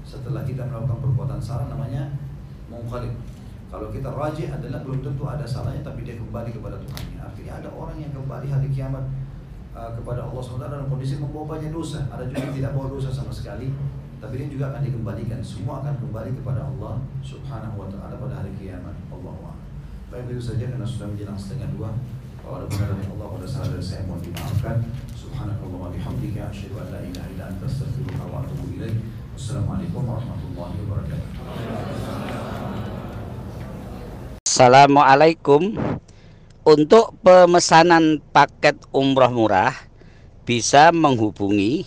Setelah 0.00 0.40
kita 0.40 0.64
melakukan 0.64 0.96
perbuatan 1.04 1.36
salah 1.44 1.68
namanya 1.68 2.08
Mungkhalib 2.72 3.12
kalau 3.68 3.92
kita 3.92 4.08
rajih 4.08 4.48
adalah 4.48 4.80
belum 4.80 5.04
tentu 5.04 5.28
ada 5.28 5.44
salahnya 5.44 5.84
tapi 5.84 6.00
dia 6.00 6.16
kembali 6.16 6.56
kepada 6.56 6.80
Tuhannya. 6.80 7.20
Artinya 7.20 7.52
ada 7.60 7.68
orang 7.68 8.00
yang 8.00 8.12
kembali 8.16 8.48
hari 8.48 8.68
kiamat 8.72 9.04
uh, 9.76 9.92
kepada 9.92 10.24
Allah 10.24 10.40
SWT 10.40 10.64
dalam 10.64 10.88
kondisi 10.88 11.20
membawa 11.20 11.60
banyak 11.60 11.68
dosa. 11.68 12.08
Ada 12.08 12.32
juga 12.32 12.48
yang 12.48 12.56
tidak 12.56 12.72
bawa 12.72 12.88
dosa 12.88 13.12
sama 13.12 13.28
sekali, 13.28 13.68
tapi 14.18 14.34
dia 14.42 14.48
juga 14.50 14.74
akan 14.74 14.82
dikembalikan. 14.82 15.38
Semua 15.42 15.78
akan 15.82 15.94
kembali 16.02 16.30
kepada 16.42 16.66
Allah 16.66 16.98
Subhanahu 17.22 17.86
wa 17.86 17.88
taala 17.90 18.18
pada 18.18 18.34
hari 18.42 18.50
kiamat. 18.58 18.94
Allah 19.14 19.54
Baik 20.08 20.32
itu 20.32 20.40
saja 20.40 20.64
karena 20.72 20.88
sudah 20.88 21.06
menjelang 21.12 21.38
setengah 21.38 21.68
dua. 21.76 21.92
Kalau 22.40 22.64
ada 22.64 22.66
benar 22.66 22.96
dari 22.96 23.04
Allah 23.12 23.26
pada 23.28 23.46
salah 23.46 23.68
dari 23.76 23.84
saya 23.84 24.08
mohon 24.08 24.24
dimaafkan. 24.24 24.76
Subhanallah 25.12 25.68
wa 25.68 25.92
bihamdika 25.92 26.48
asyhadu 26.48 26.80
an 26.80 26.88
la 26.90 27.00
ilaha 27.04 27.28
illa 27.28 27.44
anta 27.52 27.64
astaghfiruka 27.68 28.24
wa 28.24 28.40
atubu 28.40 28.64
ilaik. 28.74 28.96
Wassalamualaikum 29.36 30.02
warahmatullahi 30.02 30.76
wabarakatuh. 30.82 31.28
Assalamualaikum 34.48 35.76
Untuk 36.66 37.14
pemesanan 37.22 38.18
paket 38.34 38.74
umroh 38.90 39.30
murah 39.30 39.70
Bisa 40.42 40.90
menghubungi 40.90 41.86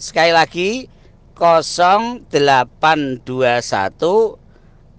Sekali 0.00 0.32
lagi 0.32 0.88
0821 1.36 3.20